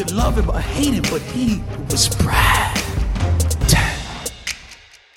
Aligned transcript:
Could 0.00 0.16
love 0.16 0.40
him 0.40 0.50
or 0.50 0.60
hate 0.60 0.94
him, 0.94 1.02
but 1.02 1.22
he 1.22 1.60
was 1.90 2.18
Brad. 2.18 2.78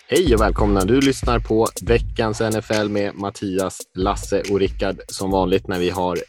Hej 0.08 0.36
och 0.36 0.42
välkomna! 0.42 0.86
Du 0.86 1.02
lyssnar 1.02 1.40
på 1.40 1.68
veckans 1.82 2.42
NFL 2.42 2.90
med 2.90 3.16
Mattias, 3.16 3.82
Lasse 3.96 4.42
och 4.52 4.60
Rickard 4.60 5.00
som 5.08 5.32
vanligt 5.32 5.68
när 5.68 5.80
vi 5.80 5.90
har 5.90 6.20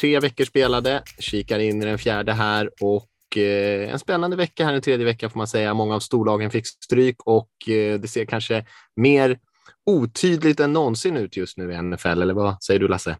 tre 0.00 0.20
veckor 0.20 0.44
spelade, 0.44 1.02
kikar 1.18 1.58
in 1.58 1.82
i 1.82 1.84
den 1.84 1.98
fjärde 1.98 2.32
här 2.32 2.70
och 2.80 3.38
eh, 3.38 3.92
en 3.92 3.98
spännande 3.98 4.36
vecka 4.36 4.64
här, 4.64 4.74
en 4.74 4.82
tredje 4.82 5.06
vecka 5.06 5.28
får 5.28 5.38
man 5.38 5.46
säga. 5.46 5.74
Många 5.74 5.94
av 5.94 6.00
storlagen 6.00 6.50
fick 6.50 6.66
stryk 6.66 7.16
och 7.24 7.68
eh, 7.68 8.00
det 8.00 8.08
ser 8.08 8.24
kanske 8.24 8.64
mer 8.96 9.38
otydligt 9.86 10.60
än 10.60 10.72
någonsin 10.72 11.16
ut 11.16 11.36
just 11.36 11.58
nu 11.58 11.72
i 11.72 11.82
NFL, 11.82 12.22
eller 12.22 12.34
vad 12.34 12.62
säger 12.62 12.80
du 12.80 12.88
Lasse? 12.88 13.16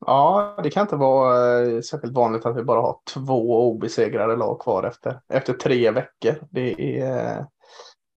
Ja, 0.00 0.58
det 0.62 0.70
kan 0.70 0.82
inte 0.82 0.96
vara 0.96 1.60
eh, 1.60 1.80
särskilt 1.80 2.14
vanligt 2.14 2.46
att 2.46 2.56
vi 2.56 2.62
bara 2.62 2.80
har 2.80 2.96
två 3.14 3.70
obesegrade 3.70 4.36
lag 4.36 4.60
kvar 4.60 4.82
efter, 4.82 5.20
efter 5.28 5.52
tre 5.52 5.90
veckor. 5.90 6.34
Det 6.50 7.00
är 7.00 7.38
eh, 7.38 7.44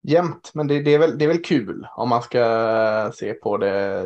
jämnt, 0.04 0.52
men 0.54 0.68
det, 0.68 0.82
det, 0.82 0.94
är 0.94 1.00
väl, 1.00 1.18
det 1.18 1.26
är 1.26 1.30
väl 1.30 1.44
kul 1.44 1.88
om 1.96 2.10
man 2.10 2.22
ska 2.22 3.12
se 3.16 3.34
på 3.34 3.58
det 3.58 4.06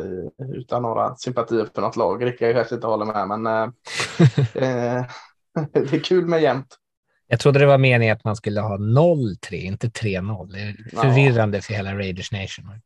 utan 0.54 0.82
några 0.82 1.16
sympatier 1.16 1.68
för 1.74 1.82
något 1.82 1.96
lag. 1.96 2.26
Rickard 2.26 2.54
kanske 2.54 2.74
inte 2.74 2.86
håller 2.86 3.04
med, 3.04 3.28
men 3.28 3.46
eh, 3.46 3.62
eh, 4.98 5.04
det 5.72 5.92
är 5.92 6.04
kul 6.04 6.26
med 6.26 6.42
jämnt. 6.42 6.78
Jag 7.26 7.40
trodde 7.40 7.58
det 7.58 7.66
var 7.66 7.78
meningen 7.78 8.16
att 8.16 8.24
man 8.24 8.36
skulle 8.36 8.60
ha 8.60 8.76
0-3, 8.76 9.54
inte 9.54 9.86
3-0. 9.86 10.52
Det 10.52 10.58
är 10.58 11.00
förvirrande 11.02 11.58
ja. 11.58 11.62
för 11.62 11.74
hela 11.74 11.94
Raiders 11.94 12.32
Nation. 12.32 12.80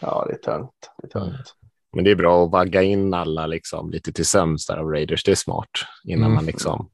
Ja, 0.00 0.24
det 0.28 0.32
är 0.32 0.38
tungt. 0.38 0.90
Det 1.02 1.06
är 1.06 1.10
tungt. 1.10 1.54
Men 1.94 2.04
det 2.04 2.10
är 2.10 2.14
bra 2.14 2.44
att 2.44 2.50
vagga 2.50 2.82
in 2.82 3.14
alla 3.14 3.46
liksom, 3.46 3.90
lite 3.90 4.12
till 4.12 4.26
sömns 4.26 4.66
där 4.66 4.76
av 4.76 4.90
Raiders. 4.90 5.24
Det 5.24 5.30
är 5.30 5.34
smart 5.36 5.70
innan 6.04 6.24
mm. 6.24 6.34
man 6.34 6.46
liksom... 6.46 6.90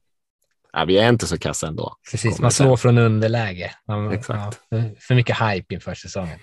Ja, 0.73 0.85
vi 0.85 0.97
är 0.97 1.09
inte 1.09 1.27
så 1.27 1.37
kassa 1.37 1.67
ändå. 1.67 1.95
Precis, 2.11 2.39
man 2.39 2.51
slår 2.51 2.77
från 2.77 2.97
underläge. 2.97 3.71
Man, 3.87 4.11
Exakt. 4.11 4.61
Ja, 4.69 4.77
för 4.99 5.15
mycket 5.15 5.37
hype 5.41 5.73
inför 5.73 5.93
säsongen. 5.93 6.39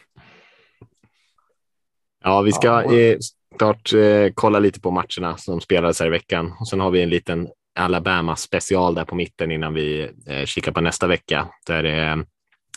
Ja, 2.24 2.42
vi 2.42 2.52
ska 2.52 2.66
ja. 2.66 2.94
eh, 2.94 3.16
klart 3.58 3.92
eh, 3.92 4.32
kolla 4.34 4.58
lite 4.58 4.80
på 4.80 4.90
matcherna 4.90 5.36
som 5.36 5.60
spelades 5.60 6.00
här 6.00 6.06
i 6.06 6.10
veckan. 6.10 6.54
Och 6.60 6.68
sen 6.68 6.80
har 6.80 6.90
vi 6.90 7.02
en 7.02 7.08
liten 7.08 7.48
Alabama 7.78 8.36
special 8.36 8.94
där 8.94 9.04
på 9.04 9.14
mitten 9.14 9.50
innan 9.52 9.74
vi 9.74 10.10
eh, 10.26 10.44
kikar 10.44 10.72
på 10.72 10.80
nästa 10.80 11.06
vecka. 11.06 11.48
Där 11.66 11.82
det 11.82 11.90
är 11.90 12.24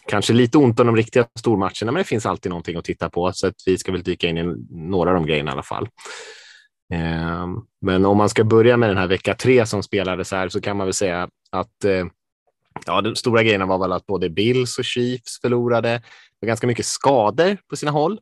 kanske 0.07 0.33
lite 0.33 0.57
ont 0.57 0.79
om 0.79 0.87
de 0.87 0.95
riktiga 0.95 1.27
stormatcherna, 1.39 1.91
men 1.91 1.95
det 1.95 2.03
finns 2.03 2.25
alltid 2.25 2.49
någonting 2.49 2.77
att 2.77 2.85
titta 2.85 3.09
på, 3.09 3.31
så 3.33 3.47
att 3.47 3.55
vi 3.65 3.77
ska 3.77 3.91
väl 3.91 4.03
dyka 4.03 4.27
in 4.27 4.37
i 4.37 4.55
några 4.69 5.09
av 5.09 5.15
de 5.15 5.25
grejerna 5.25 5.51
i 5.51 5.53
alla 5.53 5.63
fall. 5.63 5.89
Eh, 6.93 7.47
men 7.81 8.05
om 8.05 8.17
man 8.17 8.29
ska 8.29 8.43
börja 8.43 8.77
med 8.77 8.89
den 8.89 8.97
här 8.97 9.07
vecka 9.07 9.35
tre 9.35 9.65
som 9.65 9.83
spelades 9.83 10.31
här 10.31 10.49
så 10.49 10.61
kan 10.61 10.77
man 10.77 10.87
väl 10.87 10.93
säga 10.93 11.29
att 11.49 11.83
eh, 11.83 12.05
ja, 12.85 13.01
de 13.01 13.15
stora 13.15 13.43
grejerna 13.43 13.65
var 13.65 13.77
väl 13.77 13.91
att 13.91 14.05
både 14.05 14.29
Bills 14.29 14.77
och 14.77 14.85
Chiefs 14.85 15.41
förlorade. 15.41 15.89
Det 15.89 16.01
var 16.39 16.47
ganska 16.47 16.67
mycket 16.67 16.85
skador 16.85 17.57
på 17.69 17.75
sina 17.75 17.91
håll. 17.91 18.19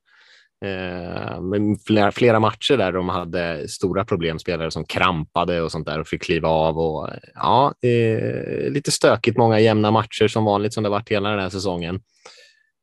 Eh, 0.65 1.41
men 1.41 1.79
flera, 1.79 2.11
flera, 2.11 2.39
matcher 2.39 2.77
där 2.77 2.91
de 2.91 3.09
hade 3.09 3.67
stora 3.67 4.05
problem, 4.05 4.39
spelare 4.39 4.71
som 4.71 4.85
krampade 4.85 5.61
och 5.61 5.71
sånt 5.71 5.87
där 5.87 5.99
och 5.99 6.07
fick 6.07 6.23
kliva 6.23 6.49
av. 6.49 6.79
Och, 6.79 7.09
ja, 7.35 7.73
eh, 7.81 8.71
lite 8.71 8.91
stökigt, 8.91 9.37
många 9.37 9.59
jämna 9.59 9.91
matcher 9.91 10.27
som 10.27 10.45
vanligt 10.45 10.73
som 10.73 10.83
det 10.83 10.89
varit 10.89 11.09
hela 11.09 11.29
den 11.29 11.39
här 11.39 11.49
säsongen. 11.49 12.01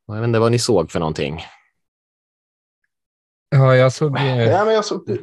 Jag 0.07 0.15
vet 0.15 0.27
inte 0.27 0.39
vad 0.39 0.51
ni 0.51 0.59
såg 0.59 0.91
för 0.91 0.99
någonting. 0.99 1.41
Ja, 3.49 3.75
jag 3.75 3.93
såg... 3.93 4.17
Eh... 4.17 4.43
Ja, 4.43 4.65
men 4.65 4.73
jag 4.73 4.85
såg... 4.85 5.17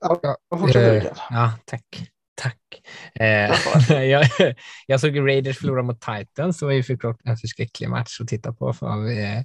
Ja, 0.00 0.36
eh, 0.74 1.04
ja 1.30 1.52
tack. 1.64 2.10
Tack. 2.34 2.58
Eh, 3.20 4.00
jag, 4.02 4.26
jag 4.86 5.00
såg 5.00 5.18
Raiders 5.18 5.58
förlora 5.58 5.82
mot 5.82 6.00
Titans. 6.00 6.58
Det 6.58 6.66
var 6.66 6.72
ju 6.72 6.82
förklart 6.82 7.20
en 7.24 7.36
förskräcklig 7.36 7.88
match 7.88 8.20
att 8.20 8.28
titta 8.28 8.52
på 8.52 8.72
för 8.72 9.10
eh, 9.10 9.42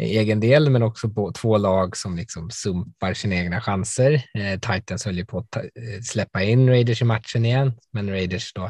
egen 0.00 0.40
del, 0.40 0.70
men 0.70 0.82
också 0.82 1.10
på 1.10 1.32
två 1.32 1.58
lag 1.58 1.96
som 1.96 2.16
liksom 2.16 2.50
sumpar 2.50 3.14
sina 3.14 3.34
egna 3.34 3.60
chanser. 3.60 4.14
Eh, 4.14 4.60
Titans 4.60 5.04
höll 5.04 5.16
ju 5.16 5.26
på 5.26 5.38
att 5.38 5.50
ta, 5.50 5.60
eh, 5.60 6.00
släppa 6.02 6.42
in 6.42 6.68
Raiders 6.68 7.02
i 7.02 7.04
matchen 7.04 7.44
igen, 7.44 7.72
men 7.92 8.10
Raiders 8.10 8.52
då 8.52 8.64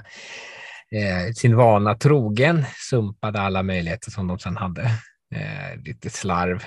eh, 0.97 1.33
sin 1.35 1.57
vana 1.57 1.95
trogen 1.95 2.65
sumpade 2.91 3.41
alla 3.41 3.63
möjligheter 3.63 4.11
som 4.11 4.27
de 4.27 4.39
sedan 4.39 4.57
hade. 4.57 4.83
Eh, 5.35 5.83
lite 5.85 6.11
slarv. 6.11 6.65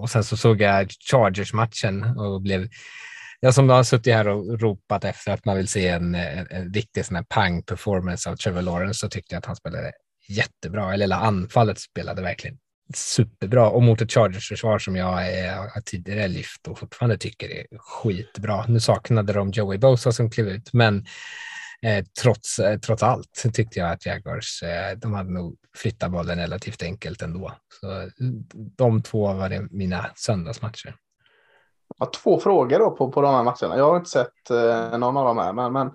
Och 0.00 0.10
sen 0.10 0.24
så 0.24 0.36
såg 0.36 0.60
jag 0.60 0.90
Chargers-matchen 1.10 2.04
och 2.18 2.42
blev 2.42 2.68
jag 3.44 3.54
som 3.54 3.68
har 3.68 3.82
suttit 3.82 4.14
här 4.14 4.28
och 4.28 4.60
ropat 4.60 5.04
efter 5.04 5.32
att 5.32 5.44
man 5.44 5.56
vill 5.56 5.68
se 5.68 5.88
en, 5.88 6.14
en, 6.14 6.46
en 6.50 6.74
riktig 6.74 7.04
sån 7.04 7.16
här 7.16 7.22
pang-performance 7.22 8.30
av 8.30 8.36
Trevor 8.36 8.62
Lawrence 8.62 8.98
så 8.98 9.08
tyckte 9.08 9.34
jag 9.34 9.38
att 9.38 9.46
han 9.46 9.56
spelade 9.56 9.92
jättebra, 10.28 10.94
eller 10.94 11.16
anfallet 11.16 11.78
spelade 11.78 12.22
verkligen 12.22 12.58
superbra 12.94 13.70
och 13.70 13.82
mot 13.82 14.00
ett 14.00 14.12
Chargers-försvar 14.12 14.78
som 14.78 14.96
jag 14.96 15.28
är, 15.28 15.56
har 15.56 15.80
tidigare 15.80 16.28
lyft 16.28 16.68
och 16.68 16.78
fortfarande 16.78 17.18
tycker 17.18 17.50
är 17.50 17.66
skitbra. 17.78 18.66
Nu 18.66 18.80
saknade 18.80 19.32
de 19.32 19.50
Joey 19.50 19.78
Bosa 19.78 20.12
som 20.12 20.30
klev 20.30 20.48
ut, 20.48 20.72
men 20.72 21.06
eh, 21.82 22.04
trots, 22.22 22.58
eh, 22.58 22.78
trots 22.78 23.02
allt 23.02 23.44
tyckte 23.54 23.78
jag 23.78 23.90
att 23.90 24.06
Jaguars, 24.06 24.62
eh, 24.62 24.98
de 24.98 25.14
hade 25.14 25.32
nog 25.32 25.56
flyttat 25.76 26.10
bollen 26.10 26.38
relativt 26.38 26.82
enkelt 26.82 27.22
ändå. 27.22 27.52
Så 27.80 28.00
eh, 28.00 28.08
de 28.78 29.02
två 29.02 29.32
var 29.32 29.48
det 29.48 29.66
mina 29.70 30.10
söndagsmatcher. 30.16 30.94
Ja, 31.98 32.06
två 32.06 32.40
frågor 32.40 32.78
då 32.78 32.90
på, 32.90 33.12
på 33.12 33.20
de 33.20 33.34
här 33.34 33.42
matcherna. 33.42 33.78
Jag 33.78 33.90
har 33.90 33.96
inte 33.96 34.10
sett 34.10 34.50
eh, 34.50 34.98
någon 34.98 35.16
av 35.16 35.24
dem 35.24 35.38
här, 35.38 35.52
men, 35.52 35.72
men 35.72 35.86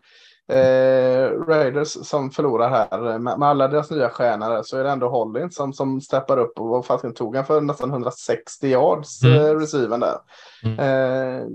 eh, 0.50 1.30
Raiders 1.48 1.88
som 1.88 2.32
förlorar 2.32 2.70
här 2.70 3.20
med, 3.20 3.40
med, 3.40 3.50
alla 3.50 3.68
deras 3.68 3.92
nya 3.92 4.10
stjärnor 4.10 4.64
så 4.64 4.78
är 4.78 4.84
det 4.84 4.90
ändå 4.90 5.10
Hollins 5.10 5.56
som, 5.56 5.74
som 5.74 6.02
steppar 6.02 6.38
upp 6.38 6.60
och 6.60 6.86
vad 6.88 7.16
tog 7.16 7.36
han 7.36 7.46
för 7.46 7.62
nästan 7.62 7.90
160 7.90 8.68
yards 8.68 9.24
mm. 9.24 9.38
eh, 9.38 9.56
receiven 9.56 10.00
där. 10.00 10.18
Mm. 10.64 10.80
Eh, 10.80 11.46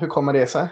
hur 0.00 0.08
kommer 0.08 0.32
det 0.32 0.46
sig? 0.46 0.68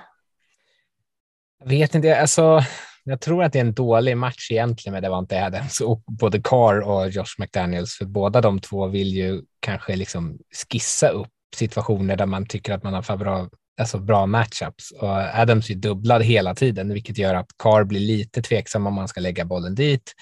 Jag 1.59 1.69
vet 1.69 1.95
inte, 1.95 2.21
alltså 2.21 2.61
jag 3.05 3.21
tror 3.21 3.45
att 3.45 3.53
det 3.53 3.59
är 3.59 3.65
en 3.65 3.75
dålig 3.75 4.17
match 4.17 4.51
egentligen 4.51 4.93
med 4.93 5.03
Devante 5.03 5.45
Adams 5.45 5.81
och 5.81 6.03
både 6.07 6.41
Carr 6.43 6.81
och 6.81 7.09
Josh 7.09 7.35
McDaniels, 7.39 7.95
för 7.95 8.05
båda 8.05 8.41
de 8.41 8.61
två 8.61 8.87
vill 8.87 9.09
ju 9.09 9.43
kanske 9.61 9.97
liksom 9.97 10.39
skissa 10.71 11.09
upp 11.09 11.29
situationer 11.55 12.17
där 12.17 12.27
man 12.27 12.47
tycker 12.47 12.73
att 12.73 12.83
man 12.83 12.95
har 12.95 13.17
bra, 13.17 13.49
alltså 13.81 13.99
bra 13.99 14.27
matchups. 14.27 14.91
Och 14.91 15.17
Adams 15.35 15.71
är 15.71 15.75
dubblad 15.75 16.23
hela 16.23 16.55
tiden, 16.55 16.93
vilket 16.93 17.19
gör 17.19 17.35
att 17.35 17.47
Carr 17.59 17.85
blir 17.85 18.01
lite 18.01 18.43
tveksam 18.43 18.87
om 18.87 18.95
man 18.95 19.09
ska 19.09 19.21
lägga 19.21 19.45
bollen 19.45 19.75
dit. 19.75 20.13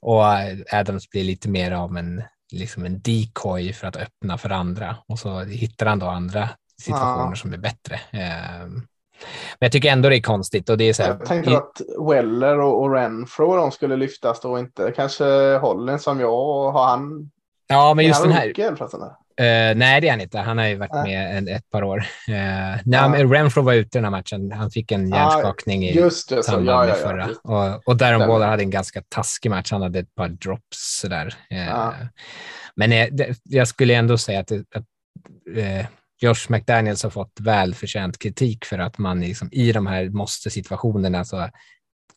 Och 0.00 0.22
Adams 0.72 1.10
blir 1.10 1.24
lite 1.24 1.48
mer 1.48 1.72
av 1.72 1.96
en, 1.96 2.22
liksom 2.52 2.84
en 2.84 3.00
decoy 3.00 3.72
för 3.72 3.86
att 3.86 3.96
öppna 3.96 4.38
för 4.38 4.50
andra. 4.50 4.96
Och 5.08 5.18
så 5.18 5.40
hittar 5.40 5.86
han 5.86 5.98
då 5.98 6.06
andra 6.06 6.48
situationer 6.82 7.30
ja. 7.30 7.34
som 7.34 7.52
är 7.52 7.58
bättre. 7.58 8.00
Ehm, 8.10 8.82
men 9.58 9.66
jag 9.66 9.72
tycker 9.72 9.92
ändå 9.92 10.08
det 10.08 10.16
är 10.16 10.22
konstigt. 10.22 10.68
Och 10.68 10.78
det 10.78 10.84
är 10.84 10.92
så 10.92 11.02
här, 11.02 11.10
jag 11.10 11.26
tänkte 11.26 11.56
att 11.56 11.80
Weller 12.08 12.60
och, 12.60 12.82
och 12.82 12.94
Renfro 12.94 13.56
de 13.56 13.70
skulle 13.70 13.96
lyftas 13.96 14.40
då 14.40 14.58
inte. 14.58 14.92
Kanske 14.96 15.24
Holland 15.58 16.00
som 16.00 16.20
jag 16.20 16.72
har 16.72 16.86
han. 16.86 17.30
Ja, 17.66 17.94
men 17.94 18.06
just 18.06 18.22
den 18.22 18.32
här. 18.32 18.52
Uh, 19.40 19.76
nej, 19.76 20.00
det 20.00 20.06
är 20.06 20.10
han 20.10 20.20
inte. 20.20 20.38
Han 20.38 20.58
har 20.58 20.66
ju 20.66 20.76
varit 20.76 21.04
med 21.04 21.38
en, 21.38 21.48
ett 21.48 21.70
par 21.70 21.82
år. 21.82 21.98
Uh, 22.28 22.34
ja. 22.84 23.08
men 23.08 23.32
Renfro 23.32 23.62
var 23.62 23.72
ute 23.72 23.98
i 23.98 24.00
den 24.00 24.04
här 24.04 24.10
matchen. 24.10 24.52
Han 24.52 24.70
fick 24.70 24.92
en 24.92 25.08
hjärnskakning 25.08 25.84
i 25.84 25.94
just 25.94 26.28
det, 26.28 26.42
samband 26.42 26.68
ja, 26.68 26.86
ja, 26.86 26.86
med 26.86 26.96
förra. 26.96 27.28
Och, 27.42 27.88
och 27.88 27.96
Darren 27.96 28.28
Waller 28.28 28.46
hade 28.46 28.62
en 28.62 28.70
ganska 28.70 29.02
taskig 29.08 29.50
match. 29.50 29.72
Han 29.72 29.82
hade 29.82 29.98
ett 29.98 30.14
par 30.14 30.28
drops 30.28 31.00
sådär. 31.00 31.34
Uh, 31.52 31.94
men 32.76 32.90
det, 32.90 33.38
jag 33.42 33.68
skulle 33.68 33.94
ändå 33.94 34.18
säga 34.18 34.40
att, 34.40 34.52
att 34.52 34.84
Josh 36.20 36.46
McDaniels 36.48 37.02
har 37.02 37.10
fått 37.10 37.40
välförtjänt 37.40 38.18
kritik 38.18 38.64
för 38.64 38.78
att 38.78 38.98
man 38.98 39.20
liksom, 39.20 39.48
i 39.52 39.72
de 39.72 39.86
här 39.86 40.08
måste-situationerna 40.08 41.24
så 41.24 41.48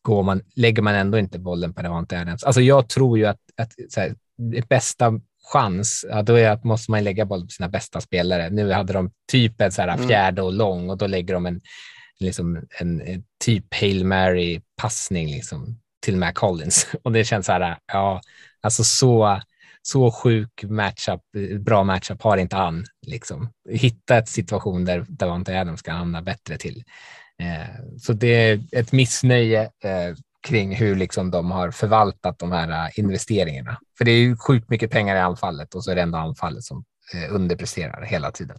går 0.02 0.24
man, 0.24 0.42
lägger 0.56 0.82
man 0.82 0.96
ändå 0.96 1.18
inte 1.18 1.40
bollen 1.40 1.74
på 1.74 1.82
Devante 1.82 2.20
Adams. 2.22 2.44
Alltså 2.44 2.62
jag 2.62 2.90
tror 2.90 3.18
ju 3.18 3.26
att, 3.26 3.40
att 3.58 3.72
här, 3.98 4.16
det 4.38 4.70
bästa 4.70 5.14
chans, 5.54 6.06
ja, 6.10 6.22
då 6.22 6.36
är 6.36 6.60
måste 6.64 6.92
man 6.92 7.04
lägga 7.04 7.26
boll 7.26 7.42
på 7.42 7.50
sina 7.50 7.70
bästa 7.70 8.02
spelare. 8.02 8.50
Nu 8.50 8.72
hade 8.72 8.94
de 8.94 9.12
typ 9.32 9.62
en 9.62 9.72
så 9.72 9.82
här 9.82 9.90
mm. 9.90 10.08
fjärde 10.08 10.42
och 10.42 10.54
lång 10.54 10.90
och 10.90 10.98
då 10.98 11.08
lägger 11.08 11.34
de 11.34 11.46
en, 11.46 11.62
liksom 12.20 12.68
en, 12.80 13.02
en 13.02 13.24
typ 13.46 13.74
Hail 13.74 14.06
Mary 14.06 14.62
passning 14.82 15.28
liksom 15.28 15.80
till 16.00 16.18
Mac 16.18 16.32
Collins. 16.32 16.88
Och 17.04 17.12
det 17.12 17.24
känns 17.24 17.46
så 17.46 17.52
här, 17.52 17.78
ja, 17.94 18.22
alltså 18.62 18.84
så, 18.84 19.42
så 19.82 20.12
sjuk 20.12 20.64
matchup, 20.64 21.22
bra 21.60 21.84
matchup 21.84 22.22
har 22.22 22.38
inte 22.38 22.56
han. 22.56 22.86
Liksom. 23.08 23.50
Hitta 23.70 24.18
ett 24.18 24.30
situation 24.30 24.86
där 24.86 25.06
Davante 25.10 25.62
Adams 25.62 25.80
ska 25.80 25.92
hamna 25.92 26.22
bättre 26.22 26.58
till. 26.58 26.84
Eh, 27.42 27.98
så 28.00 28.14
det 28.14 28.28
är 28.28 28.60
ett 28.72 28.92
missnöje 28.92 29.62
eh, 29.64 30.16
kring 30.48 30.76
hur 30.76 30.96
liksom 30.96 31.32
de 31.32 31.52
har 31.52 31.72
förvaltat 31.72 32.40
de 32.40 32.52
här 32.52 32.70
äh, 32.70 33.00
investeringarna. 33.00 33.78
För 33.98 34.06
det 34.06 34.12
är 34.12 34.20
ju 34.20 34.38
sjukt 34.38 34.70
mycket 34.70 34.92
pengar 34.92 35.16
i 35.16 35.20
anfallet 35.20 35.76
och 35.76 35.84
så 35.84 35.92
är 35.92 35.96
det 35.96 36.02
ändå 36.02 36.18
anfallet 36.18 36.64
som 36.64 36.84
äh, 37.14 37.36
underpresterar 37.36 38.02
hela 38.02 38.32
tiden. 38.32 38.58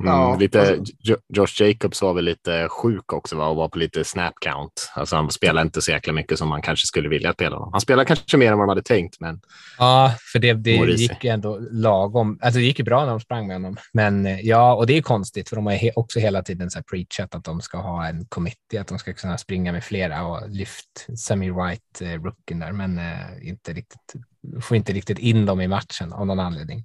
Mm, 0.00 0.12
ja, 0.12 0.36
lite, 0.40 0.60
alltså. 0.60 1.16
Josh 1.28 1.62
Jacobs 1.62 2.02
var 2.02 2.14
väl 2.14 2.24
lite 2.24 2.68
sjuk 2.68 3.12
också 3.12 3.36
va? 3.36 3.46
och 3.46 3.56
var 3.56 3.68
på 3.68 3.78
lite 3.78 4.04
snap 4.04 4.34
count. 4.40 4.90
Alltså 4.94 5.16
han 5.16 5.30
spelar 5.30 5.62
inte 5.62 5.82
så 5.82 5.90
jäkla 5.90 6.12
mycket 6.12 6.38
som 6.38 6.48
man 6.48 6.62
kanske 6.62 6.86
skulle 6.86 7.08
vilja 7.08 7.32
spela. 7.32 7.68
Han 7.72 7.80
spelar 7.80 8.04
kanske 8.04 8.36
mer 8.36 8.46
än 8.46 8.58
vad 8.58 8.66
man 8.66 8.68
hade 8.68 8.82
tänkt. 8.82 9.20
Men 9.20 9.40
ja, 9.78 10.14
för 10.32 10.38
det, 10.38 10.52
det 10.52 10.70
gick 10.70 11.24
ju 11.24 11.30
ändå 11.30 11.58
lagom. 11.70 12.38
Alltså 12.42 12.58
det 12.58 12.64
gick 12.64 12.78
ju 12.78 12.84
bra 12.84 13.00
när 13.00 13.10
de 13.10 13.20
sprang 13.20 13.46
med 13.46 13.56
honom. 13.56 13.76
Men 13.92 14.26
eh, 14.26 14.40
ja, 14.40 14.74
och 14.74 14.86
det 14.86 14.96
är 14.96 15.02
konstigt 15.02 15.48
för 15.48 15.56
de 15.56 15.66
har 15.66 15.98
också 15.98 16.18
hela 16.18 16.42
tiden 16.42 16.70
så 16.70 16.78
här 16.78 16.84
preachat 16.84 17.34
att 17.34 17.44
de 17.44 17.60
ska 17.60 17.78
ha 17.78 18.06
en 18.06 18.26
committee, 18.26 18.80
att 18.80 18.88
de 18.88 18.98
ska 18.98 19.12
kunna 19.12 19.38
springa 19.38 19.72
med 19.72 19.84
flera 19.84 20.26
och 20.26 20.50
lyft 20.50 21.06
Semi 21.18 21.50
White, 21.50 22.12
eh, 22.12 22.22
rookien 22.22 22.60
där, 22.60 22.72
men 22.72 22.98
eh, 22.98 23.48
inte 23.48 23.72
riktigt, 23.72 24.14
får 24.60 24.76
inte 24.76 24.92
riktigt 24.92 25.18
in 25.18 25.46
dem 25.46 25.60
i 25.60 25.68
matchen 25.68 26.12
av 26.12 26.26
någon 26.26 26.40
anledning. 26.40 26.84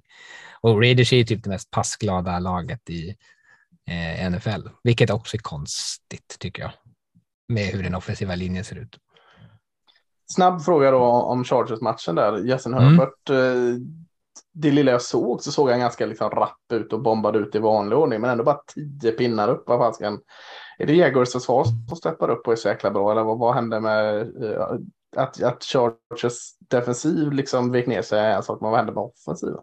Och 0.60 0.80
Raiders 0.82 1.12
är 1.12 1.24
typ 1.24 1.44
det 1.44 1.50
mest 1.50 1.70
passglada 1.70 2.38
laget 2.38 2.90
i 2.90 3.16
eh, 3.90 4.30
NFL, 4.30 4.68
vilket 4.82 5.10
också 5.10 5.36
är 5.36 5.40
konstigt 5.40 6.36
tycker 6.38 6.62
jag, 6.62 6.72
med 7.48 7.64
hur 7.64 7.82
den 7.82 7.94
offensiva 7.94 8.34
linjen 8.34 8.64
ser 8.64 8.76
ut. 8.76 8.98
Snabb 10.32 10.62
fråga 10.62 10.90
då 10.90 11.04
om 11.04 11.44
Chargers-matchen 11.44 12.14
där. 12.14 12.44
Jason 12.44 12.74
mm. 12.74 12.84
Herbert, 12.84 13.30
eh, 13.30 13.80
det 14.52 14.70
lilla 14.70 14.90
jag 14.90 15.02
såg 15.02 15.42
så 15.42 15.52
såg 15.52 15.70
han 15.70 15.80
ganska 15.80 16.06
liksom 16.06 16.30
rapp 16.30 16.72
ut 16.72 16.92
och 16.92 17.02
bombade 17.02 17.38
ut 17.38 17.54
i 17.54 17.58
vanlig 17.58 17.98
ordning, 17.98 18.20
men 18.20 18.30
ändå 18.30 18.44
bara 18.44 18.60
tio 18.74 19.12
pinnar 19.12 19.48
upp. 19.48 19.64
Vad 19.66 19.78
fasken. 19.78 20.18
Är 20.78 20.86
det 20.86 20.94
Jaguars 20.94 21.32
försvar 21.32 21.64
som 21.64 21.96
steppar 21.96 22.30
upp 22.30 22.46
och 22.46 22.52
är 22.52 22.56
så 22.56 22.68
jäkla 22.68 22.90
bra? 22.90 23.12
Eller 23.12 23.24
vad, 23.24 23.38
vad 23.38 23.54
hände 23.54 23.80
med 23.80 24.14
uh, 24.42 24.78
att, 25.16 25.42
att 25.42 25.64
Chargers 25.64 26.38
defensiv 26.70 27.32
liksom 27.32 27.72
vek 27.72 27.86
ner 27.86 28.02
sig? 28.02 28.32
En 28.32 28.42
sak, 28.42 28.60
men 28.60 28.70
vad 28.70 28.78
hände 28.78 28.92
med 28.92 29.02
offensiven? 29.02 29.62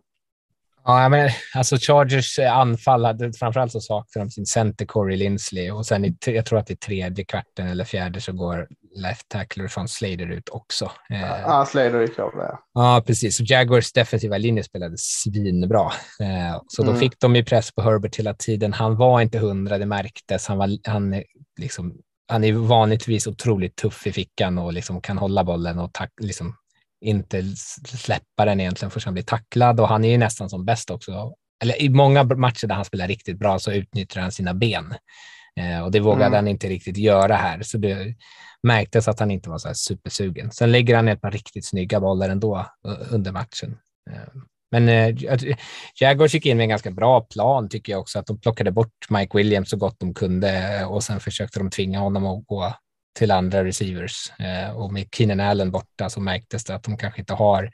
Ja, 0.87 1.09
men 1.09 1.29
alltså 1.55 1.77
Chargers 1.77 2.39
anfall, 2.39 3.05
hade, 3.05 3.33
framförallt 3.33 3.71
så 3.71 3.81
saknade 3.81 4.25
de 4.25 4.31
sin 4.31 4.45
center 4.45 4.85
Corey 4.85 5.17
Linsley 5.17 5.71
och 5.71 5.85
sen 5.85 6.05
i, 6.05 6.17
jag 6.25 6.45
tror 6.45 6.59
att 6.59 6.71
i 6.71 6.75
tredje 6.75 7.25
kvarten 7.25 7.67
eller 7.67 7.83
fjärde 7.83 8.21
så 8.21 8.31
går 8.31 8.67
left 8.95 9.29
tackler 9.29 9.67
från 9.67 9.87
Slater 9.87 10.31
ut 10.31 10.49
också. 10.49 10.91
Eh, 11.09 11.21
ja, 11.21 11.65
Slater 11.65 12.01
gick 12.01 12.19
av 12.19 12.31
det. 12.31 12.57
Ja, 12.73 13.03
precis. 13.07 13.37
Så 13.37 13.43
Jaguars 13.43 13.91
defensiva 13.93 14.37
linje 14.37 14.63
spelade 14.63 14.95
svinbra. 14.97 15.91
Eh, 16.19 16.61
så 16.67 16.81
då 16.83 16.89
mm. 16.89 16.99
fick 16.99 17.19
de 17.19 17.35
ju 17.35 17.43
press 17.43 17.71
på 17.71 17.81
Herbert 17.81 18.15
hela 18.15 18.33
tiden. 18.33 18.73
Han 18.73 18.97
var 18.97 19.21
inte 19.21 19.39
hundra, 19.39 19.77
det 19.77 19.85
märktes. 19.85 20.47
Han, 20.47 20.57
var, 20.57 20.89
han, 20.89 21.23
liksom, 21.59 21.97
han 22.27 22.43
är 22.43 22.53
vanligtvis 22.53 23.27
otroligt 23.27 23.75
tuff 23.75 24.07
i 24.07 24.11
fickan 24.11 24.57
och 24.57 24.73
liksom 24.73 25.01
kan 25.01 25.17
hålla 25.17 25.43
bollen 25.43 25.79
och 25.79 25.93
tack, 25.93 26.11
liksom 26.21 26.55
inte 27.01 27.43
släppa 27.85 28.45
den 28.45 28.59
egentligen 28.59 28.91
förrän 28.91 29.05
han 29.05 29.13
blir 29.13 29.23
tacklad 29.23 29.79
och 29.79 29.87
han 29.87 30.05
är 30.05 30.09
ju 30.09 30.17
nästan 30.17 30.49
som 30.49 30.65
bäst 30.65 30.89
också. 30.89 31.33
Eller 31.63 31.81
i 31.81 31.89
många 31.89 32.23
matcher 32.23 32.67
där 32.67 32.75
han 32.75 32.85
spelar 32.85 33.07
riktigt 33.07 33.39
bra 33.39 33.59
så 33.59 33.71
utnyttjar 33.71 34.21
han 34.21 34.31
sina 34.31 34.53
ben 34.53 34.95
eh, 35.59 35.83
och 35.83 35.91
det 35.91 35.99
vågade 35.99 36.25
mm. 36.25 36.35
han 36.35 36.47
inte 36.47 36.69
riktigt 36.69 36.97
göra 36.97 37.35
här. 37.35 37.61
Så 37.63 37.77
det 37.77 38.15
märktes 38.63 39.07
att 39.07 39.19
han 39.19 39.31
inte 39.31 39.49
var 39.49 39.57
så 39.57 39.67
här 39.67 39.75
supersugen. 39.75 40.51
Sen 40.51 40.71
lägger 40.71 40.95
han 40.95 41.07
ett 41.07 41.21
par 41.21 41.31
riktigt 41.31 41.65
snygga 41.65 41.99
bollar 41.99 42.29
ändå 42.29 42.65
under 43.09 43.31
matchen. 43.31 43.77
Eh, 44.11 44.41
men 44.79 44.89
eh, 44.89 45.31
alltså, 45.31 45.47
Jaguars 45.95 46.33
gick 46.33 46.45
in 46.45 46.57
med 46.57 46.63
en 46.63 46.69
ganska 46.69 46.91
bra 46.91 47.21
plan 47.21 47.69
tycker 47.69 47.93
jag 47.93 47.99
också, 47.99 48.19
att 48.19 48.25
de 48.25 48.39
plockade 48.39 48.71
bort 48.71 49.09
Mike 49.09 49.37
Williams 49.37 49.69
så 49.69 49.77
gott 49.77 49.99
de 49.99 50.13
kunde 50.13 50.77
eh, 50.79 50.91
och 50.91 51.03
sen 51.03 51.19
försökte 51.19 51.59
de 51.59 51.69
tvinga 51.69 51.99
honom 51.99 52.25
att 52.25 52.47
gå 52.47 52.73
till 53.15 53.31
andra 53.31 53.63
receivers. 53.63 54.31
Eh, 54.39 54.77
och 54.77 54.93
med 54.93 55.07
Keenan 55.11 55.39
Allen 55.39 55.71
borta 55.71 56.09
så 56.09 56.19
märktes 56.19 56.63
det 56.63 56.75
att 56.75 56.83
de 56.83 56.97
kanske 56.97 57.19
inte 57.19 57.33
har 57.33 57.71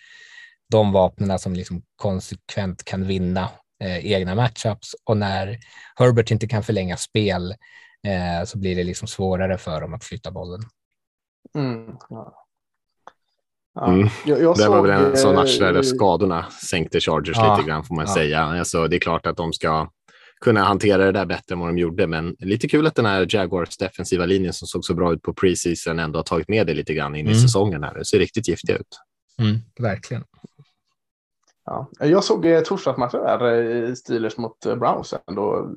de 0.72 0.92
vapnen 0.92 1.40
som 1.40 1.54
liksom 1.54 1.82
konsekvent 1.96 2.84
kan 2.84 3.08
vinna 3.08 3.50
eh, 3.84 4.06
egna 4.06 4.36
matchups. 4.36 4.96
Och 5.06 5.18
när 5.18 5.60
Herbert 5.96 6.32
inte 6.32 6.48
kan 6.48 6.64
förlänga 6.64 6.98
spel 6.98 7.52
eh, 8.08 8.46
så 8.46 8.58
blir 8.58 8.76
det 8.76 8.84
liksom 8.84 9.08
svårare 9.08 9.58
för 9.58 9.82
dem 9.82 9.94
att 9.94 10.04
flytta 10.04 10.32
bollen. 10.32 10.62
Mm, 11.56 11.98
ja. 12.10 12.41
Ja, 13.74 13.88
mm. 13.88 14.08
jag, 14.26 14.42
jag 14.42 14.58
det 14.58 14.70
var 14.70 14.82
väl 14.82 14.92
en 14.92 15.18
sån 15.18 15.36
match 15.36 15.60
där 15.60 15.82
skadorna 15.82 16.46
sänkte 16.70 17.00
Chargers 17.00 17.38
ja, 17.38 17.58
lite 17.58 17.70
grann 17.70 17.84
får 17.84 17.96
man 17.96 18.06
ja. 18.08 18.14
säga. 18.14 18.42
Alltså, 18.44 18.88
det 18.88 18.96
är 18.96 19.00
klart 19.00 19.26
att 19.26 19.38
de 19.38 19.54
ska 19.54 19.90
kunna 20.42 20.64
hantera 20.64 21.06
det 21.06 21.12
där 21.12 21.26
bättre 21.26 21.54
än 21.54 21.60
vad 21.60 21.70
de 21.70 21.78
gjorde. 21.78 22.08
Men 22.08 22.36
lite 22.40 22.68
kul 22.68 22.88
att 22.88 22.96
den 22.96 23.06
här 23.06 23.28
Jaguars 23.30 23.78
defensiva 23.78 24.26
linjen 24.26 24.54
som 24.54 24.68
såg 24.68 24.86
så 24.86 24.94
bra 24.94 25.14
ut 25.14 25.22
på 25.22 25.34
preseason 25.34 26.00
ändå 26.00 26.20
har 26.20 26.24
tagit 26.24 26.50
med 26.50 26.68
det 26.68 26.74
lite 26.74 26.94
grann 26.94 27.16
in 27.16 27.28
i 27.28 27.32
mm. 27.32 27.42
säsongen. 27.42 27.84
Här. 27.84 27.94
Det 27.94 28.06
ser 28.06 28.20
riktigt 28.20 28.48
giftigt 28.48 28.80
ut. 28.80 29.00
Mm, 29.40 29.58
verkligen. 29.80 30.24
Ja, 31.66 31.90
jag 32.00 32.24
såg 32.24 32.46
eh, 32.46 32.62
torsdagsmatchen 32.62 33.24
där, 33.24 33.86
eh, 33.88 33.94
Steelers 33.94 34.38
mot 34.38 34.66
eh, 34.66 34.76
Browns, 34.76 35.14
ändå 35.28 35.76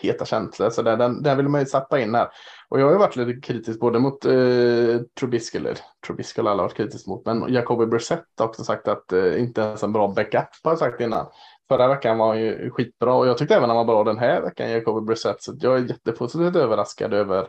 heta 0.00 0.24
känslor, 0.24 0.70
så 0.70 0.82
där, 0.82 0.96
den, 0.96 1.22
den 1.22 1.36
vill 1.36 1.48
man 1.48 1.60
ju 1.60 1.66
sappa 1.66 2.00
in 2.00 2.14
här. 2.14 2.28
Och 2.68 2.80
jag 2.80 2.84
har 2.84 2.92
ju 2.92 2.98
varit 2.98 3.16
lite 3.16 3.40
kritisk 3.40 3.80
både 3.80 3.98
mot 3.98 4.24
eh, 4.24 5.00
Trubisky, 5.20 5.58
eller 5.58 5.78
Trubisky 6.06 6.42
har 6.42 6.50
alla 6.50 6.62
varit 6.62 6.76
kritisk 6.76 7.06
mot, 7.06 7.26
men 7.26 7.52
Jacobi 7.52 7.86
Brissett 7.86 8.24
har 8.38 8.46
också 8.46 8.64
sagt 8.64 8.88
att 8.88 9.12
eh, 9.12 9.40
inte 9.40 9.60
ens 9.60 9.82
en 9.82 9.92
bra 9.92 10.08
backup 10.08 10.48
har 10.62 10.70
jag 10.70 10.78
sagt 10.78 11.00
innan. 11.00 11.26
Förra 11.68 11.88
veckan 11.88 12.18
var 12.18 12.28
han 12.28 12.40
ju 12.40 12.70
skitbra 12.70 13.14
och 13.14 13.26
jag 13.26 13.38
tyckte 13.38 13.54
även 13.54 13.68
han 13.68 13.76
var 13.76 13.84
bra 13.84 14.04
den 14.04 14.18
här 14.18 14.42
veckan, 14.42 14.70
Jacobi 14.70 15.06
Brissett. 15.06 15.42
Så 15.42 15.54
jag 15.60 15.76
är 15.76 15.88
jättepositivt 15.88 16.56
överraskad 16.56 17.14
över 17.14 17.48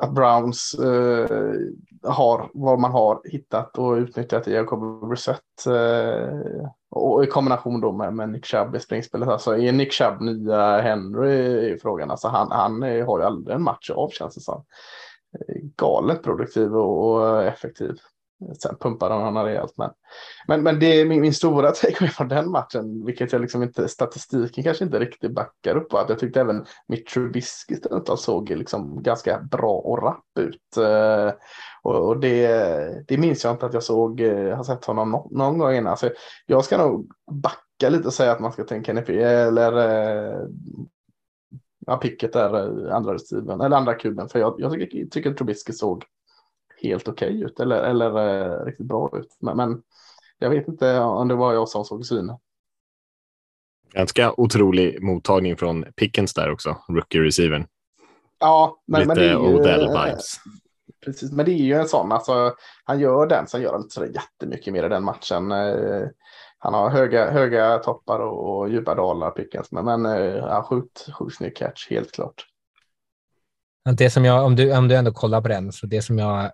att 0.00 0.12
Browns 0.12 0.74
eh, 0.74 1.28
har 2.02 2.50
vad 2.54 2.78
man 2.78 2.92
har 2.92 3.20
hittat 3.24 3.78
och 3.78 3.92
utnyttjat 3.92 4.48
i 4.48 4.52
Jacoby 4.52 5.06
Brissett. 5.06 5.66
Eh, 5.66 6.68
och 6.90 7.24
i 7.24 7.26
kombination 7.26 7.80
då 7.80 7.92
med, 7.92 8.14
med 8.14 8.28
Nick 8.28 8.46
Chubb 8.46 8.76
i 8.76 8.80
springspelet. 8.80 9.28
Alltså 9.28 9.58
är 9.58 9.72
Nick 9.72 9.92
Chubb 9.92 10.20
nya 10.20 10.80
Henry 10.80 11.72
i 11.72 11.78
frågan. 11.82 12.10
Alltså 12.10 12.28
han, 12.28 12.50
han 12.50 12.82
har 12.82 13.18
ju 13.18 13.24
aldrig 13.24 13.56
en 13.56 13.62
match 13.62 13.90
av 13.90 14.08
känns 14.08 14.34
det 14.34 14.40
som. 14.40 14.64
Eh, 15.38 15.54
galet 15.76 16.22
produktiv 16.22 16.76
och, 16.76 17.14
och 17.14 17.42
effektiv. 17.42 17.96
Sen 18.62 18.76
pumpade 18.80 19.14
han 19.14 19.22
honom 19.22 19.44
rejält. 19.44 19.74
Men, 19.76 19.90
men, 20.48 20.62
men 20.62 20.80
det 20.80 21.00
är 21.00 21.04
min, 21.04 21.20
min 21.20 21.34
stora 21.34 21.70
take 21.72 22.06
från 22.06 22.28
den 22.28 22.50
matchen, 22.50 23.04
vilket 23.06 23.32
jag 23.32 23.40
liksom 23.40 23.62
inte, 23.62 23.88
statistiken 23.88 24.64
kanske 24.64 24.84
inte 24.84 24.98
riktigt 24.98 25.34
backar 25.34 25.76
upp 25.76 25.88
på. 25.88 25.98
Att 25.98 26.08
jag 26.08 26.18
tyckte 26.18 26.40
även 26.40 26.64
mitt 26.88 27.06
Trubisky 27.06 27.76
såg 28.16 28.50
liksom 28.50 29.02
ganska 29.02 29.40
bra 29.40 29.72
och 29.72 30.02
rapp 30.02 30.38
ut. 30.38 30.76
Eh, 30.76 31.32
och, 31.82 32.08
och 32.08 32.20
det, 32.20 33.08
det 33.08 33.18
minns 33.18 33.44
jag 33.44 33.54
inte 33.54 33.66
att 33.66 33.74
jag 33.74 33.82
såg, 33.82 34.20
eh, 34.20 34.56
har 34.56 34.64
sett 34.64 34.84
honom 34.84 35.10
någon, 35.10 35.38
någon 35.38 35.58
gång 35.58 35.74
innan. 35.74 35.96
Så 35.96 36.10
jag 36.46 36.64
ska 36.64 36.78
nog 36.78 37.10
backa 37.30 37.88
lite 37.88 38.08
och 38.08 38.14
säga 38.14 38.32
att 38.32 38.40
man 38.40 38.52
ska 38.52 38.64
tänka 38.64 38.92
NFP 38.92 39.22
eller 39.22 39.72
eh, 39.76 40.46
ja, 41.86 41.96
picket 41.96 42.32
där, 42.32 42.54
andra 42.90 43.16
eller 43.64 43.76
andra 43.76 43.94
kuben. 43.94 44.28
För 44.28 44.38
jag, 44.38 44.54
jag 44.58 44.72
tycker, 44.72 45.06
tycker 45.06 45.30
att 45.30 45.36
Trubisky 45.36 45.72
såg 45.72 46.04
helt 46.82 47.08
okej 47.08 47.28
okay 47.28 47.44
ut 47.44 47.60
eller, 47.60 47.82
eller 47.82 48.28
eh, 48.28 48.64
riktigt 48.64 48.86
bra 48.86 49.10
ut. 49.18 49.36
Men, 49.40 49.56
men, 49.56 49.82
jag 50.38 50.50
vet 50.50 50.68
inte 50.68 50.98
om 50.98 51.28
det 51.28 51.34
var 51.34 51.52
jag 51.52 51.68
som 51.68 51.84
såg 51.84 52.06
synen. 52.06 52.36
Ganska 53.92 54.32
otrolig 54.36 55.02
mottagning 55.02 55.56
från 55.56 55.84
Pickens 55.96 56.34
där 56.34 56.50
också, 56.50 56.76
rookie 56.88 57.20
receivern. 57.20 57.66
Ja, 58.38 58.82
men, 58.86 59.00
Lite 59.00 59.08
men 59.08 59.16
det 59.16 59.24
är 59.24 59.30
ju, 59.30 59.36
Odell-vibes. 59.36 60.36
Precis, 61.04 61.32
men 61.32 61.44
det 61.46 61.52
är 61.52 61.64
ju 61.64 61.74
en 61.74 61.88
sån, 61.88 62.12
alltså, 62.12 62.54
han 62.84 63.00
gör 63.00 63.26
den, 63.26 63.46
sen 63.46 63.62
gör 63.62 63.72
han 63.72 63.82
inte 63.82 63.94
så 63.94 64.06
jättemycket 64.06 64.72
mer 64.72 64.84
i 64.84 64.88
den 64.88 65.04
matchen. 65.04 65.52
Eh, 65.52 66.08
han 66.58 66.74
har 66.74 66.90
höga, 66.90 67.30
höga 67.30 67.78
toppar 67.78 68.20
och, 68.20 68.58
och 68.58 68.68
djupa 68.68 68.94
dalar, 68.94 69.30
Pickens, 69.30 69.72
men, 69.72 69.84
men 69.84 70.06
eh, 70.06 70.36
ja, 70.36 70.66
sjukt, 70.70 71.08
sjukt 71.12 71.36
snygg 71.36 71.56
catch, 71.56 71.90
helt 71.90 72.12
klart. 72.12 72.46
Det 73.96 74.10
som 74.10 74.24
jag, 74.24 74.44
om 74.44 74.56
du, 74.56 74.76
om 74.76 74.88
du 74.88 74.94
ändå 74.94 75.12
kollar 75.12 75.40
på 75.40 75.48
den, 75.48 75.72
så 75.72 75.86
det 75.86 76.02
som 76.02 76.18
jag 76.18 76.44
eh, 76.44 76.50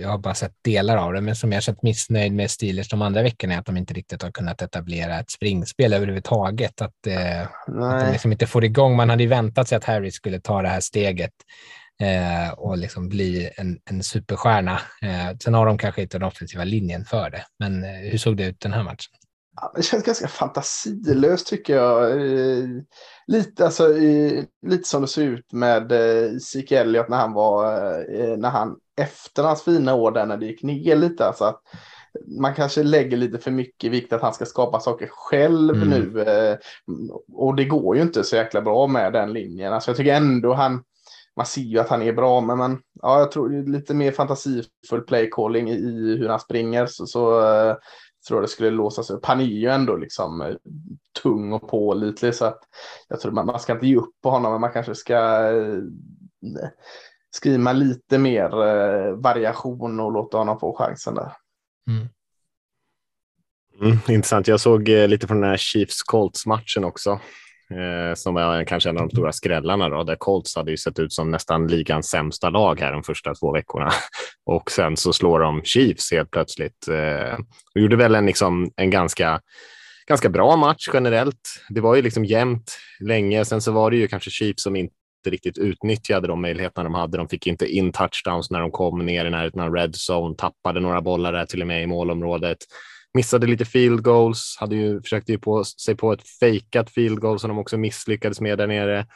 jag 0.00 0.08
har 0.08 0.18
bara 0.18 0.34
sett 0.34 0.52
delar 0.64 0.96
av 0.96 1.12
det, 1.12 1.20
men 1.20 1.36
som 1.36 1.52
jag 1.52 1.62
känt 1.62 1.82
missnöjd 1.82 2.32
med 2.32 2.50
Steelers 2.50 2.88
de 2.88 3.02
andra 3.02 3.22
veckorna 3.22 3.54
är 3.54 3.58
att 3.58 3.66
de 3.66 3.76
inte 3.76 3.94
riktigt 3.94 4.22
har 4.22 4.30
kunnat 4.30 4.62
etablera 4.62 5.20
ett 5.20 5.30
springspel 5.30 5.92
överhuvudtaget. 5.92 6.80
Att, 6.80 7.06
eh, 7.06 7.42
att 7.42 8.00
de 8.00 8.12
liksom 8.12 8.32
inte 8.32 8.46
får 8.46 8.64
igång. 8.64 8.96
Man 8.96 9.10
hade 9.10 9.22
ju 9.22 9.28
väntat 9.28 9.68
sig 9.68 9.76
att 9.76 9.84
Harry 9.84 10.10
skulle 10.10 10.40
ta 10.40 10.62
det 10.62 10.68
här 10.68 10.80
steget 10.80 11.32
eh, 12.02 12.52
och 12.52 12.78
liksom 12.78 13.08
bli 13.08 13.50
en, 13.56 13.78
en 13.90 14.02
superstjärna. 14.02 14.80
Eh, 15.02 15.36
sen 15.42 15.54
har 15.54 15.66
de 15.66 15.78
kanske 15.78 16.02
inte 16.02 16.18
den 16.18 16.28
offensiva 16.28 16.64
linjen 16.64 17.04
för 17.04 17.30
det, 17.30 17.44
men 17.58 17.84
eh, 17.84 17.90
hur 17.90 18.18
såg 18.18 18.36
det 18.36 18.44
ut 18.44 18.60
den 18.60 18.72
här 18.72 18.82
matchen? 18.82 19.12
Det 19.76 19.82
känns 19.82 20.04
ganska 20.04 20.28
fantasilöst 20.28 21.46
tycker 21.46 21.76
jag. 21.76 22.10
Eh, 22.10 22.64
lite, 23.26 23.64
alltså, 23.64 23.88
lite 24.66 24.88
som 24.88 25.02
det 25.02 25.08
såg 25.08 25.24
ut 25.24 25.52
med 25.52 25.92
Zeke 26.42 26.80
Elliot 26.80 27.08
när 27.08 27.16
han 27.16 27.32
var, 27.32 27.64
när 28.36 28.50
han 28.50 28.76
efter 28.98 29.42
hans 29.42 29.62
fina 29.62 29.94
år 29.94 30.10
där 30.10 30.26
när 30.26 30.36
det 30.36 30.46
gick 30.46 30.62
ner 30.62 30.96
lite. 30.96 31.26
Alltså 31.26 31.44
att 31.44 31.62
man 32.40 32.54
kanske 32.54 32.82
lägger 32.82 33.16
lite 33.16 33.38
för 33.38 33.50
mycket 33.50 33.92
vikt 33.92 34.12
att 34.12 34.22
han 34.22 34.34
ska 34.34 34.44
skapa 34.44 34.80
saker 34.80 35.08
själv 35.10 35.74
mm. 35.76 35.88
nu. 35.88 36.22
Eh, 36.22 36.56
och 37.32 37.56
det 37.56 37.64
går 37.64 37.96
ju 37.96 38.02
inte 38.02 38.24
så 38.24 38.36
jäkla 38.36 38.62
bra 38.62 38.86
med 38.86 39.12
den 39.12 39.32
linjen. 39.32 39.72
Alltså 39.72 39.90
jag 39.90 39.96
tycker 39.96 40.14
ändå 40.14 40.52
han, 40.54 40.82
man 41.36 41.46
ser 41.46 41.60
ju 41.60 41.78
att 41.78 41.88
han 41.88 42.02
är 42.02 42.12
bra, 42.12 42.40
men 42.40 42.58
man, 42.58 42.80
ja, 43.02 43.18
jag 43.18 43.32
tror 43.32 43.66
lite 43.72 43.94
mer 43.94 44.12
fantasifull 44.12 45.00
playcalling 45.06 45.70
i 45.70 46.16
hur 46.18 46.28
han 46.28 46.40
springer 46.40 46.86
så, 46.86 47.06
så 47.06 47.40
uh, 47.40 47.76
tror 48.28 48.38
jag 48.38 48.42
det 48.42 48.48
skulle 48.48 48.70
låsas 48.70 49.10
upp. 49.10 49.26
Han 49.26 49.40
är 49.40 49.44
ju 49.44 49.68
ändå 49.68 49.96
liksom 49.96 50.40
uh, 50.40 50.56
tung 51.22 51.52
och 51.52 51.68
pålitlig 51.68 52.34
så 52.34 52.44
att 52.44 52.60
jag 53.08 53.20
tror 53.20 53.32
man, 53.32 53.46
man 53.46 53.60
ska 53.60 53.72
inte 53.72 53.86
ge 53.86 53.96
upp 53.96 54.14
på 54.22 54.30
honom, 54.30 54.52
men 54.52 54.60
man 54.60 54.72
kanske 54.72 54.94
ska 54.94 55.50
uh, 55.50 55.82
skriva 57.30 57.72
lite 57.72 58.18
mer 58.18 58.50
variation 59.22 60.00
och 60.00 60.12
låta 60.12 60.38
honom 60.38 60.60
få 60.60 60.76
chansen 60.76 61.14
där. 61.14 61.32
Mm. 61.90 62.08
Mm, 63.80 63.98
intressant. 64.08 64.48
Jag 64.48 64.60
såg 64.60 64.88
eh, 64.88 65.08
lite 65.08 65.26
från 65.26 65.40
den 65.40 65.50
här 65.50 65.56
Chiefs 65.56 66.02
Colts-matchen 66.02 66.84
också, 66.84 67.10
eh, 67.70 68.14
som 68.14 68.34
var 68.34 68.64
kanske 68.64 68.88
en 68.88 68.96
av 68.98 69.08
de 69.08 69.10
stora 69.10 69.32
skrällarna 69.32 69.88
då, 69.88 70.04
där 70.04 70.16
Colts 70.16 70.56
hade 70.56 70.70
ju 70.70 70.76
sett 70.76 70.98
ut 70.98 71.12
som 71.12 71.30
nästan 71.30 71.66
ligans 71.66 72.08
sämsta 72.08 72.50
lag 72.50 72.80
här 72.80 72.92
de 72.92 73.02
första 73.02 73.34
två 73.34 73.52
veckorna. 73.52 73.90
Och 74.46 74.70
sen 74.70 74.96
så 74.96 75.12
slår 75.12 75.40
de 75.40 75.62
Chiefs 75.62 76.12
helt 76.12 76.30
plötsligt. 76.30 76.88
Eh, 76.88 77.38
och 77.74 77.80
gjorde 77.80 77.96
väl 77.96 78.14
en, 78.14 78.26
liksom, 78.26 78.70
en 78.76 78.90
ganska 78.90 79.40
ganska 80.08 80.28
bra 80.28 80.56
match 80.56 80.88
generellt. 80.92 81.60
Det 81.68 81.80
var 81.80 81.94
ju 81.94 82.02
liksom 82.02 82.24
jämnt 82.24 82.78
länge. 83.00 83.44
Sen 83.44 83.60
så 83.60 83.72
var 83.72 83.90
det 83.90 83.96
ju 83.96 84.08
kanske 84.08 84.30
Chiefs 84.30 84.62
som 84.62 84.76
inte 84.76 84.94
riktigt 85.26 85.58
utnyttjade 85.58 86.28
de 86.28 86.42
möjligheterna 86.42 86.84
de 86.84 86.94
hade. 86.94 87.18
De 87.18 87.28
fick 87.28 87.46
inte 87.46 87.66
in 87.66 87.92
touchdowns 87.92 88.50
när 88.50 88.60
de 88.60 88.70
kom 88.70 89.06
ner 89.06 89.24
i 89.24 89.30
närheten 89.30 89.60
av 89.60 89.74
red 89.74 89.94
zone, 90.10 90.34
tappade 90.38 90.80
några 90.80 91.00
bollar 91.00 91.32
där 91.32 91.46
till 91.46 91.60
och 91.60 91.66
med 91.66 91.82
i 91.82 91.86
målområdet. 91.86 92.58
Missade 93.14 93.46
lite 93.46 93.64
field 93.64 94.02
goals, 94.02 94.56
hade 94.60 94.76
ju, 94.76 95.02
försökte 95.02 95.32
ju 95.32 95.38
på 95.38 95.64
sig 95.64 95.96
på 95.96 96.12
ett 96.12 96.28
fejkat 96.40 96.90
field 96.90 97.20
goal 97.20 97.38
som 97.38 97.48
de 97.48 97.58
också 97.58 97.76
misslyckades 97.76 98.40
med 98.40 98.58
där 98.58 98.66
nere. 98.66 99.06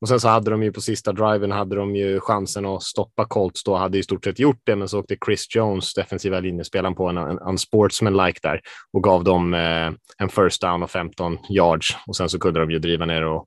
Och 0.00 0.08
sen 0.08 0.20
så 0.20 0.28
hade 0.28 0.50
de 0.50 0.62
ju 0.62 0.72
på 0.72 0.80
sista 0.80 1.12
driven 1.12 1.50
hade 1.50 1.76
de 1.76 1.96
ju 1.96 2.20
chansen 2.20 2.66
att 2.66 2.82
stoppa 2.82 3.24
Colts 3.24 3.64
då, 3.64 3.74
hade 3.74 3.98
i 3.98 4.02
stort 4.02 4.24
sett 4.24 4.38
gjort 4.38 4.60
det, 4.64 4.76
men 4.76 4.88
så 4.88 5.00
åkte 5.00 5.16
Chris 5.26 5.46
Jones, 5.54 5.94
defensiva 5.94 6.40
linjespelaren, 6.40 6.94
på 6.94 7.06
en, 7.08 7.16
en 7.16 7.38
unsportsmanlike 7.38 8.38
där 8.42 8.60
och 8.92 9.02
gav 9.02 9.24
dem 9.24 9.54
eh, 9.54 9.92
en 10.18 10.28
first 10.28 10.60
down 10.60 10.82
och 10.82 10.90
15 10.90 11.38
yards 11.50 11.96
och 12.06 12.16
sen 12.16 12.28
så 12.28 12.38
kunde 12.38 12.60
de 12.60 12.70
ju 12.70 12.78
driva 12.78 13.06
ner 13.06 13.24
och 13.24 13.46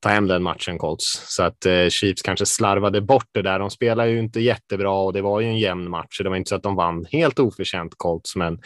ta 0.00 0.08
hem 0.08 0.26
den 0.26 0.42
matchen 0.42 0.78
Colts. 0.78 1.34
Så 1.36 1.42
att 1.42 1.66
eh, 1.66 1.88
Chiefs 1.88 2.22
kanske 2.22 2.46
slarvade 2.46 3.00
bort 3.00 3.28
det 3.32 3.42
där. 3.42 3.58
De 3.58 3.70
spelar 3.70 4.04
ju 4.04 4.18
inte 4.18 4.40
jättebra 4.40 4.92
och 4.92 5.12
det 5.12 5.22
var 5.22 5.40
ju 5.40 5.46
en 5.46 5.58
jämn 5.58 5.90
match. 5.90 6.16
Så 6.16 6.22
det 6.22 6.28
var 6.28 6.36
inte 6.36 6.48
så 6.48 6.54
att 6.54 6.62
de 6.62 6.76
vann 6.76 7.06
helt 7.10 7.38
oförtjänt 7.38 7.94
Colts, 7.96 8.36
men 8.36 8.58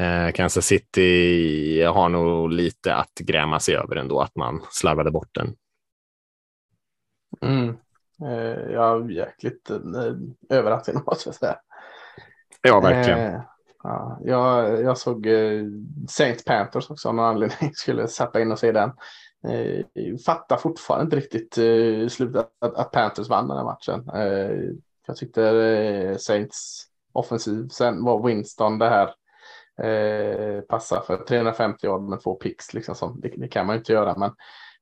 eh, 0.00 0.32
Kansas 0.32 0.66
City 0.66 1.82
har 1.82 2.08
nog 2.08 2.52
lite 2.52 2.94
att 2.94 3.14
gräma 3.14 3.60
sig 3.60 3.76
över 3.76 3.96
ändå, 3.96 4.20
att 4.20 4.36
man 4.36 4.60
slarvade 4.70 5.10
bort 5.10 5.30
den. 5.34 5.54
Mm. 7.40 7.76
Eh, 8.22 8.72
ja, 8.72 9.10
jäkligt 9.10 9.70
eh, 9.70 9.78
överraskande 10.48 11.00
måste 11.06 11.28
jag 11.28 11.34
säga. 11.34 11.56
Ja, 12.62 12.80
verkligen. 12.80 13.18
Eh, 13.18 13.40
ja, 13.82 14.18
jag, 14.24 14.82
jag 14.82 14.98
såg 14.98 15.26
eh, 15.26 15.64
Saints 16.08 16.44
Panthers 16.44 16.90
också 16.90 17.08
av 17.08 17.14
någon 17.14 17.24
anledning. 17.24 17.70
Skulle 17.74 18.08
sappa 18.08 18.40
in 18.40 18.52
och 18.52 18.58
se 18.58 18.72
den. 18.72 18.92
Eh, 19.44 20.16
fattar 20.26 20.56
fortfarande 20.56 21.04
inte 21.04 21.16
riktigt 21.16 21.58
eh, 21.58 22.08
slutet 22.08 22.48
att, 22.58 22.74
att 22.74 22.92
Panthers 22.92 23.28
vann 23.28 23.48
den 23.48 23.56
här 23.56 23.64
matchen. 23.64 24.08
Eh, 24.14 24.74
jag 25.06 25.16
tyckte 25.16 25.48
eh, 25.48 26.16
Saints 26.16 26.84
offensiv, 27.12 27.68
sen 27.68 28.04
var 28.04 28.26
Winston 28.26 28.78
det 28.78 28.88
här 28.88 29.14
eh, 29.78 30.60
passar 30.60 31.00
för 31.00 31.16
350 31.16 31.88
år 31.88 31.98
med 31.98 32.20
två 32.20 32.34
picks, 32.34 32.74
liksom 32.74 32.94
som, 32.94 33.20
det, 33.20 33.28
det, 33.36 33.48
kan 33.48 33.66
man 33.66 33.74
ju 33.76 33.78
inte 33.78 33.92
göra, 33.92 34.16
men 34.16 34.30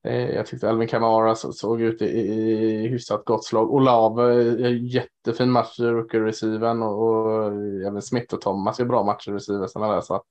eh, 0.05 0.31
jag 0.31 0.47
tyckte 0.47 0.69
Alvin 0.69 0.89
Kamara 0.89 1.35
så, 1.35 1.53
såg 1.53 1.81
ut 1.81 2.03
i, 2.03 2.07
i 2.07 2.89
hyfsat 2.89 3.25
gott 3.25 3.45
slag. 3.45 3.75
Olav, 3.75 4.31
eh, 4.31 4.85
jättefin 4.85 5.51
match 5.51 5.81
i 5.81 5.83
rookie-receiven 5.83 6.83
och, 6.83 7.03
och 7.03 7.45
eh, 7.45 7.87
även 7.87 8.03
Smith 8.03 8.35
och 8.35 8.41
Thomas 8.41 8.81
är 8.81 8.85
bra 8.85 9.03
matcher 9.03 9.31
i 9.31 9.35
receiven. 9.35 10.03
Så 10.03 10.23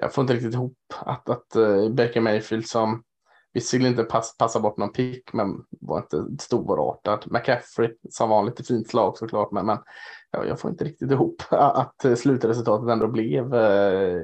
jag 0.00 0.12
får 0.12 0.22
inte 0.22 0.34
riktigt 0.34 0.54
ihop 0.54 0.76
att, 0.98 1.28
att 1.28 1.56
uh, 1.56 1.88
Baker 1.88 2.20
Mayfield 2.20 2.66
som 2.66 3.02
Visserligen 3.54 3.92
inte 3.92 4.04
pass, 4.04 4.36
passa 4.38 4.60
bort 4.60 4.76
någon 4.76 4.92
pick, 4.92 5.32
men 5.32 5.64
var 5.80 5.98
inte 5.98 6.44
storartad. 6.44 7.24
McCaffrey 7.30 7.94
som 8.10 8.30
vanligt 8.30 8.60
i 8.60 8.64
fint 8.64 8.88
slag 8.88 9.18
såklart, 9.18 9.52
men, 9.52 9.66
men 9.66 9.78
ja, 10.30 10.44
jag 10.44 10.60
får 10.60 10.70
inte 10.70 10.84
riktigt 10.84 11.10
ihop 11.10 11.42
att 11.50 12.04
slutresultatet 12.16 12.88
ändå 12.88 13.08
blev 13.08 13.54
eh, 13.54 14.22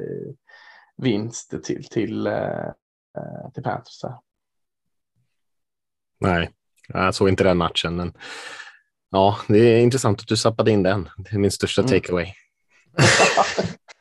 vinst 0.97 1.65
till, 1.65 1.85
till, 1.85 2.27
eh, 2.27 2.71
till 3.55 3.63
Panthers. 3.63 4.03
Nej, 6.21 6.51
jag 6.89 7.15
såg 7.15 7.29
inte 7.29 7.45
den 7.45 7.57
matchen, 7.57 7.97
men 7.97 8.13
ja, 9.11 9.39
det 9.49 9.59
är 9.59 9.81
intressant 9.81 10.21
att 10.21 10.29
du 10.29 10.37
sappade 10.37 10.71
in 10.71 10.83
den. 10.83 11.09
Det 11.17 11.33
är 11.33 11.39
min 11.39 11.51
största 11.51 11.83
mm. 11.83 11.91
takeaway. 11.91 12.33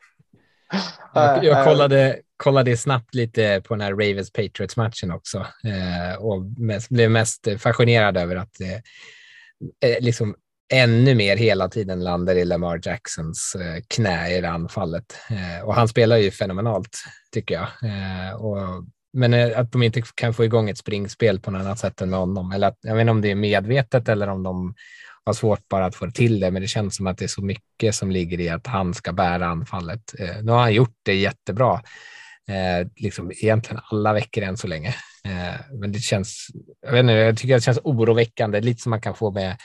jag, 1.14 1.44
jag 1.44 1.64
kollade, 1.64 2.18
kollade 2.36 2.76
snabbt 2.76 3.14
lite 3.14 3.62
på 3.64 3.74
den 3.74 3.80
här 3.80 3.90
Ravens 3.90 4.32
Patriots 4.32 4.76
matchen 4.76 5.10
också 5.10 5.38
eh, 5.38 6.18
och 6.18 6.42
mest, 6.58 6.88
blev 6.88 7.10
mest 7.10 7.48
fascinerad 7.58 8.16
över 8.16 8.36
att 8.36 8.60
eh, 8.60 9.90
eh, 9.90 10.00
liksom 10.00 10.34
ännu 10.72 11.14
mer 11.14 11.36
hela 11.36 11.68
tiden 11.68 12.04
landar 12.04 12.34
i 12.34 12.44
Lamar 12.44 12.80
Jacksons 12.82 13.56
eh, 13.60 13.82
knä 13.88 14.36
i 14.38 14.40
det 14.40 14.50
anfallet. 14.50 15.16
Eh, 15.30 15.64
och 15.64 15.74
han 15.74 15.88
spelar 15.88 16.16
ju 16.16 16.30
fenomenalt 16.30 16.98
tycker 17.32 17.54
jag. 17.54 17.68
Eh, 17.90 18.34
och, 18.34 18.84
men 19.12 19.54
att 19.56 19.72
de 19.72 19.82
inte 19.82 20.02
kan 20.14 20.34
få 20.34 20.44
igång 20.44 20.70
ett 20.70 20.78
springspel 20.78 21.40
på 21.40 21.50
något 21.50 21.60
annat 21.60 21.78
sätt 21.78 22.00
än 22.00 22.10
med 22.10 22.18
honom. 22.18 22.52
Eller 22.52 22.68
att, 22.68 22.78
jag 22.80 22.94
vet 22.94 23.00
inte 23.00 23.10
om 23.10 23.20
det 23.20 23.30
är 23.30 23.34
medvetet 23.34 24.08
eller 24.08 24.28
om 24.28 24.42
de 24.42 24.74
har 25.28 25.34
svårt 25.34 25.68
bara 25.68 25.86
att 25.86 25.94
få 25.94 26.10
till 26.10 26.40
det, 26.40 26.50
men 26.50 26.62
det 26.62 26.68
känns 26.68 26.96
som 26.96 27.06
att 27.06 27.18
det 27.18 27.24
är 27.24 27.28
så 27.28 27.42
mycket 27.42 27.94
som 27.94 28.10
ligger 28.10 28.40
i 28.40 28.48
att 28.48 28.66
han 28.66 28.94
ska 28.94 29.12
bära 29.12 29.46
anfallet. 29.46 30.14
Eh, 30.18 30.42
nu 30.42 30.52
har 30.52 30.60
han 30.60 30.74
gjort 30.74 30.96
det 31.02 31.14
jättebra 31.14 31.82
eh, 32.48 32.88
liksom 32.96 33.30
egentligen 33.30 33.82
alla 33.90 34.12
veckor 34.12 34.44
än 34.44 34.56
så 34.56 34.66
länge. 34.66 34.94
Eh, 35.24 35.60
men 35.80 35.92
det 35.92 35.98
känns, 35.98 36.46
jag, 36.82 36.92
vet 36.92 37.00
inte, 37.00 37.12
jag 37.12 37.38
tycker 37.38 37.54
det 37.54 37.60
känns 37.60 37.80
oroväckande, 37.84 38.60
lite 38.60 38.82
som 38.82 38.90
man 38.90 39.00
kan 39.00 39.14
få 39.14 39.30
med, 39.30 39.56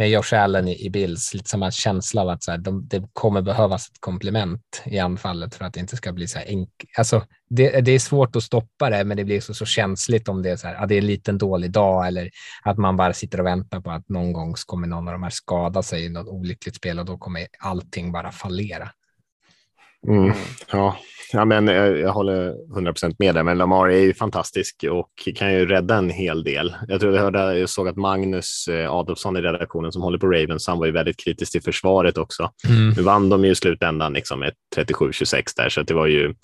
med 0.00 0.10
Josh 0.10 0.34
Allen 0.34 0.68
i, 0.68 0.86
i 0.86 0.90
Bills, 0.90 1.34
lite 1.34 1.50
samma 1.50 1.70
känsla 1.70 2.22
av 2.22 2.28
att 2.28 2.42
så 2.42 2.50
här, 2.50 2.58
de, 2.58 2.88
det 2.88 3.08
kommer 3.12 3.42
behövas 3.42 3.88
ett 3.88 4.00
komplement 4.00 4.82
i 4.84 4.98
anfallet 4.98 5.54
för 5.54 5.64
att 5.64 5.74
det 5.74 5.80
inte 5.80 5.96
ska 5.96 6.12
bli 6.12 6.28
så 6.28 6.38
här 6.38 6.46
enkelt. 6.46 6.90
Alltså, 6.98 7.24
det, 7.50 7.80
det, 7.80 7.92
är 7.92 7.98
svårt 7.98 8.36
att 8.36 8.42
stoppa 8.42 8.90
det, 8.90 9.04
men 9.04 9.16
det 9.16 9.24
blir 9.24 9.40
så, 9.40 9.54
så 9.54 9.64
känsligt 9.64 10.28
om 10.28 10.42
det 10.42 10.50
är 10.50 10.56
så 10.56 10.66
här, 10.66 10.74
ja, 10.74 10.86
det 10.86 10.94
är 10.94 10.98
en 10.98 11.06
liten 11.06 11.38
dålig 11.38 11.70
dag 11.70 12.06
eller 12.06 12.30
att 12.62 12.78
man 12.78 12.96
bara 12.96 13.12
sitter 13.12 13.40
och 13.40 13.46
väntar 13.46 13.80
på 13.80 13.90
att 13.90 14.08
någon 14.08 14.32
gång 14.32 14.54
kommer 14.66 14.86
någon 14.86 15.08
av 15.08 15.12
de 15.12 15.22
här 15.22 15.30
skada 15.30 15.82
sig 15.82 16.04
i 16.04 16.08
något 16.08 16.28
olyckligt 16.28 16.76
spel 16.76 16.98
och 16.98 17.04
då 17.04 17.18
kommer 17.18 17.46
allting 17.58 18.12
bara 18.12 18.32
fallera. 18.32 18.90
Mm, 20.08 20.32
ja, 20.72 20.96
ja, 21.32 21.44
men 21.44 21.66
jag, 21.66 21.98
jag 21.98 22.12
håller 22.12 22.54
100 22.72 22.92
procent 22.92 23.18
med 23.18 23.34
där, 23.34 23.42
men 23.42 23.58
Lamar 23.58 23.88
är 23.88 23.98
ju 23.98 24.14
fantastisk 24.14 24.84
och 24.90 25.28
kan 25.34 25.52
ju 25.52 25.66
rädda 25.66 25.96
en 25.96 26.10
hel 26.10 26.44
del. 26.44 26.74
Jag 26.88 27.00
tror 27.00 27.14
jag, 27.14 27.22
hörde, 27.22 27.58
jag 27.58 27.68
såg 27.68 27.88
att 27.88 27.96
Magnus 27.96 28.68
eh, 28.68 28.92
Adolfsson 28.92 29.36
i 29.36 29.40
redaktionen 29.40 29.92
som 29.92 30.02
håller 30.02 30.18
på 30.18 30.26
Ravens, 30.26 30.66
han 30.66 30.78
var 30.78 30.86
ju 30.86 30.92
väldigt 30.92 31.24
kritisk 31.24 31.52
till 31.52 31.62
försvaret 31.62 32.18
också. 32.18 32.50
Mm. 32.68 32.90
Nu 32.96 33.02
vann 33.02 33.28
de 33.28 33.44
ju 33.44 33.50
i 33.50 33.54
slutändan 33.54 34.12
liksom 34.12 34.40
med 34.40 34.52
37-26 34.76 35.42
där, 35.56 35.68
så 35.68 35.82
det 35.82 35.94
var 35.94 36.06
ju 36.06 36.34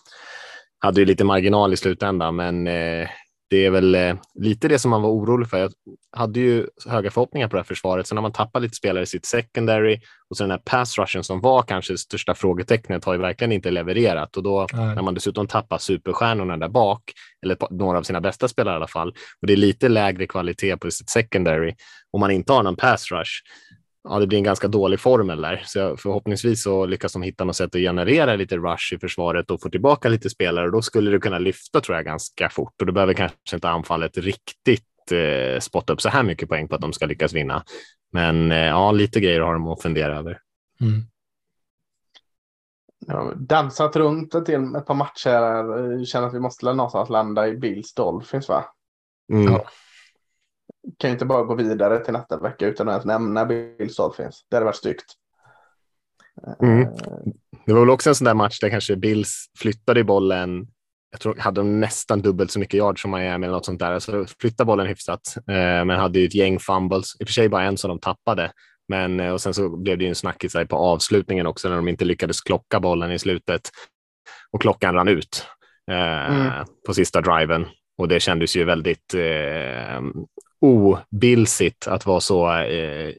hade 0.79 1.01
ju 1.01 1.07
lite 1.07 1.25
marginal 1.25 1.73
i 1.73 1.77
slutändan, 1.77 2.37
men 2.37 2.67
eh, 2.67 3.09
det 3.51 3.67
är 3.67 3.71
väl 3.71 3.95
eh, 3.95 4.17
lite 4.35 4.69
det 4.69 4.79
som 4.79 4.91
man 4.91 5.03
var 5.03 5.11
orolig 5.11 5.51
för. 5.51 5.59
Jag 5.59 5.73
hade 6.17 6.41
ju 6.41 6.67
höga 6.87 7.11
förhoppningar 7.11 7.49
på 7.49 7.57
det 7.57 7.61
här 7.61 7.67
försvaret. 7.67 8.07
Sen 8.07 8.17
har 8.17 8.23
man 8.23 8.33
tappat 8.33 8.63
lite 8.63 8.77
spelare 8.77 9.03
i 9.03 9.07
sitt 9.07 9.27
secondary 9.27 10.01
och 10.31 10.37
så 10.37 10.45
den 10.45 10.51
här 10.51 10.59
pass 10.59 10.99
rushen 10.99 11.25
som 11.25 11.41
var 11.41 11.63
kanske 11.63 11.93
det 11.93 11.99
största 11.99 12.35
frågetecknet 12.35 13.05
har 13.05 13.13
ju 13.13 13.21
verkligen 13.21 13.53
inte 13.53 13.71
levererat 13.71 14.37
och 14.37 14.43
då 14.43 14.67
Nej. 14.73 14.95
när 14.95 15.03
man 15.03 15.15
dessutom 15.15 15.47
tappar 15.47 15.79
superstjärnorna 15.79 16.57
där 16.57 16.69
bak, 16.69 17.03
eller 17.43 17.57
några 17.71 17.99
av 17.99 18.03
sina 18.03 18.21
bästa 18.21 18.49
spelare 18.49 18.75
i 18.75 18.77
alla 18.77 18.87
fall, 18.87 19.09
och 19.41 19.47
det 19.47 19.53
är 19.53 19.57
lite 19.57 19.89
lägre 19.89 20.27
kvalitet 20.27 20.77
på 20.77 20.91
sitt 20.91 21.11
secondary 21.11 21.75
och 22.13 22.21
man 22.21 22.31
inte 22.31 22.53
har 22.53 22.63
någon 22.63 22.77
pass 22.77 23.11
rush, 23.13 23.33
ja, 24.09 24.19
det 24.19 24.27
blir 24.27 24.39
en 24.39 24.45
ganska 24.45 24.69
dålig 24.69 25.01
formel 25.01 25.41
där. 25.41 25.63
Så 25.67 25.97
förhoppningsvis 25.97 26.63
så 26.63 26.87
lyckas 26.87 27.13
de 27.13 27.23
hitta 27.23 27.45
något 27.45 27.57
sätt 27.57 27.75
att 27.75 27.81
generera 27.81 28.37
lite 28.37 28.57
rush 28.57 28.95
i 28.95 28.99
försvaret 28.99 29.51
och 29.51 29.63
få 29.63 29.69
tillbaka 29.69 30.09
lite 30.09 30.31
spelare 30.31 30.67
och 30.67 30.73
då 30.73 30.83
skulle 30.83 31.11
det 31.11 31.19
kunna 31.19 31.39
lyfta 31.39 31.81
tror 31.81 31.97
jag 31.97 32.05
ganska 32.05 32.49
fort 32.49 32.81
och 32.81 32.87
då 32.87 32.93
behöver 32.93 33.15
kanske 33.15 33.55
inte 33.55 33.69
anfallet 33.69 34.19
riktigt 34.19 35.13
eh, 35.13 35.61
spotta 35.61 35.93
upp 35.93 36.01
så 36.01 36.09
här 36.09 36.23
mycket 36.23 36.49
poäng 36.49 36.69
på 36.69 36.75
att 36.75 36.81
de 36.81 36.93
ska 36.93 37.07
lyckas 37.07 37.33
vinna. 37.33 37.65
Men 38.13 38.53
eh, 38.53 38.59
ja, 38.59 38.93
lite 38.93 39.21
grejer 39.21 39.41
har 39.41 39.53
de 39.53 39.69
att 39.69 39.83
fundera 39.83 40.19
över. 40.19 40.39
Mm. 40.81 41.03
Ja, 43.07 43.33
dansat 43.37 43.97
runt 43.97 44.35
ett, 44.35 44.49
ett 44.49 44.87
par 44.87 44.95
matcher. 44.95 46.05
Känner 46.05 46.27
att 46.27 46.35
vi 46.35 46.41
måste 46.41 46.73
någonstans 46.73 47.09
landa 47.09 47.49
i 47.49 47.57
Bills 47.57 47.95
Dolphins 47.95 48.49
va? 48.49 48.65
Mm. 49.33 49.53
Ja 49.53 49.67
kan 50.99 51.11
ju 51.11 51.13
inte 51.13 51.25
bara 51.25 51.43
gå 51.43 51.55
vidare 51.55 52.05
till 52.05 52.13
nästa 52.13 52.39
vecka 52.39 52.67
utan 52.67 52.89
att 52.89 52.93
ens 52.93 53.05
nämna 53.05 53.45
Bills 53.45 53.97
Dolphins. 53.97 54.47
Det 54.51 54.57
hade 54.57 54.65
varit 54.65 54.77
styggt. 54.77 55.15
Mm. 56.63 56.89
Det 57.67 57.73
var 57.73 57.81
väl 57.81 57.91
också 57.91 58.09
en 58.09 58.15
sån 58.15 58.25
där 58.25 58.35
match 58.35 58.61
där 58.61 58.71
kanske 58.71 58.97
Bills 58.97 59.47
flyttade 59.59 60.05
bollen. 60.05 60.67
Jag 61.11 61.21
tror 61.21 61.37
hade 61.37 61.61
de 61.61 61.81
nästan 61.81 62.23
dubbelt 62.23 62.51
så 62.51 62.59
mycket 62.59 62.79
yards 62.79 63.03
som 63.03 63.11
Miami 63.11 63.47
eller 63.47 63.55
något 63.55 63.65
sånt 63.65 63.81
där. 63.81 63.99
Så 63.99 64.27
flyttade 64.41 64.67
bollen 64.67 64.87
hyfsat, 64.87 65.37
eh, 65.37 65.85
men 65.85 65.91
hade 65.91 66.19
ju 66.19 66.27
ett 66.27 66.35
gäng 66.35 66.59
fumbles. 66.59 67.21
I 67.21 67.25
och 67.25 67.29
för 67.29 67.33
sig 67.33 67.49
bara 67.49 67.63
en 67.63 67.77
som 67.77 67.89
de 67.89 68.01
tappade. 68.01 68.53
Men, 68.89 69.21
eh, 69.21 69.33
och 69.33 69.41
sen 69.41 69.55
så 69.55 69.77
blev 69.77 69.99
det 69.99 70.05
ju 70.05 70.09
en 70.09 70.15
snackis 70.15 70.53
på 70.69 70.77
avslutningen 70.77 71.47
också 71.47 71.69
när 71.69 71.77
de 71.77 71.89
inte 71.89 72.05
lyckades 72.05 72.41
klocka 72.41 72.81
bollen 72.81 73.13
i 73.13 73.19
slutet 73.19 73.71
och 74.51 74.61
klockan 74.61 74.95
rann 74.95 75.09
ut 75.09 75.47
eh, 75.91 76.37
mm. 76.37 76.67
på 76.87 76.95
sista 76.95 77.21
driven. 77.21 77.67
Och 77.99 78.09
det 78.09 78.21
kändes 78.21 78.57
ju 78.57 78.65
väldigt 78.65 79.15
eh, 79.15 80.01
obilsigt 80.61 81.87
att 81.87 82.07
vara 82.07 82.21
så 82.21 82.53
eh, 82.53 83.13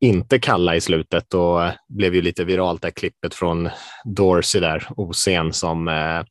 inte 0.00 0.38
kalla 0.38 0.76
i 0.76 0.80
slutet 0.80 1.34
och 1.34 1.64
eh, 1.64 1.72
blev 1.88 2.14
ju 2.14 2.22
lite 2.22 2.44
viralt 2.44 2.82
det 2.82 2.90
klippet 2.90 3.34
från 3.34 3.68
Dorsey 4.04 4.60
där, 4.60 4.88
Osen 4.96 5.52
som 5.52 5.88
eh, 5.88 6.22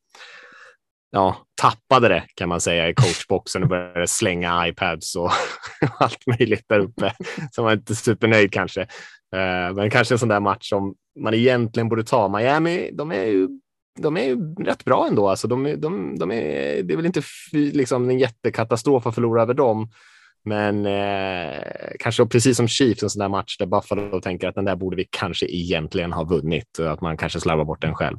ja, 1.11 1.35
tappade 1.61 2.07
det 2.07 2.23
kan 2.35 2.49
man 2.49 2.61
säga 2.61 2.89
i 2.89 2.93
coachboxen 2.93 3.63
och 3.63 3.69
började 3.69 4.07
slänga 4.07 4.67
iPads 4.67 5.15
och 5.15 5.31
allt 5.99 6.27
möjligt 6.27 6.65
där 6.67 6.79
uppe. 6.79 7.13
Så 7.51 7.61
man 7.61 7.71
är 7.71 7.75
inte 7.75 7.95
supernöjd 7.95 8.51
kanske. 8.53 8.81
Eh, 9.35 9.73
men 9.75 9.89
kanske 9.89 10.13
en 10.13 10.19
sån 10.19 10.29
där 10.29 10.39
match 10.39 10.69
som 10.69 10.95
man 11.19 11.33
egentligen 11.33 11.89
borde 11.89 12.03
ta. 12.03 12.27
Miami, 12.27 12.91
de 12.93 13.11
är 13.11 13.25
ju 13.25 13.47
de 13.99 14.17
är 14.17 14.23
ju 14.23 14.55
rätt 14.55 14.85
bra 14.85 15.07
ändå. 15.07 15.29
Alltså 15.29 15.47
de, 15.47 15.81
de, 15.81 16.19
de 16.19 16.31
är, 16.31 16.83
det 16.83 16.93
är 16.93 16.95
väl 16.95 17.05
inte 17.05 17.21
liksom 17.51 18.09
en 18.09 18.19
jättekatastrof 18.19 19.07
att 19.07 19.15
förlora 19.15 19.41
över 19.41 19.53
dem. 19.53 19.89
Men 20.43 20.85
eh, 20.85 21.57
kanske 21.99 22.25
precis 22.25 22.57
som 22.57 22.67
Chiefs, 22.67 23.03
en 23.03 23.09
sån 23.09 23.19
där 23.19 23.29
match 23.29 23.57
där 23.57 23.65
Buffalo 23.65 24.21
tänker 24.21 24.47
att 24.47 24.55
den 24.55 24.65
där 24.65 24.75
borde 24.75 24.95
vi 24.95 25.07
kanske 25.11 25.45
egentligen 25.45 26.13
ha 26.13 26.23
vunnit 26.23 26.79
och 26.79 26.91
att 26.91 27.01
man 27.01 27.17
kanske 27.17 27.39
slarvar 27.39 27.65
bort 27.65 27.81
den 27.81 27.95
själv. 27.95 28.17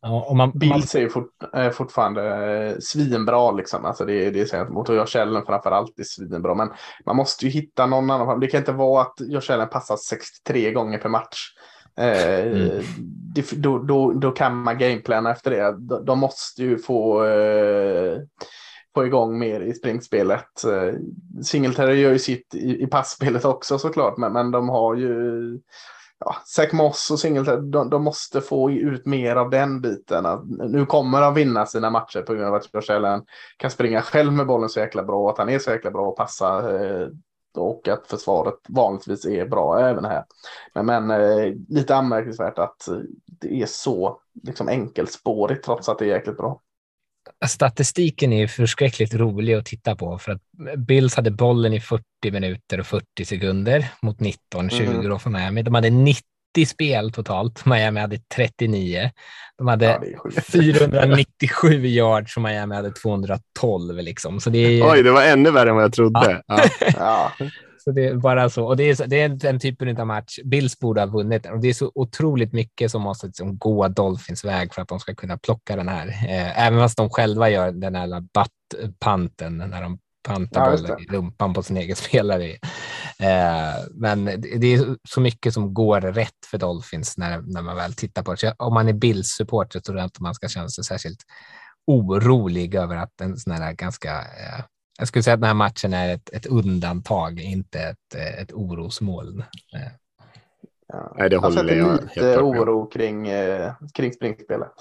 Ja, 0.00 0.26
och 0.28 0.36
man, 0.36 0.52
Bills 0.54 0.94
är 0.94 1.08
fort, 1.08 1.30
är 1.52 1.70
fortfarande 1.70 2.22
eh, 2.54 2.76
svinbra. 2.80 3.52
Liksom. 3.52 3.84
Alltså 3.84 4.04
det, 4.04 4.30
det 4.30 4.40
är 4.40 4.44
så 4.44 4.56
att 4.56 4.70
mot 4.70 4.88
Josh 4.88 5.20
Allen 5.20 5.46
framför 5.46 5.70
allt 5.70 5.98
är 5.98 6.04
svinbra. 6.04 6.54
Men 6.54 6.68
man 7.06 7.16
måste 7.16 7.44
ju 7.44 7.50
hitta 7.50 7.86
någon 7.86 8.10
annan. 8.10 8.40
Det 8.40 8.46
kan 8.46 8.58
inte 8.58 8.72
vara 8.72 9.02
att 9.02 9.14
Josh 9.20 9.52
Allen 9.52 9.68
passar 9.68 9.96
63 9.96 10.72
gånger 10.72 10.98
per 10.98 11.08
match. 11.08 11.38
Eh, 11.96 12.46
mm. 12.46 12.82
det, 13.34 13.50
då, 13.50 13.78
då, 13.78 14.12
då 14.12 14.30
kan 14.30 14.56
man 14.56 14.78
gameplana 14.78 15.30
efter 15.30 15.50
det. 15.50 15.76
De, 15.78 16.04
de 16.04 16.18
måste 16.18 16.62
ju 16.62 16.78
få, 16.78 17.24
eh, 17.24 18.18
få 18.94 19.06
igång 19.06 19.38
mer 19.38 19.60
i 19.60 19.74
springspelet. 19.74 20.64
Eh, 20.64 20.94
Singletary 21.42 22.00
gör 22.00 22.12
ju 22.12 22.18
sitt 22.18 22.54
i, 22.54 22.82
i 22.82 22.86
passspelet 22.86 23.44
också 23.44 23.78
såklart, 23.78 24.16
men, 24.16 24.32
men 24.32 24.50
de 24.50 24.68
har 24.68 24.94
ju 24.94 25.12
ja, 26.18 26.36
Zach 26.44 26.72
Moss 26.72 27.10
och 27.10 27.18
Singletary, 27.18 27.70
de, 27.70 27.90
de, 27.90 28.02
måste 28.02 28.40
få 28.40 28.70
ut 28.70 29.06
mer 29.06 29.36
av 29.36 29.50
den 29.50 29.80
biten. 29.80 30.24
Nu 30.68 30.86
kommer 30.86 31.20
de 31.20 31.34
vinna 31.34 31.66
sina 31.66 31.90
matcher 31.90 32.22
på 32.22 32.34
grund 32.34 32.46
av 32.46 32.54
att 32.54 32.74
Josh 32.74 32.96
Allen 32.96 33.22
kan 33.56 33.70
springa 33.70 34.02
själv 34.02 34.32
med 34.32 34.46
bollen 34.46 34.68
så 34.68 34.80
jäkla 34.80 35.02
bra 35.02 35.22
och 35.22 35.30
att 35.30 35.38
han 35.38 35.48
är 35.48 35.58
så 35.58 35.70
jäkla 35.70 35.90
bra 35.90 36.06
och 36.06 36.16
passa 36.16 36.80
eh, 36.80 37.08
och 37.56 37.88
att 37.88 38.06
försvaret 38.06 38.54
vanligtvis 38.68 39.24
är 39.24 39.46
bra 39.46 39.80
även 39.80 40.04
här. 40.04 40.24
Men, 40.74 40.86
men 40.86 41.10
eh, 41.10 41.52
lite 41.68 41.96
anmärkningsvärt 41.96 42.58
att 42.58 42.88
det 43.26 43.62
är 43.62 43.66
så 43.66 44.20
liksom, 44.42 44.68
enkelspårigt 44.68 45.64
trots 45.64 45.88
att 45.88 45.98
det 45.98 46.04
är 46.04 46.08
jäkligt 46.08 46.36
bra. 46.36 46.60
Statistiken 47.46 48.32
är 48.32 48.46
förskräckligt 48.46 49.14
rolig 49.14 49.54
att 49.54 49.66
titta 49.66 49.96
på 49.96 50.18
för 50.18 50.32
att 50.32 50.42
Bills 50.78 51.14
hade 51.14 51.30
bollen 51.30 51.72
i 51.72 51.80
40 51.80 52.04
minuter 52.32 52.80
och 52.80 52.86
40 52.86 53.24
sekunder 53.24 53.92
mot 54.02 54.18
19-20 54.18 54.82
mm. 54.82 55.08
då 55.08 55.18
för 55.18 55.30
Miami. 55.30 55.62
De 55.62 55.74
hade 55.74 55.90
90 56.56 56.66
spel 56.66 57.12
totalt. 57.12 57.66
Miami 57.66 58.00
hade 58.00 58.18
39. 58.34 59.10
De 59.58 59.68
hade 59.68 59.84
ja, 60.24 60.40
497 60.42 61.86
yards 61.86 62.36
och 62.36 62.42
Miami 62.42 62.74
hade 62.74 62.90
212. 62.90 63.96
Liksom. 63.96 64.40
Så 64.40 64.50
det 64.50 64.58
är... 64.58 64.90
Oj, 64.92 65.02
det 65.02 65.10
var 65.10 65.22
ännu 65.22 65.50
värre 65.50 65.68
än 65.68 65.74
vad 65.74 65.84
jag 65.84 65.92
trodde. 65.92 66.42
Ja. 66.46 66.64
ja. 66.96 67.32
så 67.84 67.92
det 67.92 68.06
är 68.06 68.14
bara 68.14 68.50
så. 68.50 68.66
Och 68.66 68.76
det 68.76 68.84
är, 68.90 69.06
det 69.06 69.20
är 69.20 69.28
den 69.28 69.60
typen 69.60 70.00
av 70.00 70.06
match 70.06 70.38
Bills 70.44 70.78
borde 70.78 71.00
ha 71.00 71.06
vunnit. 71.06 71.46
Och 71.46 71.60
det 71.60 71.68
är 71.68 71.74
så 71.74 71.92
otroligt 71.94 72.52
mycket 72.52 72.90
som 72.90 73.02
måste 73.02 73.26
liksom 73.26 73.58
gå 73.58 73.88
Dolphins 73.88 74.44
väg 74.44 74.74
för 74.74 74.82
att 74.82 74.88
de 74.88 75.00
ska 75.00 75.14
kunna 75.14 75.38
plocka 75.38 75.76
den 75.76 75.88
här. 75.88 76.08
Eh, 76.08 76.66
även 76.66 76.78
fast 76.78 76.96
de 76.96 77.10
själva 77.10 77.50
gör 77.50 77.72
den 77.72 77.94
här 77.94 78.20
butt-panten 78.20 79.58
när 79.58 79.82
de 79.82 79.98
panta 80.26 80.60
ja, 80.60 80.70
bollen 80.70 81.00
i 81.00 81.06
rumpan 81.06 81.54
på 81.54 81.62
sin 81.62 81.76
egen 81.76 81.96
spelare. 82.06 82.50
Eh, 83.18 83.74
men 83.90 84.24
det 84.40 84.74
är 84.74 84.96
så 85.08 85.20
mycket 85.20 85.54
som 85.54 85.74
går 85.74 86.00
rätt 86.00 86.46
för 86.50 86.58
Dolphins 86.58 87.18
när, 87.18 87.40
när 87.40 87.62
man 87.62 87.76
väl 87.76 87.94
tittar 87.94 88.22
på 88.22 88.30
det. 88.30 88.36
Så 88.36 88.52
om 88.56 88.74
man 88.74 88.88
är 88.88 88.92
Bills-supporter 88.92 89.78
så 89.78 89.82
tror 89.82 89.98
jag 89.98 90.06
inte 90.06 90.22
man 90.22 90.34
ska 90.34 90.48
känna 90.48 90.68
sig 90.68 90.84
särskilt 90.84 91.20
orolig 91.86 92.74
över 92.74 92.96
att 92.96 93.20
en 93.20 93.36
sån 93.36 93.52
här 93.52 93.72
ganska 93.72 94.10
eh, 94.18 94.64
jag 94.98 95.08
skulle 95.08 95.22
säga 95.22 95.34
att 95.34 95.40
den 95.40 95.48
här 95.48 95.54
matchen 95.54 95.92
är 95.92 96.14
ett, 96.14 96.30
ett 96.32 96.46
undantag, 96.46 97.40
inte 97.40 97.80
ett, 97.80 98.14
ett 98.14 98.52
orosmoln. 98.52 99.40
Eh. 99.74 99.92
Ja. 100.88 101.14
Nej, 101.18 101.30
det 101.30 101.36
håller 101.36 101.74
jag, 101.74 101.88
jag 101.88 102.02
lite 102.02 102.38
oro 102.38 102.86
kring, 102.86 103.28
eh, 103.28 103.72
kring 103.94 104.12
springspelet. 104.12 104.72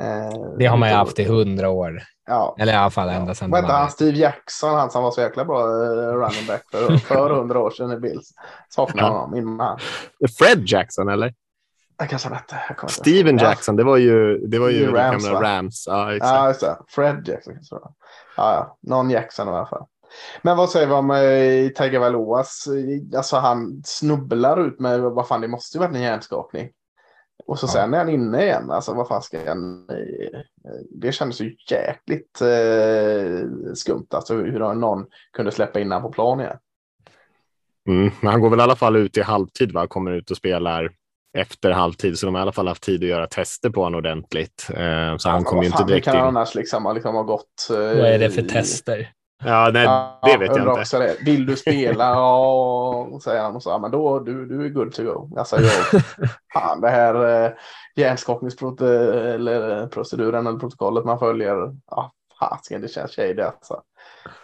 Eh, 0.00 0.56
det 0.58 0.66
har 0.66 0.76
man 0.76 0.88
ju 0.88 0.94
haft 0.94 1.18
i 1.18 1.24
hundra 1.24 1.68
år. 1.68 2.02
Ja. 2.26 2.56
Eller 2.58 2.72
i 2.72 2.76
alla 2.76 2.90
fall 2.90 3.08
ända 3.08 3.34
sedan. 3.34 3.50
Vad 3.50 3.60
hette 3.60 3.72
han? 3.72 3.90
Steve 3.90 4.18
Jackson, 4.18 4.74
han 4.74 4.90
som 4.90 5.02
var 5.02 5.10
så 5.10 5.20
jäkla 5.20 5.44
bra 5.44 5.66
uh, 5.66 6.12
running 6.12 6.46
back 6.46 6.62
för, 6.70 6.96
för 7.06 7.30
hundra 7.30 7.58
år 7.58 7.70
sedan 7.70 7.92
i 7.92 7.96
Bills. 7.96 8.32
Saknar 8.68 9.02
ja. 9.02 9.08
honom 9.08 9.34
innan. 9.34 9.78
Fred 10.38 10.62
Jackson 10.66 11.08
eller? 11.08 11.34
Jag 11.98 12.10
kanske 12.10 12.28
hette. 12.28 12.56
Steven 12.88 13.38
Jackson, 13.38 13.76
det 13.76 13.84
var 13.84 13.96
ju, 13.96 14.38
det 14.38 14.58
var 14.58 14.68
ju 14.68 14.92
Rams, 14.92 15.24
gamla 15.24 15.42
Rams. 15.42 15.84
Ja, 15.86 16.14
exakt. 16.14 16.34
Ja, 16.34 16.48
just 16.48 16.60
det. 16.60 16.76
Fred 16.88 17.28
Jackson. 17.28 17.54
Ja, 17.70 17.90
ja, 18.36 18.78
någon 18.82 19.10
Jackson 19.10 19.48
i 19.48 19.50
alla 19.50 19.66
fall. 19.66 19.86
Men 20.42 20.56
vad 20.56 20.70
säger 20.70 20.86
vi 20.86 20.92
om 20.92 21.10
eh, 21.10 21.68
Tiger 21.68 21.98
Valoas? 21.98 22.68
Alltså 23.16 23.36
han 23.36 23.82
snubblar 23.84 24.66
ut 24.66 24.80
med, 24.80 25.00
vad 25.00 25.28
fan 25.28 25.40
det 25.40 25.48
måste 25.48 25.78
ju 25.78 25.80
varit 25.80 25.94
en 25.94 26.02
hjärnskakning. 26.02 26.68
Och 27.46 27.58
så 27.58 27.66
ja. 27.66 27.70
sen 27.70 27.94
är 27.94 27.98
han 27.98 28.08
inne 28.08 28.42
igen. 28.42 28.70
Alltså 28.70 28.94
vad 28.94 29.08
fan 29.08 29.22
ska 29.22 29.48
han... 29.48 29.86
Eh, 29.90 30.40
det 30.90 31.12
kändes 31.12 31.40
ju 31.40 31.56
jäkligt 31.70 32.40
eh, 32.40 33.74
skumt. 33.74 34.06
Alltså 34.10 34.34
hur 34.34 34.74
någon 34.74 35.06
kunde 35.32 35.52
släppa 35.52 35.80
in 35.80 35.92
honom 35.92 36.02
på 36.02 36.12
plan 36.12 36.40
igen. 36.40 36.56
Mm, 37.88 38.10
men 38.20 38.32
han 38.32 38.40
går 38.40 38.50
väl 38.50 38.58
i 38.58 38.62
alla 38.62 38.76
fall 38.76 38.96
ut 38.96 39.16
i 39.16 39.22
halvtid, 39.22 39.72
va? 39.72 39.86
kommer 39.86 40.10
ut 40.10 40.30
och 40.30 40.36
spelar 40.36 40.90
efter 41.38 41.70
halvtid, 41.70 42.18
så 42.18 42.26
de 42.26 42.34
har 42.34 42.40
i 42.40 42.42
alla 42.42 42.52
fall 42.52 42.68
haft 42.68 42.82
tid 42.82 43.02
att 43.02 43.08
göra 43.08 43.26
tester 43.26 43.70
på 43.70 43.82
honom 43.82 43.98
ordentligt. 43.98 44.70
Eh, 44.70 45.16
så 45.16 45.28
han 45.28 45.44
kommer 45.44 45.62
ju 45.62 45.68
inte 45.68 45.84
direkt 45.84 46.06
in. 46.06 46.12
kan 46.12 46.26
annars 46.26 46.54
liksom, 46.54 46.94
liksom 46.94 47.14
ha 47.14 47.22
gått. 47.22 47.68
Eh, 47.70 47.76
Vad 47.76 48.06
är 48.06 48.18
det 48.18 48.30
för 48.30 48.42
tester? 48.42 49.12
Ja, 49.44 49.70
nej, 49.72 49.84
ja, 49.84 50.20
det 50.22 50.36
vet 50.36 50.56
jag 50.56 50.78
inte. 50.78 50.98
Det. 50.98 51.16
Vill 51.24 51.46
du 51.46 51.56
spela? 51.56 52.04
ja, 52.14 53.18
säger 53.22 53.42
han 53.42 53.56
och 53.56 53.62
så. 53.62 53.78
Men 53.78 53.90
då, 53.90 54.20
du, 54.20 54.46
du 54.46 54.64
är 54.64 54.68
good 54.68 54.92
to 54.92 55.02
go. 55.02 55.30
Jag, 55.34 55.46
fan, 56.52 56.80
det 56.80 56.90
här 56.90 57.44
eh, 57.44 57.50
hjärnskakningsproceduren 57.96 60.46
eller 60.46 60.58
protokollet 60.58 61.04
man 61.04 61.18
följer. 61.18 61.76
Ja, 61.90 62.12
fasken, 62.40 62.80
det 62.80 62.88
känns 62.88 63.10
shady 63.10 63.40
alltså. 63.40 63.82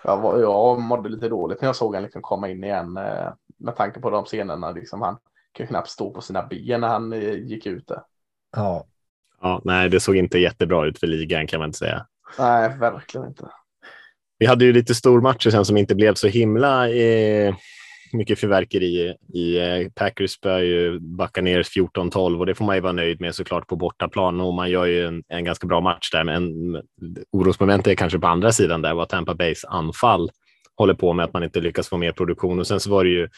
Jag, 0.05 0.21
var, 0.21 0.39
jag 0.39 0.81
mådde 0.81 1.09
lite 1.09 1.29
dåligt 1.29 1.61
när 1.61 1.69
jag 1.69 1.77
såg 1.77 1.89
honom 1.89 2.03
liksom 2.03 2.23
komma 2.23 2.49
in 2.49 2.65
igen 2.65 2.97
eh, 2.97 3.29
med 3.59 3.77
tanke 3.77 4.01
på 4.01 4.11
de 4.11 4.25
scenerna. 4.25 4.71
Liksom, 4.71 5.03
han 5.03 5.19
kunde 5.57 5.69
knappt 5.69 5.91
stå 5.91 6.11
på 6.11 6.21
sina 6.21 6.43
ben 6.43 6.81
när 6.81 6.89
han 6.89 7.13
eh, 7.13 7.35
gick 7.35 7.67
ut 7.67 7.89
där. 7.89 8.03
Ja. 8.57 8.85
ja, 9.41 9.61
nej, 9.65 9.89
det 9.89 10.01
såg 10.01 10.17
inte 10.17 10.39
jättebra 10.39 10.87
ut 10.87 10.99
för 10.99 11.07
ligan 11.07 11.47
kan 11.47 11.61
man 11.61 11.69
inte 11.69 11.79
säga. 11.79 12.07
Nej, 12.39 12.79
verkligen 12.79 13.27
inte. 13.27 13.49
Vi 14.43 14.47
hade 14.47 14.65
ju 14.65 14.73
lite 14.73 14.95
stormatcher 14.95 15.51
sen 15.51 15.65
som 15.65 15.77
inte 15.77 15.95
blev 15.95 16.15
så 16.15 16.29
himla 16.29 16.89
eh, 16.91 17.55
mycket 18.13 18.39
fyrverkeri 18.39 19.15
i. 19.35 19.59
Eh, 19.59 19.89
Packers 19.95 20.31
spöar 20.31 20.61
ju 20.61 20.99
Buccaneers 21.01 21.77
14-12 21.77 22.39
och 22.39 22.47
det 22.47 22.55
får 22.55 22.65
man 22.65 22.75
ju 22.75 22.81
vara 22.81 22.93
nöjd 22.93 23.21
med 23.21 23.35
såklart 23.35 23.67
på 23.67 23.77
bortaplan 23.77 24.41
och 24.41 24.55
man 24.55 24.71
gör 24.71 24.87
ju 24.87 25.07
en, 25.07 25.23
en 25.29 25.45
ganska 25.45 25.67
bra 25.67 25.81
match 25.81 26.11
där. 26.11 26.25
Men 26.25 26.43
orosmomentet 27.33 27.87
är 27.87 27.95
kanske 27.95 28.19
på 28.19 28.27
andra 28.27 28.53
sidan 28.53 28.83
där 28.83 28.95
vad 28.95 29.09
Tampa 29.09 29.35
Bays 29.35 29.65
anfall 29.65 30.31
håller 30.77 30.95
på 30.95 31.13
med 31.13 31.25
att 31.25 31.33
man 31.33 31.45
inte 31.45 31.61
lyckas 31.61 31.89
få 31.89 31.97
mer 31.97 32.13
produktion 32.13 32.59
och 32.59 32.67
sen 32.67 32.81
så 32.81 32.91
var 32.91 33.05
det 33.05 33.11
ju 33.11 33.29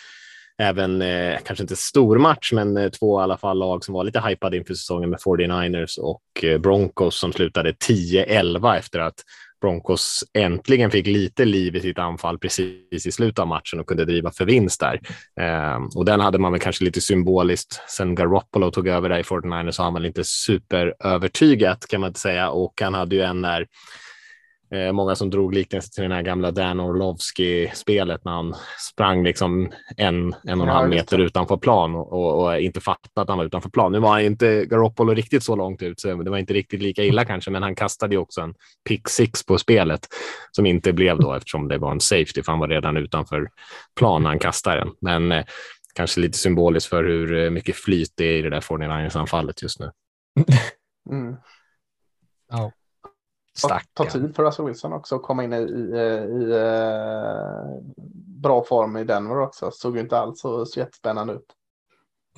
även, 0.59 1.03
eh, 1.03 1.39
kanske 1.45 1.63
inte 1.63 1.77
stor 1.77 2.19
match, 2.19 2.53
men 2.53 2.77
eh, 2.77 2.91
två 2.91 3.21
i 3.21 3.23
alla 3.23 3.37
fall 3.37 3.59
lag 3.59 3.85
som 3.85 3.95
var 3.95 4.05
lite 4.05 4.21
hypade 4.21 4.57
inför 4.57 4.75
säsongen 4.75 5.11
med 5.11 5.19
49ers 5.19 5.99
och 5.99 6.45
eh, 6.45 6.59
Broncos 6.59 7.21
som 7.21 7.33
slutade 7.33 7.73
10-11 7.73 8.79
efter 8.79 8.99
att 8.99 9.15
Broncos 9.61 10.25
äntligen 10.39 10.91
fick 10.91 11.07
lite 11.07 11.45
liv 11.45 11.77
i 11.77 11.81
sitt 11.81 11.99
anfall 11.99 12.39
precis 12.39 13.07
i 13.07 13.13
slutet 13.13 13.39
av 13.39 13.47
matchen 13.47 13.81
och 13.81 13.87
kunde 13.87 14.05
driva 14.05 14.31
för 14.31 14.45
vinst 14.45 14.81
där. 14.81 15.01
Eh, 15.41 15.79
och 15.97 16.05
den 16.05 16.21
hade 16.21 16.39
man 16.39 16.53
väl 16.53 16.61
kanske 16.61 16.85
lite 16.85 17.01
symboliskt. 17.01 17.81
Sen 17.89 18.15
Garoppolo 18.15 18.71
tog 18.71 18.89
över 18.89 19.09
där 19.09 19.19
i 19.19 19.25
49 19.25 19.73
så 19.73 19.83
har 19.83 19.91
man 19.91 20.05
inte 20.05 20.25
superövertygat 20.25 21.87
kan 21.89 22.01
man 22.01 22.09
inte 22.09 22.21
säga 22.21 22.51
och 22.51 22.81
han 22.81 22.95
hade 22.95 23.17
ju 23.17 23.23
en 23.23 23.43
där 23.43 23.67
Eh, 24.75 24.93
många 24.93 25.15
som 25.15 25.31
drog 25.31 25.55
liknelse 25.55 25.93
till 25.93 26.03
den 26.03 26.13
här 26.13 26.23
gamla 26.23 26.51
Dan 26.51 26.81
Orlovsky-spelet 26.81 28.25
när 28.25 28.33
han 28.33 28.55
sprang 28.93 29.25
liksom 29.25 29.73
en, 29.97 30.35
en 30.45 30.61
och 30.61 30.67
en 30.67 30.73
halv 30.73 30.89
meter 30.89 31.19
utanför 31.19 31.57
plan 31.57 31.95
och, 31.95 32.13
och, 32.13 32.45
och, 32.45 32.61
inte 32.61 32.81
fattade 32.81 33.23
att 33.23 33.29
han 33.29 33.39
var 33.39 33.45
utanför 33.45 33.71
plan. 33.71 33.93
Nu 33.93 33.99
var 33.99 34.09
han 34.09 34.21
inte 34.21 34.65
Garoppolo 34.65 35.15
riktigt 35.15 35.43
så 35.43 35.57
långt 35.57 35.83
ut, 35.83 36.01
så 36.01 36.15
det 36.23 36.31
var 36.31 36.39
inte 36.39 36.55
riktigt 36.55 36.83
lika 36.83 37.05
illa 37.05 37.25
kanske, 37.25 37.51
men 37.51 37.63
han 37.63 37.75
kastade 37.75 38.15
ju 38.15 38.19
också 38.19 38.41
en 38.41 38.55
pick 38.89 39.09
six 39.09 39.47
på 39.47 39.59
spelet 39.59 40.09
som 40.51 40.67
inte 40.67 40.93
blev 40.93 41.19
då 41.19 41.35
eftersom 41.35 41.69
det 41.69 41.79
var 41.79 41.93
en 41.93 42.01
safety, 42.01 42.43
för 42.43 42.53
han 42.53 42.61
var 42.61 42.69
redan 42.69 42.97
utanför 42.97 43.49
plan 43.97 44.23
när 44.23 44.31
han 44.31 44.39
kastade 44.39 44.77
den. 44.77 44.91
Men 45.01 45.33
eh, 45.33 45.45
kanske 45.95 46.21
lite 46.21 46.39
symboliskt 46.39 46.89
för 46.89 47.05
hur 47.05 47.45
eh, 47.45 47.51
mycket 47.51 47.77
flyt 47.77 48.13
det 48.17 48.25
är 48.25 48.39
i 48.39 48.43
det 48.43 48.51
där 48.51 48.61
49ers-anfallet 48.61 49.63
just 49.63 49.81
nu. 49.81 49.91
Mm. 51.11 51.37
Ja. 52.51 52.73
Stackarn. 53.59 53.85
Ta 53.95 54.05
tid 54.05 54.37
för 54.37 54.43
Russell 54.43 54.67
Wilson 54.67 54.93
också 54.93 55.17
att 55.17 55.23
komma 55.23 55.45
in 55.45 55.53
i, 55.53 55.57
i, 55.57 55.61
i 55.61 56.53
uh, 56.53 57.83
bra 58.43 58.65
form 58.65 58.97
i 58.97 59.05
Denver 59.05 59.41
också. 59.41 59.71
Såg 59.71 59.97
ju 59.97 60.03
inte 60.03 60.19
alls 60.19 60.41
så, 60.41 60.67
så 60.67 60.81
jättespännande 60.81 61.33
ut. 61.33 61.47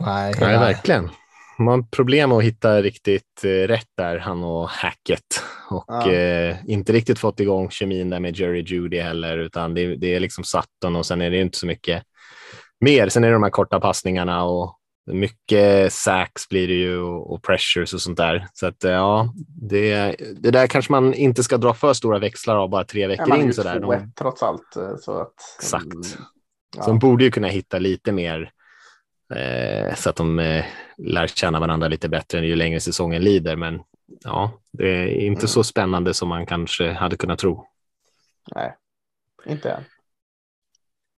Nej, 0.01 0.35
Nej 0.41 0.59
verkligen. 0.59 1.11
Man 1.59 1.81
har 1.81 1.89
problem 1.91 2.33
att 2.33 2.43
hitta 2.43 2.83
riktigt 2.83 3.43
uh, 3.45 3.49
rätt 3.49 3.89
där, 3.97 4.19
han 4.19 4.45
och 4.45 4.69
Hackett. 4.69 5.43
Och 5.71 5.85
ja. 5.87 6.51
uh, 6.51 6.57
inte 6.67 6.93
riktigt 6.93 7.19
fått 7.19 7.41
igång 7.41 7.71
kemin 7.71 8.11
där 8.11 8.21
med 8.21 8.37
Jerry 8.37 8.61
Judy 8.61 9.01
heller, 9.01 9.39
utan 9.39 9.75
det, 9.75 9.97
det 9.97 10.15
är 10.15 10.21
liksom 10.21 10.45
Sutton 10.45 10.97
och 10.97 11.07
sen 11.07 11.23
är 11.23 11.31
det 11.31 11.41
inte 11.41 11.59
så 11.59 11.67
mycket 11.67 12.03
mer. 12.81 13.09
Sen 13.09 13.25
är 13.25 13.29
det 13.29 13.35
de 13.35 13.43
här 13.43 13.51
korta 13.51 13.81
passningarna 13.81 14.45
och 14.45 14.79
mycket 15.07 15.93
sacks 15.93 16.49
blir 16.49 16.69
det 16.69 16.75
ju 16.75 16.99
och 17.01 17.43
pressures 17.43 17.95
och 17.95 18.01
sånt 18.01 18.17
där. 18.17 18.47
Så 18.53 18.67
att 18.67 18.85
ja, 18.85 19.33
det, 19.49 20.17
det 20.37 20.51
där 20.51 20.67
kanske 20.67 20.93
man 20.93 21.15
inte 21.15 21.43
ska 21.43 21.57
dra 21.57 21.75
för 21.75 21.93
stora 21.93 22.19
växlar 22.19 22.57
av 22.57 22.69
bara 22.69 22.85
tre 22.85 23.07
veckor 23.07 23.29
ja, 23.29 23.37
in. 23.37 23.55
Så 23.55 23.63
där. 23.63 23.81
De, 23.81 24.13
trots 24.19 24.43
allt. 24.43 24.77
Eh, 24.77 24.97
så 24.97 25.21
att, 25.21 25.35
exakt. 25.59 25.85
Mm, 25.85 26.03
ja. 26.77 26.83
Så 26.83 26.91
de 26.91 26.99
borde 26.99 27.25
ju 27.25 27.31
kunna 27.31 27.49
hitta 27.49 27.79
lite 27.79 28.13
mer 28.13 28.51
eh, 29.35 29.95
så 29.95 30.11
att 30.11 30.17
de 30.17 30.39
eh, 30.39 30.65
lär 30.99 31.27
känna 31.27 31.61
varandra 31.61 31.89
lite 31.89 32.09
bättre 32.09 32.47
ju 32.47 32.57
längre 32.57 32.81
säsongen 32.81 33.23
lider. 33.23 33.57
Men 33.57 33.81
ja, 34.25 34.53
det 34.73 34.89
är 34.89 35.07
inte 35.07 35.41
mm. 35.41 35.49
så 35.49 35.65
spännande 35.65 36.15
som 36.15 36.29
man 36.29 36.47
kanske 36.47 36.93
hade 36.93 37.17
kunnat 37.17 37.39
tro. 37.39 37.67
Nej, 38.55 38.75
inte 39.47 39.71
än. 39.71 39.85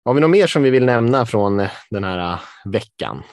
Har 0.05 0.13
vi 0.13 0.21
något 0.21 0.29
mer 0.29 0.47
som 0.47 0.63
vi 0.63 0.69
vill 0.69 0.85
nämna 0.85 1.25
från 1.25 1.67
den 1.89 2.03
här 2.03 2.39
veckan? 2.65 3.23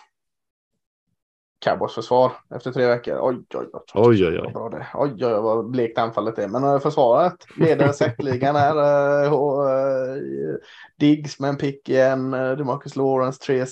Cowboys 1.64 1.94
försvar 1.94 2.32
efter 2.54 2.72
tre 2.72 2.86
veckor. 2.86 3.18
Oj, 3.20 3.44
oj, 3.54 3.68
oj. 3.72 3.80
Oj, 3.94 4.26
oj, 4.26 4.40
oj. 4.40 4.52
Bra 4.52 4.68
det. 4.68 4.86
Oj, 4.94 5.10
oj, 5.14 5.34
oj, 5.34 5.40
vad 5.40 5.70
blekt 5.70 5.98
anfallet 5.98 6.38
är. 6.38 6.48
Men 6.48 6.80
försvaret 6.80 7.34
leder 7.56 7.92
säckligan 7.92 8.56
här. 8.56 9.24
Eh, 9.24 9.32
och, 9.32 9.64
uh, 9.64 10.56
Diggs 10.98 11.40
med 11.40 11.48
en 11.48 11.56
pick 11.56 11.88
igen. 11.88 12.34
Uh, 12.34 12.56
Demarcus 12.56 12.96
Lawrence, 12.96 13.40
tre 13.42 13.66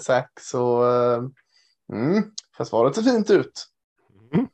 sacks. 0.00 0.54
Och, 0.54 0.82
uh, 0.82 1.28
mm, 1.92 2.22
försvaret 2.56 2.94
ser 2.94 3.02
fint 3.02 3.30
ut. 3.30 3.66
Mm. 4.32 4.46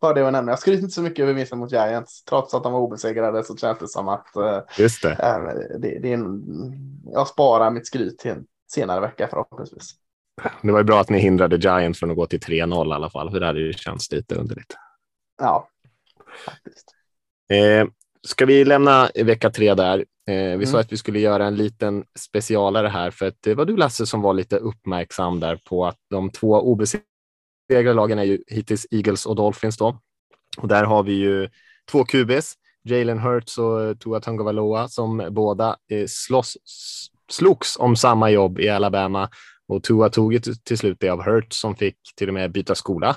Bara 0.00 0.12
det 0.12 0.26
att 0.26 0.32
nämna. 0.32 0.52
Jag 0.52 0.58
skryter 0.58 0.82
inte 0.82 0.94
så 0.94 1.02
mycket 1.02 1.22
över 1.22 1.32
vinsten 1.32 1.58
mot 1.58 1.72
Giants. 1.72 2.24
Trots 2.24 2.54
att 2.54 2.62
de 2.62 2.72
var 2.72 2.80
obesegrade 2.80 3.44
så 3.44 3.56
känns 3.56 3.78
det 3.78 3.88
som 3.88 4.08
att 4.08 4.26
uh, 4.36 4.60
Just 4.78 5.02
det. 5.02 5.16
det, 5.78 5.98
det 5.98 6.12
är 6.12 6.14
en, 6.14 6.42
jag 7.12 7.28
sparar 7.28 7.70
mitt 7.70 7.86
skryt 7.86 8.18
till 8.18 8.30
en 8.30 8.46
senare 8.68 9.00
vecka 9.00 9.28
förhoppningsvis. 9.30 9.94
Det 10.62 10.72
var 10.72 10.78
ju 10.78 10.84
bra 10.84 11.00
att 11.00 11.10
ni 11.10 11.18
hindrade 11.18 11.56
Giants 11.56 11.98
från 11.98 12.10
att 12.10 12.16
gå 12.16 12.26
till 12.26 12.40
3-0 12.40 12.90
i 12.90 12.92
alla 12.92 13.10
fall, 13.10 13.30
för 13.30 13.40
det 13.40 13.46
hade 13.46 13.60
ju 13.60 13.72
känts 13.72 14.12
lite 14.12 14.34
underligt. 14.34 14.74
Ja, 15.38 15.68
faktiskt. 16.44 16.94
Eh, 17.52 17.88
ska 18.26 18.46
vi 18.46 18.64
lämna 18.64 19.10
vecka 19.14 19.50
tre 19.50 19.74
där? 19.74 19.98
Eh, 19.98 20.04
vi 20.34 20.52
mm. 20.52 20.66
sa 20.66 20.80
att 20.80 20.92
vi 20.92 20.96
skulle 20.96 21.20
göra 21.20 21.46
en 21.46 21.56
liten 21.56 22.04
specialare 22.18 22.88
här, 22.88 23.10
för 23.10 23.26
att 23.26 23.36
det 23.40 23.54
var 23.54 23.64
du 23.64 23.76
Lasse 23.76 24.06
som 24.06 24.22
var 24.22 24.34
lite 24.34 24.56
uppmärksam 24.56 25.40
där 25.40 25.56
på 25.56 25.86
att 25.86 25.98
de 26.10 26.30
två 26.30 26.60
obesegrade 26.60 27.94
lagen 27.94 28.18
är 28.18 28.24
ju 28.24 28.42
hittills 28.46 28.86
Eagles 28.90 29.26
och 29.26 29.36
Dolphins 29.36 29.76
då. 29.76 30.00
Och 30.58 30.68
där 30.68 30.84
har 30.84 31.02
vi 31.02 31.12
ju 31.12 31.48
två 31.90 32.04
QBs, 32.04 32.54
Jalen 32.82 33.18
Hurts 33.18 33.58
och 33.58 34.00
Tua 34.00 34.20
Tagovailoa, 34.20 34.88
som 34.88 35.28
båda 35.30 35.76
eh, 35.90 36.06
slåss, 36.06 36.56
slogs 37.30 37.76
om 37.78 37.96
samma 37.96 38.30
jobb 38.30 38.60
i 38.60 38.68
Alabama 38.68 39.30
och 39.68 39.82
Tua 39.82 40.08
tog 40.08 40.32
ju 40.32 40.38
till 40.38 40.78
slut 40.78 40.96
det 41.00 41.08
av 41.08 41.22
Hurt 41.22 41.52
som 41.52 41.76
fick 41.76 41.96
till 42.16 42.28
och 42.28 42.34
med 42.34 42.52
byta 42.52 42.74
skola 42.74 43.16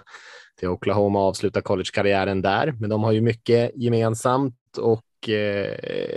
till 0.59 0.67
Oklahoma 0.67 1.19
och 1.19 1.25
avsluta 1.25 1.61
collegekarriären 1.61 2.41
där. 2.41 2.73
Men 2.79 2.89
de 2.89 3.03
har 3.03 3.11
ju 3.11 3.21
mycket 3.21 3.71
gemensamt 3.75 4.77
och 4.77 5.29
eh, 5.29 5.75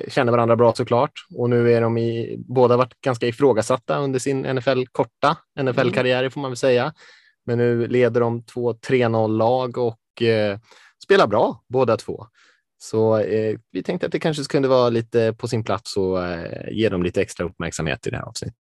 känner 0.08 0.32
varandra 0.32 0.56
bra 0.56 0.74
såklart. 0.74 1.12
Och 1.36 1.50
nu 1.50 1.72
är 1.72 1.80
de 1.80 1.98
i, 1.98 2.36
båda 2.38 2.76
varit 2.76 3.00
ganska 3.00 3.26
ifrågasatta 3.26 3.98
under 3.98 4.18
sin 4.18 4.42
NFL 4.42 4.82
korta 4.92 5.36
NFL-karriär 5.60 6.28
får 6.28 6.40
man 6.40 6.50
väl 6.50 6.56
säga. 6.56 6.92
Men 7.46 7.58
nu 7.58 7.86
leder 7.86 8.20
de 8.20 8.42
två 8.42 8.72
3-0-lag 8.72 9.78
och 9.78 10.22
eh, 10.22 10.58
spelar 11.04 11.26
bra 11.26 11.62
båda 11.68 11.96
två. 11.96 12.26
Så 12.78 13.18
eh, 13.18 13.58
vi 13.70 13.82
tänkte 13.82 14.06
att 14.06 14.12
det 14.12 14.18
kanske 14.18 14.44
kunde 14.44 14.68
vara 14.68 14.88
lite 14.88 15.34
på 15.38 15.48
sin 15.48 15.64
plats 15.64 15.96
och 15.96 16.24
eh, 16.24 16.68
ge 16.70 16.88
dem 16.88 17.02
lite 17.02 17.22
extra 17.22 17.46
uppmärksamhet 17.46 18.06
i 18.06 18.10
det 18.10 18.16
här 18.16 18.24
avsnittet. 18.24 18.56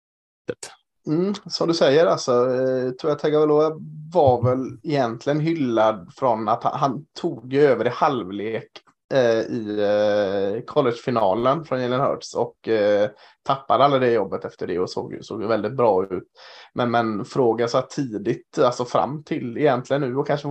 Mm, 1.09 1.33
som 1.33 1.67
du 1.67 1.73
säger, 1.73 2.05
alltså, 2.05 2.31
eh, 2.31 2.91
Tua 2.91 3.15
Tagovailoa 3.15 3.71
var 4.13 4.43
väl 4.43 4.79
egentligen 4.83 5.39
hyllad 5.39 6.11
från 6.15 6.47
att 6.47 6.63
han, 6.63 6.79
han 6.79 7.05
tog 7.19 7.53
över 7.53 7.87
i 7.87 7.89
halvlek 7.89 8.69
eh, 9.13 9.39
i 9.39 9.79
eh, 9.79 10.63
collegefinalen 10.65 11.65
från 11.65 11.81
Jalen 11.81 12.01
Hurts 12.01 12.35
och 12.35 12.67
eh, 12.67 13.09
tappade 13.43 13.83
aldrig 13.83 14.01
det 14.01 14.11
jobbet 14.11 14.45
efter 14.45 14.67
det 14.67 14.79
och 14.79 14.89
såg, 14.89 15.17
såg 15.21 15.43
väldigt 15.43 15.77
bra 15.77 16.05
ut. 16.05 16.27
Men, 16.73 16.91
men 16.91 17.25
fråga 17.25 17.67
så 17.67 17.81
tidigt, 17.81 18.59
alltså 18.59 18.85
fram 18.85 19.23
till 19.23 19.57
egentligen 19.57 20.01
nu 20.01 20.15
och 20.15 20.27
kanske 20.27 20.47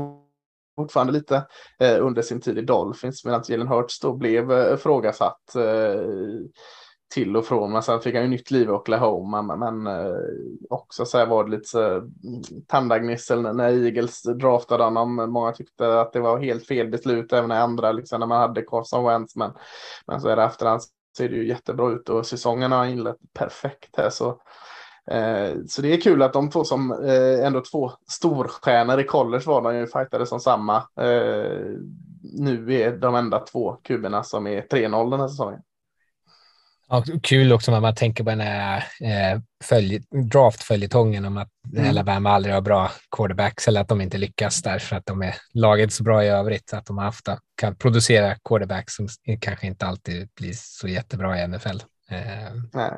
fortfarande 0.77 1.13
lite 1.13 1.47
eh, 1.81 2.07
under 2.07 2.23
sin 2.23 2.41
tid 2.41 2.59
i 2.59 2.63
Dolphins 2.63 3.25
medan 3.25 3.43
Jalen 3.49 3.69
Hurts 3.69 4.01
då 4.01 4.17
blev 4.17 4.53
eh, 4.53 4.77
frågasatt 4.77 5.55
eh, 5.55 6.03
till 7.15 7.37
och 7.37 7.47
från. 7.47 7.73
Men 7.73 7.83
sen 7.83 8.01
fick 8.01 8.15
han 8.15 8.25
ju 8.25 8.29
nytt 8.29 8.51
liv 8.51 8.69
i 8.69 8.71
Oklahoma. 8.71 9.43
Men, 9.43 9.59
men 9.59 9.87
eh, 9.87 10.17
också 10.71 11.05
så 11.05 11.19
här 11.19 11.27
var 11.27 11.45
det 11.45 11.51
lite 11.51 11.69
så, 11.69 11.83
mm, 11.93 12.09
tandagnissel 12.67 13.43
när 13.43 13.85
Eagles 13.85 14.23
draftade 14.23 14.85
honom. 14.85 15.17
Många 15.33 15.53
tyckte 15.53 16.01
att 16.01 16.13
det 16.13 16.21
var 16.21 16.39
helt 16.39 16.67
fel 16.67 16.89
beslut 16.89 17.33
även 17.33 17.51
i 17.51 17.55
andra, 17.55 17.93
liksom 17.93 18.21
när 18.21 18.27
man 18.27 18.41
hade 18.41 18.63
Carson 18.63 19.05
Wentz. 19.05 19.37
Men, 19.37 19.51
men 20.07 20.21
så 20.21 20.29
är 20.29 20.37
det 20.37 20.43
efterhand 20.43 20.81
ser 21.19 21.29
det 21.29 21.37
ju 21.37 21.49
jättebra 21.49 21.91
ut 21.91 22.09
och 22.09 22.27
säsongen 22.27 22.73
har 22.73 22.87
inlett 22.87 23.17
perfekt 23.35 23.97
här. 23.97 24.11
Så, 24.11 24.29
eh, 25.11 25.57
så 25.69 25.83
det 25.83 25.93
är 25.93 26.01
kul 26.01 26.23
att 26.23 26.33
de 26.33 26.51
två 26.51 26.65
som 26.65 26.93
eh, 26.93 27.47
ändå 27.47 27.61
två 27.61 27.93
storstjärnor 28.11 29.01
i 29.01 29.05
college 29.05 29.45
var 29.47 29.63
de 29.63 29.77
ju 29.77 29.87
fightade 29.87 30.27
som 30.27 30.41
samma. 30.41 30.77
Eh, 30.77 31.77
nu 32.23 32.75
är 32.75 32.97
de 32.97 33.15
enda 33.15 33.39
två 33.39 33.73
kuberna 33.73 34.23
som 34.23 34.47
är 34.47 34.63
3-0 34.63 35.11
den 35.11 35.21
här 35.21 35.29
säsongen. 35.29 35.61
Ja, 36.91 37.05
kul 37.23 37.53
också 37.53 37.71
när 37.71 37.81
man 37.81 37.95
tänker 37.95 38.25
på 38.25 38.31
den 38.31 38.41
här 38.41 38.77
eh, 39.01 39.41
följ, 39.65 40.01
draftföljetongen 40.31 41.25
om 41.25 41.37
att 41.37 41.49
mm. 41.77 41.91
Alabama 41.91 42.31
aldrig 42.31 42.55
har 42.55 42.61
bra 42.61 42.91
quarterbacks 43.17 43.69
eller 43.69 43.81
att 43.81 43.89
de 43.89 44.01
inte 44.01 44.19
lyckas 44.19 44.63
därför 44.63 44.97
att 44.97 45.07
de 45.07 45.23
är 45.23 45.35
laget 45.55 45.93
så 45.93 46.03
bra 46.03 46.25
i 46.25 46.29
övrigt 46.29 46.73
att 46.73 46.87
de 46.87 46.99
har 46.99 47.05
haft, 47.05 47.29
kan 47.61 47.77
producera 47.77 48.35
quarterbacks 48.45 48.95
som 48.95 49.09
kanske 49.41 49.67
inte 49.67 49.87
alltid 49.87 50.29
blir 50.37 50.53
så 50.55 50.89
jättebra 50.89 51.39
i 51.39 51.49
NFL. 51.49 51.79
Eh, 52.11 52.55
nej. 52.73 52.93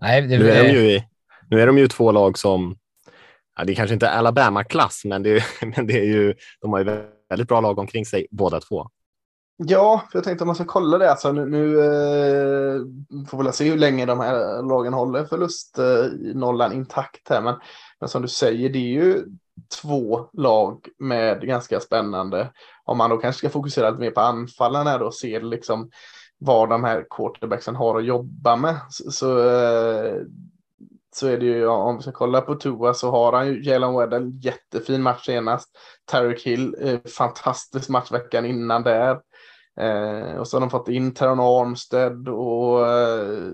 nej 0.00 0.22
det, 0.22 0.38
nu, 0.38 0.50
är 0.50 0.64
de 0.64 0.70
ju, 0.70 1.02
nu 1.50 1.60
är 1.60 1.66
de 1.66 1.78
ju 1.78 1.88
två 1.88 2.12
lag 2.12 2.38
som, 2.38 2.76
ja, 3.56 3.64
det 3.64 3.72
är 3.72 3.74
kanske 3.74 3.94
inte 3.94 4.10
Alabama-klass, 4.10 5.02
men, 5.04 5.22
det, 5.22 5.44
men 5.76 5.86
det 5.86 5.98
är 5.98 6.04
ju, 6.04 6.34
de 6.60 6.72
har 6.72 6.78
ju 6.78 7.04
väldigt 7.28 7.48
bra 7.48 7.60
lag 7.60 7.78
omkring 7.78 8.06
sig 8.06 8.26
båda 8.30 8.60
två. 8.60 8.90
Ja, 9.66 10.02
för 10.10 10.18
jag 10.18 10.24
tänkte 10.24 10.42
att 10.42 10.46
man 10.46 10.54
ska 10.54 10.64
kolla 10.64 10.98
det. 10.98 11.10
Alltså, 11.10 11.32
nu, 11.32 11.46
nu 11.46 11.78
eh, 11.78 12.80
får 13.28 13.44
vi 13.44 13.52
se 13.52 13.70
hur 13.70 13.78
länge 13.78 14.06
de 14.06 14.20
här 14.20 14.62
lagen 14.62 14.92
håller 14.92 15.24
förlustnollan 15.24 16.72
eh, 16.72 16.76
intakt 16.76 17.28
här. 17.28 17.40
Men, 17.40 17.54
men 18.00 18.08
som 18.08 18.22
du 18.22 18.28
säger, 18.28 18.68
det 18.68 18.78
är 18.78 19.02
ju 19.02 19.24
två 19.82 20.28
lag 20.32 20.88
med 20.98 21.40
ganska 21.46 21.80
spännande. 21.80 22.52
Om 22.84 22.98
man 22.98 23.10
då 23.10 23.16
kanske 23.16 23.38
ska 23.38 23.50
fokusera 23.50 23.90
lite 23.90 24.00
mer 24.00 24.10
på 24.10 24.20
anfallen 24.20 24.86
här 24.86 24.98
då 24.98 25.06
och 25.06 25.14
se 25.14 25.40
liksom 25.40 25.90
vad 26.38 26.68
de 26.68 26.84
här 26.84 27.06
quarterbacksen 27.10 27.76
har 27.76 27.98
att 27.98 28.04
jobba 28.04 28.56
med. 28.56 28.76
Så, 28.90 29.10
så, 29.10 29.48
eh, 29.48 30.14
så 31.14 31.26
är 31.26 31.38
det 31.38 31.46
ju, 31.46 31.66
om 31.66 31.96
vi 31.96 32.02
ska 32.02 32.12
kolla 32.12 32.40
på 32.40 32.54
Tua 32.54 32.94
så 32.94 33.10
har 33.10 33.32
han 33.32 33.46
ju 33.46 33.62
Jalen 33.62 33.94
Weddell 33.94 34.30
jättefin 34.44 35.02
match 35.02 35.26
senast. 35.26 35.68
Tarek 36.04 36.42
Hill, 36.42 36.76
eh, 36.80 36.98
fantastisk 37.16 37.88
match 37.88 38.12
veckan 38.12 38.46
innan 38.46 38.82
där. 38.82 39.20
Eh, 39.80 40.36
och 40.36 40.48
så 40.48 40.56
har 40.56 40.60
de 40.60 40.70
fått 40.70 40.88
in 40.88 41.14
Teron 41.14 41.40
Armstead 41.40 42.28
och 42.28 42.88
eh, 42.88 43.52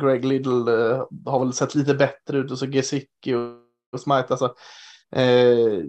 Greg 0.00 0.24
Little 0.24 0.90
eh, 0.90 1.06
har 1.26 1.38
väl 1.38 1.52
sett 1.52 1.74
lite 1.74 1.94
bättre 1.94 2.38
ut 2.38 2.50
och 2.50 2.58
så 2.58 2.66
Gesicki 2.66 3.34
och, 3.34 3.50
och 3.92 4.00
Smite. 4.00 4.26
Alltså, 4.28 4.54
eh, 5.16 5.84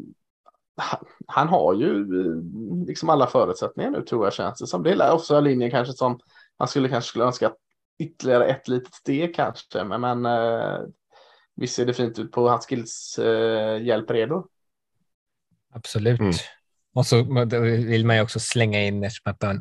han, 0.78 1.06
han, 1.28 1.48
har 1.48 1.74
ju 1.74 2.00
eh, 2.00 2.88
liksom 2.88 3.10
alla 3.10 3.28
förutsättningar 3.28 3.92
nu 3.92 4.02
tror 4.02 4.26
jag 4.26 4.34
känns 4.34 4.60
det 4.60 4.68
som. 4.68 4.84
Det 4.84 4.92
är 4.92 5.14
också 5.14 5.40
linjen 5.40 5.72
kanske 5.72 5.94
som 5.94 6.20
man 6.60 6.68
skulle 6.68 6.90
kanske 6.90 7.10
skulle 7.10 7.26
önska 7.26 7.54
ytterligare 8.00 8.46
ett 8.46 8.68
litet 8.68 8.94
steg 8.94 9.36
kanske. 9.36 9.84
Men, 9.84 10.02
men 10.02 10.26
eh, 10.26 10.80
visst 11.56 11.76
ser 11.76 11.86
det 11.86 11.94
fint 11.94 12.20
ut 12.20 12.32
på 12.32 12.50
hans 12.50 12.66
skills 12.68 13.20
eh, 13.20 13.84
hjälpredo. 13.84 14.48
Absolut. 15.74 16.20
Mm. 16.20 16.34
Och 16.96 17.06
så 17.08 17.46
vill 17.62 18.06
man 18.06 18.16
ju 18.16 18.22
också 18.22 18.40
slänga 18.40 18.84
in 18.84 19.10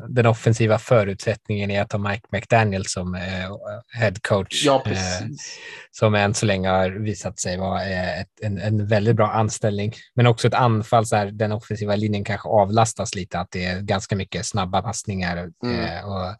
den, 0.09 0.27
offensiva 0.27 0.79
förutsättningen 0.79 1.71
är 1.71 1.83
att 1.83 1.93
ha 1.93 1.99
Mike 1.99 2.29
McDaniel 2.31 2.87
som 2.87 3.15
eh, 3.15 3.21
head 3.93 4.13
coach. 4.23 4.65
Ja, 4.65 4.83
eh, 4.87 5.27
som 5.91 6.15
än 6.15 6.35
så 6.35 6.47
länge 6.47 6.69
har 6.69 6.91
visat 6.91 7.39
sig 7.39 7.59
vara 7.59 7.85
eh, 7.85 8.21
ett, 8.21 8.29
en, 8.43 8.59
en, 8.59 8.87
väldigt 8.87 9.17
bra 9.17 9.31
anställning. 9.31 9.93
Men 10.15 10.27
också 10.27 10.49
ett 10.49 10.55
anfall, 10.55 11.07
så 11.07 11.17
här, 11.17 11.27
den 11.27 11.53
offensiva 11.53 11.97
linjen 11.97 12.25
kanske 12.25 12.49
avlastas 12.49 13.15
lite, 13.15 13.39
att 13.39 13.51
det 13.51 13.65
är 13.65 13.81
ganska 13.81 14.17
mycket 14.17 14.47
snabba 14.47 14.83
passningar. 14.83 15.51
Mm. 15.63 15.81
Eh, 15.81 16.05
och 16.05 16.37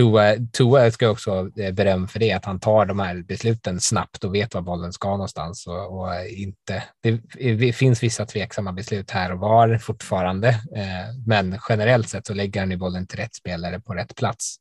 Tua, 0.00 0.36
Tua 0.52 0.90
ska 0.90 1.08
också 1.08 1.50
eh, 1.56 1.72
beröm 1.72 2.08
för 2.08 2.18
det, 2.18 2.32
att 2.32 2.44
han 2.44 2.60
tar 2.60 2.86
de 2.86 2.98
här 2.98 3.22
besluten 3.22 3.80
snabbt 3.80 4.24
och 4.24 4.34
vet 4.34 4.54
var 4.54 4.62
bollen 4.62 4.92
ska 4.92 5.10
någonstans. 5.10 5.66
Och, 5.66 6.00
och 6.00 6.26
inte, 6.26 6.82
det, 7.02 7.20
det, 7.54 7.72
finns 7.72 8.02
vissa 8.02 8.26
tveksamma 8.26 8.72
beslut 8.72 9.10
här 9.10 9.32
och 9.32 9.38
var 9.38 9.78
fortfarande, 9.78 10.48
eh, 10.48 11.14
men 11.26 11.58
generellt 11.68 12.08
sett 12.08 12.26
så 12.26 12.34
lägger 12.34 12.60
han 12.60 12.70
ju 12.70 12.76
bollen 12.76 13.06
till 13.06 13.18
rätt 13.18 13.34
spelare 13.34 13.80
på 13.80 13.94
rätt 13.94 14.16
plats. 14.16 14.56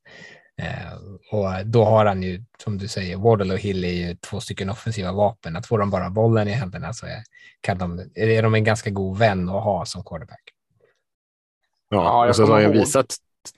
Eh, 0.62 0.94
och 1.32 1.66
då 1.66 1.86
har 1.86 2.06
han 2.06 2.24
ju, 2.24 2.44
som 2.64 2.78
du 2.78 2.88
säger, 2.88 3.18
Wardle 3.18 3.54
och 3.54 3.60
Hill 3.60 3.86
är 3.86 4.08
ju 4.08 4.16
två 4.16 4.40
stycken 4.40 4.70
offensiva 4.70 5.12
vapen. 5.12 5.56
Att 5.56 5.68
få 5.68 5.78
dem 5.78 5.90
bara 5.90 6.10
bollen 6.10 6.48
i 6.48 6.52
händerna 6.52 6.94
så 6.94 7.06
är, 7.06 7.24
kan 7.62 7.78
de, 7.78 8.10
är 8.16 8.44
de 8.44 8.56
en 8.56 8.64
ganska 8.64 8.90
god 8.90 9.18
vän 9.18 9.50
att 9.50 9.64
ha 9.64 9.86
som 9.86 10.04
quarterback. 10.04 10.44
Ja, 11.90 12.28
och 12.28 12.36
så 12.36 12.46
har 12.46 12.62
han 12.62 12.72
visat 12.72 13.16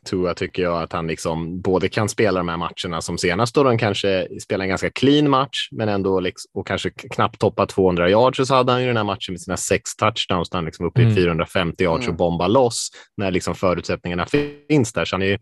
Tua 0.09 0.33
tycker 0.33 0.63
jag 0.63 0.81
att 0.81 0.93
han 0.93 1.07
liksom 1.07 1.61
både 1.61 1.89
kan 1.89 2.09
spela 2.09 2.39
de 2.39 2.49
här 2.49 2.57
matcherna 2.57 3.01
som 3.01 3.17
senast 3.17 3.55
då 3.55 3.63
de 3.63 3.77
kanske 3.77 4.27
spelar 4.41 4.63
en 4.63 4.69
ganska 4.69 4.89
clean 4.89 5.29
match 5.29 5.69
men 5.71 5.89
ändå 5.89 6.19
liksom, 6.19 6.51
och 6.53 6.67
kanske 6.67 6.89
knappt 6.89 7.39
toppa 7.39 7.65
200 7.65 8.09
yards 8.09 8.47
så 8.47 8.55
hade 8.55 8.71
han 8.71 8.81
ju 8.81 8.87
den 8.87 8.97
här 8.97 9.03
matchen 9.03 9.33
med 9.33 9.41
sina 9.41 9.57
sex 9.57 9.95
touchdowns 9.95 10.49
där 10.49 10.57
han 10.57 10.65
liksom 10.65 10.85
uppe 10.85 11.01
i 11.01 11.03
mm. 11.03 11.15
450 11.15 11.83
yards 11.83 12.03
mm. 12.03 12.11
och 12.13 12.17
bombar 12.17 12.47
loss 12.47 12.89
när 13.17 13.31
liksom 13.31 13.55
förutsättningarna 13.55 14.25
finns 14.25 14.93
där. 14.93 15.05
Så 15.05 15.15
han 15.15 15.21
är 15.21 15.39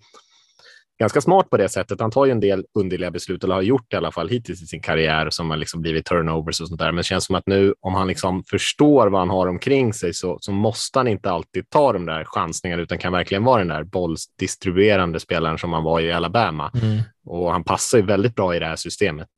ganska 1.00 1.22
smart 1.22 1.50
på 1.50 1.58
det 1.58 1.70
sättet. 1.70 2.02
Han 2.02 2.12
tar 2.12 2.26
ju 2.26 2.32
en 2.32 2.40
del 2.40 2.66
underliga 2.80 3.12
beslut, 3.12 3.44
eller 3.44 3.56
har 3.56 3.62
gjort 3.62 3.94
i 3.94 3.96
alla 3.96 4.12
fall 4.12 4.30
hittills 4.30 4.62
i 4.62 4.66
sin 4.66 4.82
karriär, 4.82 5.30
som 5.30 5.50
har 5.50 5.58
liksom 5.58 5.82
blivit 5.82 6.06
turnovers 6.06 6.62
och 6.62 6.68
sånt 6.68 6.80
där. 6.80 6.86
Men 6.86 6.96
det 6.96 7.04
känns 7.04 7.26
som 7.26 7.36
att 7.36 7.48
nu, 7.48 7.74
om 7.80 7.94
han 7.94 8.08
liksom 8.08 8.44
förstår 8.50 9.08
vad 9.08 9.22
han 9.22 9.30
har 9.30 9.48
omkring 9.48 9.94
sig, 9.94 10.14
så, 10.14 10.38
så 10.42 10.52
måste 10.52 11.00
han 11.00 11.08
inte 11.08 11.32
alltid 11.32 11.70
ta 11.70 11.94
de 11.94 12.06
där 12.06 12.24
chansningarna, 12.24 12.82
utan 12.82 12.98
kan 12.98 13.14
verkligen 13.14 13.44
vara 13.44 13.60
den 13.60 13.68
där 13.68 13.84
bolldistribuerande 13.84 15.20
spelaren 15.20 15.58
som 15.58 15.74
han 15.74 15.84
var 15.84 16.00
i 16.00 16.12
Alabama. 16.12 16.72
Mm. 16.82 17.00
Och 17.26 17.52
han 17.52 17.64
passar 17.64 17.98
ju 17.98 18.06
väldigt 18.06 18.36
bra 18.36 18.56
i 18.56 18.60
det 18.60 18.66
här 18.66 18.76
systemet. 18.76 19.30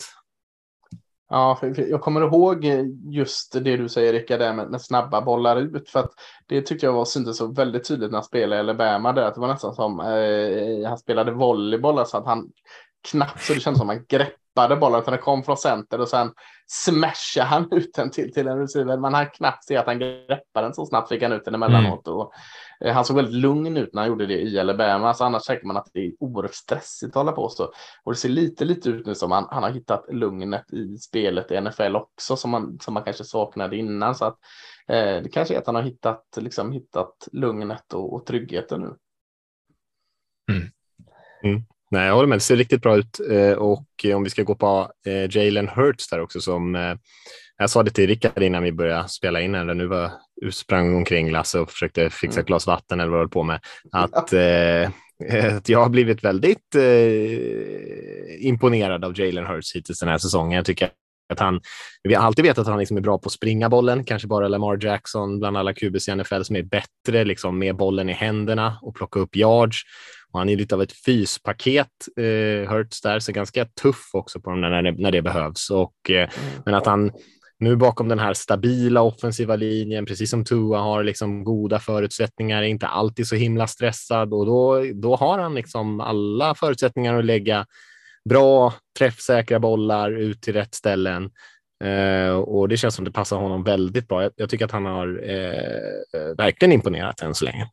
Ja, 1.34 1.60
jag 1.76 2.02
kommer 2.02 2.22
ihåg 2.22 2.66
just 3.10 3.54
det 3.54 3.78
du 3.78 3.90
säger 3.90 4.14
Rickard, 4.14 4.40
där 4.40 4.54
med, 4.54 4.70
med, 4.72 4.82
snabba 4.82 5.22
bollar 5.22 5.58
ut. 5.58 5.90
För 5.90 6.00
att 6.00 6.12
det 6.48 6.62
tyckte 6.62 6.86
jag 6.86 6.94
var 6.94 7.06
syntes 7.06 7.38
så 7.38 7.48
väldigt 7.48 7.88
tydligt 7.88 8.12
när 8.12 8.18
han 8.18 8.24
spelade 8.24 8.56
i 8.56 8.60
Alabama. 8.60 9.14
Där, 9.14 9.22
att 9.22 9.36
det 9.36 9.42
var 9.42 9.48
nästan 9.48 9.76
som 9.76 10.00
eh, 10.00 10.90
han 10.90 10.98
spelade 10.98 11.32
volleyboll, 11.32 12.06
så 12.06 12.18
att 12.18 12.26
han 12.26 12.50
knappt 13.12 13.42
så 13.42 13.54
det 13.54 13.60
kändes 13.60 13.80
som 13.80 13.90
att 13.90 13.96
han 13.96 14.06
greppade 14.10 14.76
bollen. 14.76 15.02
Utan 15.02 15.12
det 15.12 15.18
kom 15.18 15.44
från 15.44 15.58
center 15.58 16.02
och 16.02 16.10
sen 16.10 16.32
smashade 16.68 17.46
han 17.46 17.68
ut 17.72 17.94
den 17.94 18.12
till, 18.12 18.34
till 18.34 18.48
en 18.48 18.60
receiver. 18.60 18.98
Man 18.98 19.14
hann 19.14 19.30
knappt 19.30 19.66
se 19.66 19.78
att 19.78 19.86
han 19.86 20.00
greppade 20.00 20.66
den 20.66 20.74
så 20.74 20.86
snabbt 20.86 21.10
fick 21.10 21.24
han 21.24 21.32
ut 21.32 21.46
den 21.46 21.56
emellanåt. 21.56 22.08
Mm. 22.08 22.20
Och, 22.20 22.24
eh, 22.24 22.30
han 22.86 23.06
såg 23.06 23.16
väldigt 23.16 23.42
lugn 23.42 23.78
ut 23.78 23.94
när 23.94 24.02
han 24.02 24.10
gjorde 24.10 24.26
det 24.26 24.42
i 24.42 24.60
Alabama. 24.60 25.14
Så 25.14 25.24
annars 25.24 25.44
tänker 25.44 25.68
man 25.68 25.78
att 25.78 25.90
det 25.94 26.00
är 26.00 26.14
oerhört 26.20 26.54
stressigt 26.54 27.10
att 27.10 27.16
hålla 27.16 27.32
på 27.32 27.50
så. 27.50 27.72
Och 28.04 28.12
det 28.12 28.18
ser 28.18 28.30
lite, 28.30 28.66
lite 28.66 28.90
ut 28.90 29.06
nu 29.06 29.16
som 29.16 29.32
han, 29.32 29.48
han 29.52 29.64
har 29.64 29.70
hittat 29.70 30.06
lugnet 30.14 30.74
i 30.74 30.98
spelet 30.98 31.52
i 31.52 31.62
NFL 31.62 31.96
också 31.96 32.36
som 32.36 32.52
man, 32.52 32.80
som 32.82 32.94
man 32.94 33.04
kanske 33.04 33.24
saknade 33.24 33.78
innan. 33.78 34.16
Så 34.16 34.26
att 34.26 34.38
eh, 34.88 35.24
det 35.24 35.30
kanske 35.34 35.56
är 35.56 35.60
att 35.60 35.66
han 35.66 35.76
har 35.76 35.84
hittat, 35.84 36.24
liksom, 36.38 36.72
hittat 36.72 37.28
lugnet 37.32 37.94
och, 37.94 38.14
och 38.14 38.26
tryggheten 38.26 38.82
nu. 38.82 38.96
Mm. 40.52 40.72
Mm. 41.44 41.64
Nej, 41.92 42.08
jag 42.08 42.16
håller 42.16 42.28
med. 42.28 42.36
Det 42.36 42.42
ser 42.42 42.56
riktigt 42.56 42.82
bra 42.82 42.98
ut. 42.98 43.20
Eh, 43.30 43.54
och 43.54 44.06
om 44.16 44.24
vi 44.24 44.30
ska 44.30 44.44
gå 44.44 44.56
på 44.56 44.92
eh, 45.06 45.38
Jalen 45.38 45.70
Hurts 45.70 46.10
där 46.10 46.22
också 46.22 46.42
som 46.42 46.76
eh, 46.76 46.96
jag 47.58 47.70
sa 47.70 47.84
det 47.84 47.92
till 47.92 48.08
Rickard 48.08 48.44
innan 48.44 48.64
vi 48.64 48.72
började 48.72 49.10
spela 49.10 49.42
in, 49.42 49.56
eller 49.56 49.74
nu 49.74 49.88
var 49.88 50.12
sprang 50.52 50.96
omkring 50.96 51.32
Lasse 51.32 51.60
och 51.60 51.72
försökte 51.72 52.10
fixa 52.10 52.40
ett 52.40 52.44
mm. 52.44 52.46
glas 52.46 52.68
vatten 52.68 53.00
eller 53.00 53.12
vad 53.12 53.20
jag 53.20 53.24
höll 53.24 53.30
på 53.30 53.44
med, 53.44 53.60
att, 53.92 54.34
eh, 54.34 54.90
att 55.58 55.70
jag 55.70 55.82
har 55.82 55.90
blivit 55.90 56.24
väldigt 56.24 56.76
eh, 56.76 58.46
imponerad 58.48 59.06
av 59.06 59.20
Jalen 59.20 59.46
Hurts 59.46 59.76
hittills 59.76 60.00
den 60.00 60.10
här 60.10 60.18
säsongen. 60.18 60.56
Jag 60.56 60.66
tycker 60.66 60.90
att 61.32 61.40
han, 61.40 61.62
vi 62.04 62.14
har 62.14 62.26
alltid 62.26 62.46
vetat 62.46 62.58
att 62.58 62.68
han 62.68 62.80
liksom 62.80 62.98
är 62.98 63.02
bra 63.02 63.18
på 63.18 63.28
att 63.28 63.34
springa 63.34 63.70
bollen, 63.70 64.04
kanske 64.04 64.28
bara 64.28 64.48
Lamar 64.48 64.86
Jackson 64.86 65.40
bland 65.40 65.58
alla 65.58 65.74
QBs 65.74 66.10
i 66.10 66.16
NFL 66.16 66.42
som 66.42 66.56
är 66.56 66.64
bättre 66.64 67.24
liksom, 67.24 67.60
med 67.60 67.76
bollen 67.76 68.10
i 68.10 68.14
händerna 68.14 68.80
och 68.82 68.96
plocka 68.96 69.20
upp 69.20 69.36
yards. 69.36 69.82
Och 70.32 70.40
han 70.40 70.50
är 70.50 70.56
lite 70.56 70.76
av 70.76 70.82
ett 70.82 71.06
fyspaket, 71.06 71.88
eh, 72.18 72.72
Hurts 72.72 73.02
där, 73.02 73.20
så 73.20 73.32
ganska 73.32 73.66
tuff 73.66 74.10
också 74.14 74.42
på 74.42 74.50
dem 74.50 74.62
när, 74.62 74.92
när 74.92 75.12
det 75.12 75.22
behövs. 75.22 75.70
Och, 75.70 76.10
eh, 76.10 76.16
mm. 76.16 76.62
Men 76.66 76.74
att 76.74 76.86
han 76.86 77.12
nu 77.62 77.76
bakom 77.76 78.08
den 78.08 78.20
här 78.20 78.34
stabila 78.34 79.02
offensiva 79.02 79.56
linjen, 79.56 80.06
precis 80.06 80.30
som 80.30 80.46
Tua 80.46 80.80
har 80.80 81.04
liksom 81.04 81.44
goda 81.44 81.80
förutsättningar, 81.80 82.62
är 82.62 82.68
inte 82.68 82.88
alltid 82.88 83.28
så 83.28 83.36
himla 83.36 83.68
stressad 83.68 84.34
och 84.34 84.46
då, 84.46 84.86
då 84.94 85.16
har 85.16 85.40
han 85.40 85.56
liksom 85.56 86.00
alla 86.00 86.56
förutsättningar 86.56 87.20
att 87.20 87.26
lägga 87.26 87.66
bra 88.30 88.74
träffsäkra 89.00 89.60
bollar 89.60 90.12
ut 90.12 90.42
till 90.42 90.54
rätt 90.54 90.76
ställen. 90.76 91.32
Eh, 91.84 92.34
och 92.34 92.70
det 92.70 92.78
känns 92.78 92.96
som 92.96 93.06
det 93.06 93.12
passar 93.12 93.38
honom 93.38 93.64
väldigt 93.64 94.08
bra. 94.08 94.24
Jag, 94.24 94.32
jag 94.36 94.50
tycker 94.50 94.66
att 94.66 94.72
han 94.72 94.86
har 94.86 95.30
eh, 95.30 96.22
eh 96.22 96.36
verkligen 96.38 96.72
imponerat 96.72 97.22
än 97.22 97.36
så 97.36 97.46
länge. 97.46 97.70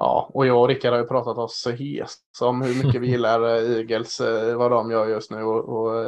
Ja, 0.00 0.30
och 0.34 0.46
jag 0.46 0.60
och 0.60 0.68
Rickard 0.68 0.92
har 0.92 1.00
ju 1.00 1.06
pratat 1.06 1.38
oss 1.38 1.66
hes 1.66 2.14
om 2.40 2.62
hur 2.62 2.84
mycket 2.84 3.00
vi 3.00 3.06
gillar 3.06 3.44
eh, 3.44 3.76
Eagles, 3.76 4.20
eh, 4.20 4.56
vad 4.56 4.70
de 4.70 4.90
gör 4.90 5.08
just 5.08 5.30
nu. 5.30 5.42
Och, 5.42 5.68
och, 5.68 6.06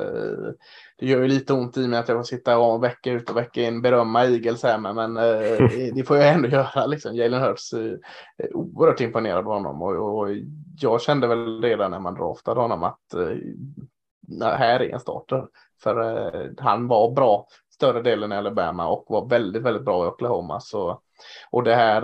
det 1.02 1.08
gör 1.08 1.22
ju 1.22 1.28
lite 1.28 1.52
ont 1.52 1.76
i 1.76 1.88
mig 1.88 1.98
att 1.98 2.08
jag 2.08 2.18
får 2.18 2.24
sitta 2.24 2.58
och 2.58 2.84
vecka 2.84 3.12
ut 3.12 3.30
och 3.30 3.36
vecka 3.36 3.62
in 3.62 3.82
berömma 3.82 4.24
Eagles 4.24 4.62
här 4.62 4.78
med, 4.78 4.94
men 4.94 5.16
eh, 5.16 5.92
det 5.94 6.06
får 6.06 6.16
jag 6.16 6.28
ändå 6.28 6.48
göra. 6.52 6.86
Liksom. 6.86 7.16
Jalen 7.16 7.42
Hurts 7.42 7.72
eh, 7.72 7.92
är 8.36 8.56
oerhört 8.56 9.00
imponerad 9.00 9.38
av 9.38 9.44
honom 9.44 9.82
och, 9.82 10.18
och, 10.18 10.28
jag 10.80 11.02
kände 11.02 11.26
väl 11.26 11.62
redan 11.62 11.90
när 11.90 11.98
man 11.98 12.14
draftade 12.14 12.60
honom 12.60 12.82
att 12.82 13.14
eh, 13.14 14.48
här 14.48 14.80
är 14.80 14.94
en 14.94 15.00
starter. 15.00 15.46
För 15.82 16.60
han 16.60 16.88
var 16.88 17.12
bra 17.12 17.46
större 17.74 18.02
delen 18.02 18.32
i 18.32 18.36
Alabama 18.36 18.88
och 18.88 19.04
var 19.08 19.28
väldigt, 19.28 19.62
väldigt 19.62 19.84
bra 19.84 20.04
i 20.04 20.08
Oklahoma. 20.08 20.60
Så 20.60 21.00
och 21.50 21.62
det 21.62 21.74
här, 21.74 22.02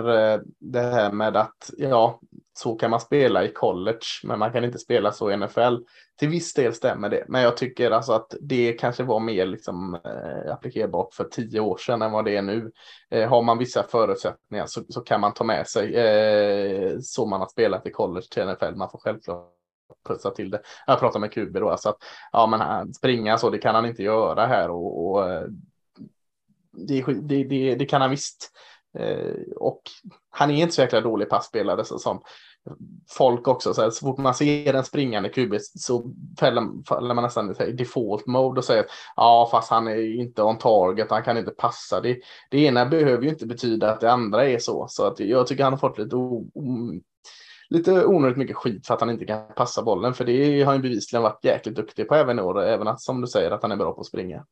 det 0.59 0.79
här 0.79 1.11
med 1.11 1.37
att 1.37 1.69
ja, 1.77 2.19
så 2.59 2.75
kan 2.75 2.91
man 2.91 2.99
spela 2.99 3.43
i 3.43 3.51
college, 3.51 4.05
men 4.23 4.39
man 4.39 4.51
kan 4.51 4.63
inte 4.63 4.79
spela 4.79 5.11
så 5.11 5.31
i 5.31 5.37
NFL. 5.37 5.75
Till 6.19 6.29
viss 6.29 6.53
del 6.53 6.73
stämmer 6.73 7.09
det, 7.09 7.25
men 7.27 7.41
jag 7.41 7.57
tycker 7.57 7.91
alltså 7.91 8.13
att 8.13 8.33
det 8.41 8.73
kanske 8.73 9.03
var 9.03 9.19
mer 9.19 9.45
liksom 9.45 9.95
eh, 9.95 10.53
applikerbart 10.53 11.13
för 11.13 11.23
tio 11.23 11.59
år 11.59 11.77
sedan 11.77 12.01
än 12.01 12.11
vad 12.11 12.25
det 12.25 12.37
är 12.37 12.41
nu. 12.41 12.71
Eh, 13.09 13.29
har 13.29 13.41
man 13.41 13.57
vissa 13.57 13.83
förutsättningar 13.83 14.65
så, 14.65 14.81
så 14.89 15.01
kan 15.01 15.21
man 15.21 15.33
ta 15.33 15.43
med 15.43 15.67
sig 15.67 15.95
eh, 15.95 16.97
så 17.01 17.25
man 17.25 17.39
har 17.39 17.47
spelat 17.47 17.87
i 17.87 17.91
college 17.91 18.27
till 18.31 18.45
NFL. 18.45 18.75
Man 18.75 18.89
får 18.89 18.99
självklart 18.99 19.53
pussa 20.07 20.31
till 20.31 20.49
det. 20.49 20.61
Jag 20.87 20.99
pratar 20.99 21.19
med 21.19 21.31
QB 21.31 21.53
då, 21.53 21.69
alltså 21.69 21.89
att 21.89 21.97
ja, 22.31 22.47
men 22.47 22.93
springa 22.93 23.37
så, 23.37 23.49
det 23.49 23.57
kan 23.57 23.75
han 23.75 23.85
inte 23.85 24.03
göra 24.03 24.45
här 24.45 24.69
och, 24.69 25.09
och 25.09 25.29
eh, 25.29 25.43
det, 26.71 27.03
det, 27.21 27.43
det, 27.43 27.75
det, 27.75 27.85
kan 27.85 28.01
han 28.01 28.09
visst. 28.09 28.51
Eh, 28.97 29.41
och 29.55 29.81
han 30.29 30.51
är 30.51 30.61
inte 30.61 30.75
så 30.75 30.81
jäkla 30.81 31.01
dålig 31.01 31.29
passspelare 31.29 31.85
så 31.85 31.99
som 31.99 32.21
folk 33.09 33.47
också. 33.47 33.73
Så, 33.73 33.81
här, 33.81 33.89
så 33.89 34.05
fort 34.05 34.17
man 34.17 34.33
ser 34.33 34.73
en 34.73 34.83
springande 34.83 35.29
QB 35.29 35.53
så 35.59 36.13
fäller, 36.39 36.85
faller 36.87 37.13
man 37.13 37.23
nästan 37.23 37.55
i 37.61 37.71
default 37.71 38.25
mode 38.25 38.59
och 38.59 38.65
säger 38.65 38.83
att 38.83 38.89
ja, 39.15 39.47
fast 39.51 39.69
han 39.69 39.87
är 39.87 40.19
inte 40.19 40.43
on 40.43 40.57
target, 40.57 41.11
han 41.11 41.23
kan 41.23 41.37
inte 41.37 41.51
passa. 41.51 42.01
Det, 42.01 42.19
det 42.51 42.59
ena 42.59 42.85
behöver 42.85 43.23
ju 43.23 43.29
inte 43.29 43.45
betyda 43.45 43.91
att 43.91 44.01
det 44.01 44.11
andra 44.11 44.45
är 44.45 44.59
så. 44.59 44.85
Så 44.89 45.03
att 45.07 45.19
jag 45.19 45.47
tycker 45.47 45.63
han 45.63 45.73
har 45.73 45.77
fått 45.77 45.97
lite 45.97 46.15
o, 46.15 46.49
o, 46.53 46.91
lite 47.69 48.05
onödigt 48.05 48.37
mycket 48.37 48.55
skit 48.55 48.87
för 48.87 48.93
att 48.93 49.01
han 49.01 49.09
inte 49.09 49.25
kan 49.25 49.41
passa 49.55 49.83
bollen. 49.83 50.13
För 50.13 50.25
det 50.25 50.63
har 50.63 50.71
han 50.71 50.81
bevisligen 50.81 51.23
varit 51.23 51.45
jäkligt 51.45 51.75
duktig 51.75 52.07
på 52.07 52.15
även 52.15 52.39
i 52.39 52.41
år, 52.41 52.63
även 52.63 52.87
att 52.87 53.01
som 53.01 53.21
du 53.21 53.27
säger 53.27 53.51
att 53.51 53.61
han 53.61 53.71
är 53.71 53.75
bra 53.75 53.93
på 53.93 54.01
att 54.01 54.07
springa. 54.07 54.45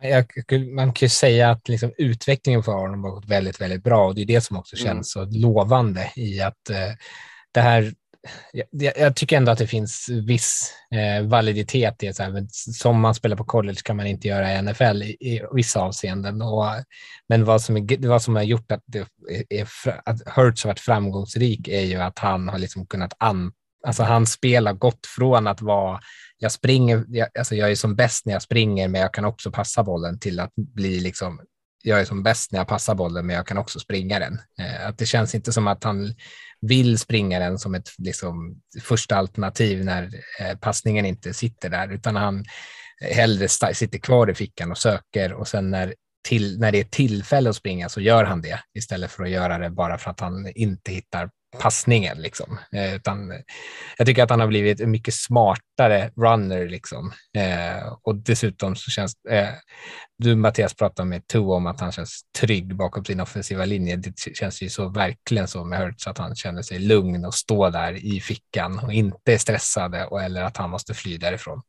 Jag, 0.00 0.26
man 0.74 0.92
kan 0.92 1.06
ju 1.06 1.10
säga 1.10 1.50
att 1.50 1.68
liksom 1.68 1.92
utvecklingen 1.98 2.62
för 2.62 2.72
honom 2.72 3.04
har 3.04 3.10
gått 3.10 3.28
väldigt, 3.28 3.60
väldigt 3.60 3.82
bra 3.82 4.06
och 4.06 4.14
det 4.14 4.22
är 4.22 4.26
det 4.26 4.40
som 4.40 4.56
också 4.56 4.76
mm. 4.76 4.86
känns 4.86 5.16
mm. 5.16 5.32
så 5.32 5.38
lovande 5.38 6.12
i 6.16 6.40
att 6.40 6.70
eh, 6.70 6.92
det 7.52 7.60
här 7.60 7.94
jag, 8.52 8.92
jag, 8.98 9.16
tycker 9.16 9.36
ändå 9.36 9.52
att 9.52 9.58
det 9.58 9.66
finns 9.66 10.08
viss 10.08 10.72
eh, 10.90 11.26
validitet 11.26 12.02
i 12.02 12.08
att 12.08 12.20
som 12.52 13.00
man 13.00 13.14
spelar 13.14 13.36
på 13.36 13.44
college 13.44 13.78
kan 13.84 13.96
man 13.96 14.06
inte 14.06 14.28
göra 14.28 14.52
i 14.52 14.62
NFL 14.62 15.02
i, 15.02 15.16
i 15.20 15.42
vissa 15.52 15.80
avseenden. 15.80 16.42
Och, 16.42 16.64
men 17.28 17.44
vad 17.44 17.62
som, 17.62 17.76
är, 17.76 18.08
vad 18.08 18.22
som 18.22 18.36
har 18.36 18.42
gjort 18.42 18.72
att, 18.72 18.82
det 18.86 18.98
är, 19.50 19.68
att 20.04 20.36
Hurts 20.36 20.64
har 20.64 20.70
varit 20.70 20.80
framgångsrik 20.80 21.68
är 21.68 21.80
ju 21.80 21.96
att 21.96 22.18
han 22.18 22.48
har 22.48 22.58
liksom 22.58 22.86
kunnat 22.86 23.14
an, 23.18 23.52
alltså 23.86 24.02
hans 24.02 24.32
spel 24.32 24.66
har 24.66 24.74
gått 24.74 25.06
från 25.06 25.46
att 25.46 25.60
vara 25.60 26.00
jag 26.44 26.52
springer, 26.52 27.04
jag, 27.08 27.28
alltså 27.38 27.54
jag 27.54 27.70
är 27.70 27.74
som 27.74 27.96
bäst 27.96 28.26
när 28.26 28.32
jag 28.32 28.42
springer, 28.42 28.88
men 28.88 29.00
jag 29.00 29.14
kan 29.14 29.24
också 29.24 29.50
passa 29.50 29.82
bollen 29.82 30.18
till 30.18 30.40
att 30.40 30.52
bli 30.54 31.00
liksom 31.00 31.40
jag 31.82 32.00
är 32.00 32.04
som 32.04 32.22
bäst 32.22 32.52
när 32.52 32.60
jag 32.60 32.68
passar 32.68 32.94
bollen, 32.94 33.26
men 33.26 33.36
jag 33.36 33.46
kan 33.46 33.58
också 33.58 33.80
springa 33.80 34.18
den. 34.18 34.38
Eh, 34.58 34.86
att 34.88 34.98
det 34.98 35.06
känns 35.06 35.34
inte 35.34 35.52
som 35.52 35.66
att 35.66 35.84
han 35.84 36.14
vill 36.60 36.98
springa 36.98 37.38
den 37.38 37.58
som 37.58 37.74
ett 37.74 37.90
liksom, 37.98 38.60
första 38.82 39.16
alternativ 39.16 39.84
när 39.84 40.10
eh, 40.40 40.56
passningen 40.58 41.06
inte 41.06 41.34
sitter 41.34 41.70
där, 41.70 41.92
utan 41.92 42.16
han 42.16 42.44
hellre 43.00 43.48
sitter 43.48 43.98
kvar 43.98 44.30
i 44.30 44.34
fickan 44.34 44.70
och 44.70 44.78
söker 44.78 45.32
och 45.32 45.48
sen 45.48 45.70
när, 45.70 45.94
till, 46.28 46.60
när 46.60 46.72
det 46.72 46.80
är 46.80 46.84
tillfälle 46.84 47.50
att 47.50 47.56
springa 47.56 47.88
så 47.88 48.00
gör 48.00 48.24
han 48.24 48.42
det 48.42 48.60
istället 48.74 49.10
för 49.10 49.24
att 49.24 49.30
göra 49.30 49.58
det 49.58 49.70
bara 49.70 49.98
för 49.98 50.10
att 50.10 50.20
han 50.20 50.52
inte 50.54 50.92
hittar 50.92 51.30
passningen. 51.58 52.18
Liksom. 52.18 52.58
Eh, 52.72 52.94
utan 52.94 53.30
eh, 53.32 53.38
jag 53.98 54.06
tycker 54.06 54.22
att 54.22 54.30
han 54.30 54.40
har 54.40 54.46
blivit 54.46 54.80
en 54.80 54.90
mycket 54.90 55.14
smartare 55.14 56.10
runner. 56.16 56.68
Liksom. 56.68 57.12
Eh, 57.36 57.92
och 58.02 58.16
dessutom 58.16 58.76
så 58.76 58.90
känns 58.90 59.14
eh, 59.30 59.48
du 60.18 60.36
Mattias 60.36 60.74
pratade 60.74 61.08
med 61.08 61.26
Tu 61.26 61.38
om 61.38 61.66
att 61.66 61.80
han 61.80 61.92
känns 61.92 62.22
trygg 62.38 62.76
bakom 62.76 63.04
sin 63.04 63.20
offensiva 63.20 63.64
linje. 63.64 63.96
Det 63.96 64.12
känns 64.34 64.62
ju 64.62 64.68
så 64.68 64.88
verkligen 64.88 65.48
så 65.48 65.64
med 65.64 65.78
Hurts 65.78 66.06
att 66.06 66.18
han 66.18 66.36
känner 66.36 66.62
sig 66.62 66.78
lugn 66.78 67.24
och 67.24 67.34
står 67.34 67.70
där 67.70 67.92
i 67.92 68.20
fickan 68.20 68.78
och 68.78 68.92
inte 68.92 69.32
är 69.32 69.38
stressad 69.38 69.94
eh, 69.94 70.24
eller 70.24 70.42
att 70.42 70.56
han 70.56 70.70
måste 70.70 70.94
fly 70.94 71.18
därifrån. 71.18 71.62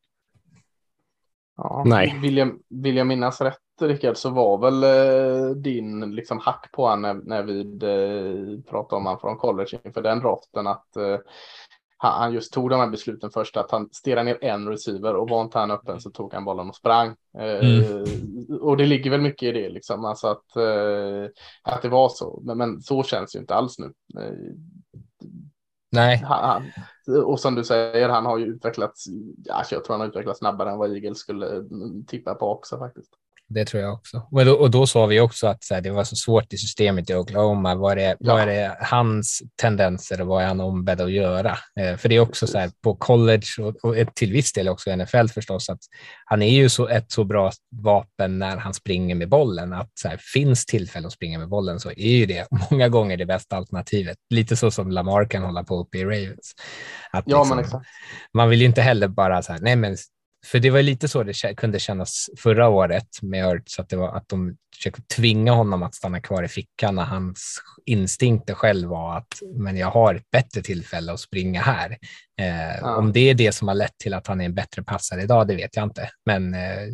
Ja, 1.57 1.83
Nej. 1.85 2.19
Vill 2.21 2.37
jag, 2.37 2.59
vill 2.69 2.97
jag 2.97 3.07
minnas 3.07 3.41
rätt 3.41 3.57
Rickard 3.81 4.17
så 4.17 4.29
var 4.29 4.57
väl 4.57 4.83
eh, 4.83 5.49
din 5.49 6.15
liksom 6.15 6.39
hack 6.39 6.69
på 6.71 6.87
honom 6.87 7.01
när, 7.01 7.13
när 7.13 7.43
vi 7.43 7.59
eh, 7.61 8.71
pratade 8.71 8.97
om 8.97 9.05
honom 9.05 9.19
från 9.19 9.37
college 9.37 9.79
inför 9.83 10.01
den 10.01 10.19
draften 10.19 10.67
att 10.67 10.95
eh, 10.95 11.17
han 11.97 12.33
just 12.33 12.53
tog 12.53 12.69
de 12.69 12.79
här 12.79 12.89
besluten 12.89 13.31
först 13.31 13.57
att 13.57 13.71
han 13.71 13.89
stirrade 13.91 14.23
ner 14.23 14.43
en 14.43 14.67
receiver 14.67 15.15
och 15.15 15.29
var 15.29 15.41
inte 15.41 15.59
han 15.59 15.71
öppen 15.71 16.01
så 16.01 16.09
tog 16.09 16.33
han 16.33 16.45
bollen 16.45 16.69
och 16.69 16.75
sprang. 16.75 17.15
Eh, 17.37 17.67
mm. 17.67 18.05
och 18.61 18.77
det 18.77 18.85
ligger 18.85 19.11
väl 19.11 19.21
mycket 19.21 19.49
i 19.49 19.51
det 19.51 19.69
liksom, 19.69 20.05
alltså 20.05 20.27
att, 20.27 20.55
eh, 20.55 21.25
att 21.63 21.81
det 21.81 21.89
var 21.89 22.09
så. 22.09 22.41
Men, 22.43 22.57
men 22.57 22.81
så 22.81 23.03
känns 23.03 23.35
ju 23.35 23.39
inte 23.39 23.55
alls 23.55 23.79
nu. 23.79 23.93
Eh, 24.21 24.55
Nej. 25.91 26.17
Han, 26.17 26.63
och 27.07 27.39
som 27.39 27.55
du 27.55 27.63
säger, 27.63 28.09
han 28.09 28.25
har 28.25 28.37
ju 28.37 28.45
utvecklats, 28.45 29.05
Ja, 29.43 29.63
jag 29.71 29.83
tror 29.83 29.93
han 29.93 30.01
har 30.01 30.07
utvecklats 30.07 30.39
snabbare 30.39 30.71
än 30.71 30.77
vad 30.77 30.91
Eagles 30.91 31.17
skulle 31.17 31.47
mm, 31.55 32.05
tippa 32.05 32.35
på 32.35 32.49
också 32.49 32.77
faktiskt. 32.77 33.13
Det 33.47 33.65
tror 33.65 33.83
jag 33.83 33.93
också. 33.93 34.27
Och 34.31 34.45
då, 34.45 34.53
och 34.53 34.71
då 34.71 34.87
sa 34.87 35.05
vi 35.05 35.19
också 35.19 35.47
att 35.47 35.67
här, 35.69 35.81
det 35.81 35.91
var 35.91 36.03
så 36.03 36.15
svårt 36.15 36.53
i 36.53 36.57
systemet 36.57 37.09
i 37.09 37.15
Oklahoma. 37.15 37.75
Vad 37.75 37.99
är, 37.99 38.15
ja. 38.19 38.33
vad 38.33 38.41
är 38.41 38.45
det 38.45 38.77
hans 38.79 39.41
tendenser 39.61 40.21
och 40.21 40.27
vad 40.27 40.43
är 40.43 40.47
han 40.47 40.59
ombedd 40.59 41.01
att 41.01 41.11
göra? 41.11 41.57
Eh, 41.79 41.97
för 41.97 42.09
det 42.09 42.15
är 42.15 42.19
också 42.19 42.47
så 42.47 42.57
här 42.57 42.71
på 42.83 42.95
college 42.95 43.45
och, 43.59 43.75
och 43.75 44.15
till 44.15 44.31
viss 44.31 44.53
del 44.53 44.69
också 44.69 44.89
i 44.89 44.95
NFL 44.95 45.27
förstås 45.27 45.69
att 45.69 45.79
han 46.25 46.41
är 46.41 46.53
ju 46.53 46.69
så 46.69 46.87
ett 46.87 47.11
så 47.11 47.23
bra 47.23 47.51
vapen 47.75 48.39
när 48.39 48.57
han 48.57 48.73
springer 48.73 49.15
med 49.15 49.29
bollen. 49.29 49.73
Att 49.73 49.91
så 49.93 50.07
här, 50.07 50.17
finns 50.33 50.65
tillfälle 50.65 51.07
att 51.07 51.13
springa 51.13 51.39
med 51.39 51.49
bollen 51.49 51.79
så 51.79 51.89
är 51.89 52.17
ju 52.17 52.25
det 52.25 52.47
många 52.71 52.89
gånger 52.89 53.17
det 53.17 53.25
bästa 53.25 53.55
alternativet. 53.55 54.17
Lite 54.29 54.55
så 54.55 54.71
som 54.71 54.91
Lamar 54.91 55.25
kan 55.25 55.43
hålla 55.43 55.63
på 55.63 55.79
uppe 55.79 55.97
i 55.97 56.05
Ravens. 56.05 56.53
Att 57.11 57.23
ja, 57.27 57.55
liksom. 57.57 57.83
Man 58.33 58.49
vill 58.49 58.59
ju 58.59 58.65
inte 58.65 58.81
heller 58.81 59.07
bara 59.07 59.41
så 59.41 59.51
här, 59.51 59.59
nej 59.59 59.75
men 59.75 59.97
för 60.45 60.59
det 60.59 60.69
var 60.69 60.81
lite 60.81 61.07
så 61.07 61.23
det 61.23 61.55
kunde 61.57 61.79
kännas 61.79 62.29
förra 62.37 62.67
året 62.67 63.21
med 63.21 63.45
Hurts, 63.45 63.79
att, 63.79 63.89
det 63.89 63.95
var, 63.95 64.17
att 64.17 64.29
de 64.29 64.57
försökte 64.75 65.01
tvinga 65.01 65.51
honom 65.51 65.83
att 65.83 65.95
stanna 65.95 66.21
kvar 66.21 66.43
i 66.43 66.47
fickan 66.47 66.95
när 66.95 67.03
hans 67.03 67.61
instinkter 67.85 68.53
själv 68.53 68.89
var 68.89 69.17
att 69.17 69.27
men 69.55 69.77
jag 69.77 69.91
har 69.91 70.15
ett 70.15 70.31
bättre 70.31 70.61
tillfälle 70.61 71.13
att 71.13 71.19
springa 71.19 71.61
här. 71.61 71.97
Eh, 72.39 72.77
ja. 72.81 72.95
Om 72.95 73.13
det 73.13 73.29
är 73.29 73.33
det 73.33 73.51
som 73.51 73.67
har 73.67 73.75
lett 73.75 73.97
till 73.97 74.13
att 74.13 74.27
han 74.27 74.41
är 74.41 74.45
en 74.45 74.55
bättre 74.55 74.83
passare 74.83 75.21
idag, 75.21 75.47
det 75.47 75.55
vet 75.55 75.75
jag 75.75 75.83
inte. 75.83 76.09
Men 76.25 76.53
eh, 76.53 76.87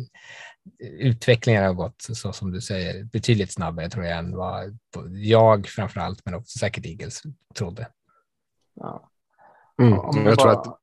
utvecklingen 0.98 1.64
har 1.64 1.72
gått, 1.72 1.96
så 1.98 2.32
som 2.32 2.52
du 2.52 2.60
säger, 2.60 3.04
betydligt 3.04 3.52
snabbare 3.52 3.90
tror 3.90 4.04
jag 4.04 4.18
än 4.18 4.36
vad 4.36 4.78
jag 5.10 5.68
framför 5.68 6.00
allt, 6.00 6.20
men 6.24 6.34
också 6.34 6.58
säkert 6.58 6.86
Eagles 6.86 7.22
trodde. 7.54 7.88
Ja. 8.74 9.08
Mm. 9.82 10.26
Jag 10.26 10.38
tror 10.38 10.50
att 10.50 10.81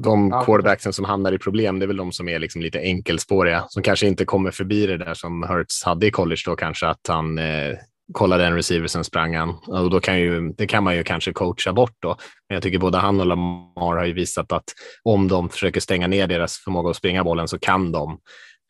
de 0.00 0.30
ja. 0.30 0.44
quarterbacksen 0.44 0.92
som 0.92 1.04
hamnar 1.04 1.32
i 1.32 1.38
problem, 1.38 1.78
det 1.78 1.84
är 1.84 1.86
väl 1.86 1.96
de 1.96 2.12
som 2.12 2.28
är 2.28 2.38
liksom 2.38 2.62
lite 2.62 2.78
enkelspåriga, 2.78 3.64
som 3.68 3.82
kanske 3.82 4.06
inte 4.06 4.24
kommer 4.24 4.50
förbi 4.50 4.86
det 4.86 4.96
där 4.96 5.14
som 5.14 5.42
Hurts 5.42 5.84
hade 5.84 6.06
i 6.06 6.10
college 6.10 6.42
då 6.46 6.56
kanske, 6.56 6.86
att 6.86 7.06
han 7.08 7.38
eh, 7.38 7.76
kollade 8.12 8.46
en 8.46 8.54
receiver, 8.54 8.86
sen 8.86 9.04
sprang 9.04 9.36
han. 9.36 9.48
Och 9.66 9.90
då 9.90 10.00
kan 10.00 10.20
ju, 10.20 10.52
det 10.52 10.66
kan 10.66 10.84
man 10.84 10.96
ju 10.96 11.02
kanske 11.02 11.32
coacha 11.32 11.72
bort 11.72 11.96
då. 11.98 12.16
Men 12.48 12.54
jag 12.54 12.62
tycker 12.62 12.78
både 12.78 12.98
han 12.98 13.20
och 13.20 13.26
Lamar 13.26 13.96
har 13.96 14.04
ju 14.04 14.12
visat 14.12 14.52
att 14.52 14.64
om 15.02 15.28
de 15.28 15.48
försöker 15.48 15.80
stänga 15.80 16.06
ner 16.06 16.26
deras 16.26 16.58
förmåga 16.58 16.90
att 16.90 16.96
springa 16.96 17.24
bollen 17.24 17.48
så 17.48 17.58
kan 17.58 17.92
de 17.92 18.18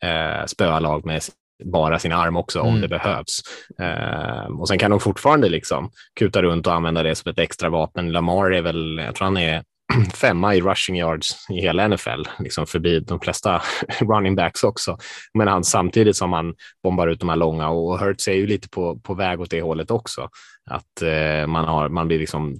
eh, 0.03 0.45
spöa 0.45 0.79
lag 0.79 1.05
med 1.05 1.21
bara 1.63 1.99
sin 1.99 2.11
arm 2.11 2.35
också 2.35 2.59
om 2.59 2.69
mm. 2.69 2.81
det 2.81 2.87
behövs. 2.87 3.41
Eh, 3.81 4.59
och 4.59 4.67
sen 4.67 4.79
kan 4.79 4.91
de 4.91 4.99
fortfarande 4.99 5.49
liksom 5.49 5.89
kuta 6.19 6.41
runt 6.41 6.67
och 6.67 6.73
använda 6.73 7.03
det 7.03 7.15
som 7.15 7.31
ett 7.31 7.39
extra 7.39 7.69
vapen. 7.69 8.11
Lamar 8.11 8.53
är 8.53 8.61
väl, 8.61 8.97
jag 9.05 9.15
tror 9.15 9.25
han 9.25 9.37
är 9.37 9.63
femma 10.13 10.55
i 10.55 10.61
rushing 10.61 10.97
yards 10.97 11.49
i 11.49 11.61
hela 11.61 11.87
NFL, 11.87 12.23
liksom 12.39 12.67
förbi 12.67 12.99
de 12.99 13.19
flesta 13.19 13.61
running 13.99 14.35
backs 14.35 14.63
också. 14.63 14.97
Men 15.33 15.47
han 15.47 15.63
samtidigt 15.63 16.15
som 16.15 16.33
han 16.33 16.55
bombar 16.83 17.07
ut 17.07 17.19
de 17.19 17.29
här 17.29 17.35
långa 17.35 17.69
och 17.69 17.99
Hurts 17.99 18.27
är 18.27 18.33
ju 18.33 18.47
lite 18.47 18.69
på, 18.69 18.99
på 18.99 19.13
väg 19.13 19.41
åt 19.41 19.49
det 19.49 19.61
hållet 19.61 19.91
också. 19.91 20.29
Att 20.69 21.01
eh, 21.01 21.47
man, 21.47 21.65
har, 21.65 21.89
man 21.89 22.07
blir 22.07 22.19
liksom 22.19 22.55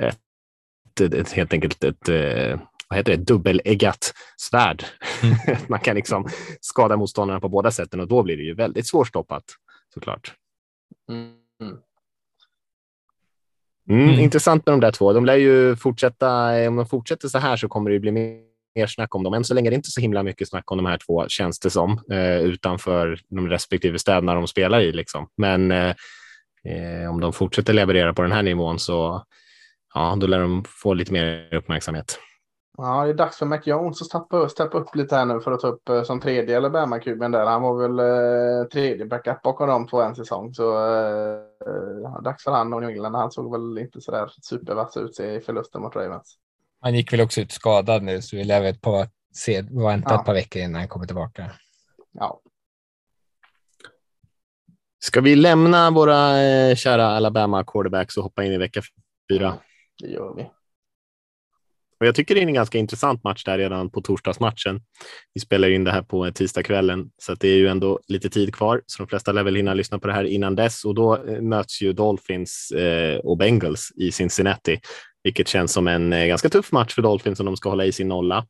ett, 0.00 0.18
ett, 1.00 1.14
ett 1.14 1.32
helt 1.32 1.52
enkelt 1.52 1.84
ett, 1.84 2.08
eh, 2.08 2.60
vad 2.88 2.96
heter 2.96 3.16
det, 3.16 3.24
dubbeleggat 3.24 4.14
svärd. 4.36 4.84
Mm. 5.22 5.36
man 5.68 5.80
kan 5.80 5.96
liksom 5.96 6.28
skada 6.60 6.96
motståndarna 6.96 7.40
på 7.40 7.48
båda 7.48 7.70
sätten 7.70 8.00
och 8.00 8.08
då 8.08 8.22
blir 8.22 8.36
det 8.36 8.42
ju 8.42 8.54
väldigt 8.54 8.86
svårstoppat 8.86 9.44
såklart. 9.94 10.34
Mm. 11.10 11.32
Mm, 13.88 14.08
mm. 14.08 14.20
Intressant 14.20 14.66
med 14.66 14.72
de 14.72 14.80
där 14.80 14.92
två. 14.92 15.12
De 15.12 15.24
lär 15.24 15.36
ju 15.36 15.76
fortsätta. 15.76 16.58
Eh, 16.58 16.68
om 16.68 16.76
de 16.76 16.86
fortsätter 16.86 17.28
så 17.28 17.38
här 17.38 17.56
så 17.56 17.68
kommer 17.68 17.90
det 17.90 18.00
bli 18.00 18.12
mer 18.74 18.86
snack 18.86 19.14
om 19.14 19.22
dem. 19.22 19.34
Än 19.34 19.44
så 19.44 19.54
länge 19.54 19.68
är 19.68 19.70
det 19.70 19.76
inte 19.76 19.90
så 19.90 20.00
himla 20.00 20.22
mycket 20.22 20.48
snack 20.48 20.70
om 20.70 20.76
de 20.76 20.86
här 20.86 20.98
två, 21.06 21.28
känns 21.28 21.58
det 21.58 21.70
som, 21.70 22.00
eh, 22.10 22.40
utanför 22.40 23.18
de 23.28 23.48
respektive 23.48 23.98
städerna 23.98 24.34
de 24.34 24.46
spelar 24.46 24.80
i. 24.80 24.92
Liksom. 24.92 25.28
Men 25.36 25.70
eh, 25.70 25.94
eh, 26.64 27.10
om 27.10 27.20
de 27.20 27.32
fortsätter 27.32 27.72
leverera 27.72 28.14
på 28.14 28.22
den 28.22 28.32
här 28.32 28.42
nivån 28.42 28.78
så 28.78 29.24
ja, 29.94 30.16
då 30.20 30.26
lär 30.26 30.40
de 30.40 30.64
få 30.68 30.94
lite 30.94 31.12
mer 31.12 31.54
uppmärksamhet. 31.54 32.18
Ja, 32.82 33.04
det 33.04 33.10
är 33.10 33.14
dags 33.14 33.36
för 33.36 33.46
Mac 33.46 33.60
Jones 33.64 34.02
att 34.02 34.06
steppa, 34.06 34.48
steppa 34.48 34.78
upp 34.78 34.94
lite 34.94 35.16
här 35.16 35.24
nu 35.24 35.40
för 35.40 35.52
att 35.52 35.60
ta 35.60 35.66
upp 35.66 35.88
eh, 35.88 36.02
som 36.02 36.20
tredje 36.20 36.56
eller 36.56 36.68
Alabama-kuben 36.68 37.30
där. 37.30 37.46
Han 37.46 37.62
var 37.62 37.82
väl 37.82 37.98
eh, 37.98 38.68
tredje 38.68 39.06
backup 39.06 39.42
bakom 39.42 39.68
dem 39.68 39.86
på 39.86 40.02
en 40.02 40.14
säsong. 40.14 40.54
Så 40.54 40.72
eh, 40.72 42.22
dags 42.22 42.44
för 42.44 42.50
han 42.50 42.72
och 42.72 42.80
New 42.80 42.90
England. 42.90 43.14
Han 43.14 43.30
såg 43.30 43.52
väl 43.52 43.78
inte 43.78 44.00
så 44.00 44.10
där 44.10 44.32
supervass 44.42 44.96
ut 44.96 45.20
i 45.20 45.40
förlusten 45.40 45.82
mot 45.82 45.96
Ravens. 45.96 46.36
Han 46.80 46.94
gick 46.94 47.12
väl 47.12 47.20
också 47.20 47.40
ut 47.40 47.52
skadad 47.52 48.02
nu 48.02 48.22
så 48.22 48.36
vi 48.36 48.44
lär 48.44 48.60
väl 48.60 48.78
på 48.78 49.06
se, 49.34 49.62
vänta 49.62 50.14
ja. 50.14 50.20
ett 50.20 50.26
par 50.26 50.34
veckor 50.34 50.62
innan 50.62 50.80
han 50.80 50.88
kommer 50.88 51.06
tillbaka. 51.06 51.50
Ja. 52.12 52.40
Ska 54.98 55.20
vi 55.20 55.36
lämna 55.36 55.90
våra 55.90 56.42
eh, 56.42 56.74
kära 56.74 57.06
Alabama 57.06 57.64
quarterbacks 57.64 58.16
och 58.16 58.22
hoppa 58.22 58.44
in 58.44 58.52
i 58.52 58.58
vecka 58.58 58.82
fyra? 59.32 59.54
Det 60.02 60.08
gör 60.08 60.34
vi. 60.36 60.50
Och 62.00 62.06
jag 62.06 62.14
tycker 62.14 62.34
det 62.34 62.40
är 62.40 62.46
en 62.46 62.54
ganska 62.54 62.78
intressant 62.78 63.24
match 63.24 63.44
där 63.44 63.58
redan 63.58 63.90
på 63.90 64.00
torsdagsmatchen. 64.00 64.80
Vi 65.34 65.40
spelar 65.40 65.70
in 65.70 65.84
det 65.84 65.90
här 65.90 66.02
på 66.02 66.30
tisdagskvällen 66.30 67.10
så 67.22 67.32
att 67.32 67.40
det 67.40 67.48
är 67.48 67.56
ju 67.56 67.68
ändå 67.68 68.00
lite 68.08 68.30
tid 68.30 68.54
kvar, 68.54 68.82
så 68.86 69.02
de 69.02 69.08
flesta 69.08 69.32
lär 69.32 69.42
väl 69.42 69.56
hinna 69.56 69.74
lyssna 69.74 69.98
på 69.98 70.06
det 70.06 70.12
här 70.12 70.24
innan 70.24 70.56
dess 70.56 70.84
och 70.84 70.94
då 70.94 71.24
eh, 71.24 71.40
möts 71.40 71.82
ju 71.82 71.92
Dolphins 71.92 72.70
eh, 72.70 73.18
och 73.18 73.36
Bengals 73.36 73.92
i 73.96 74.12
Cincinnati, 74.12 74.80
vilket 75.24 75.48
känns 75.48 75.72
som 75.72 75.88
en 75.88 76.12
eh, 76.12 76.26
ganska 76.26 76.48
tuff 76.48 76.72
match 76.72 76.94
för 76.94 77.02
Dolphins 77.02 77.40
om 77.40 77.46
de 77.46 77.56
ska 77.56 77.68
hålla 77.68 77.84
i 77.84 77.92
sin 77.92 78.08
nolla. 78.08 78.46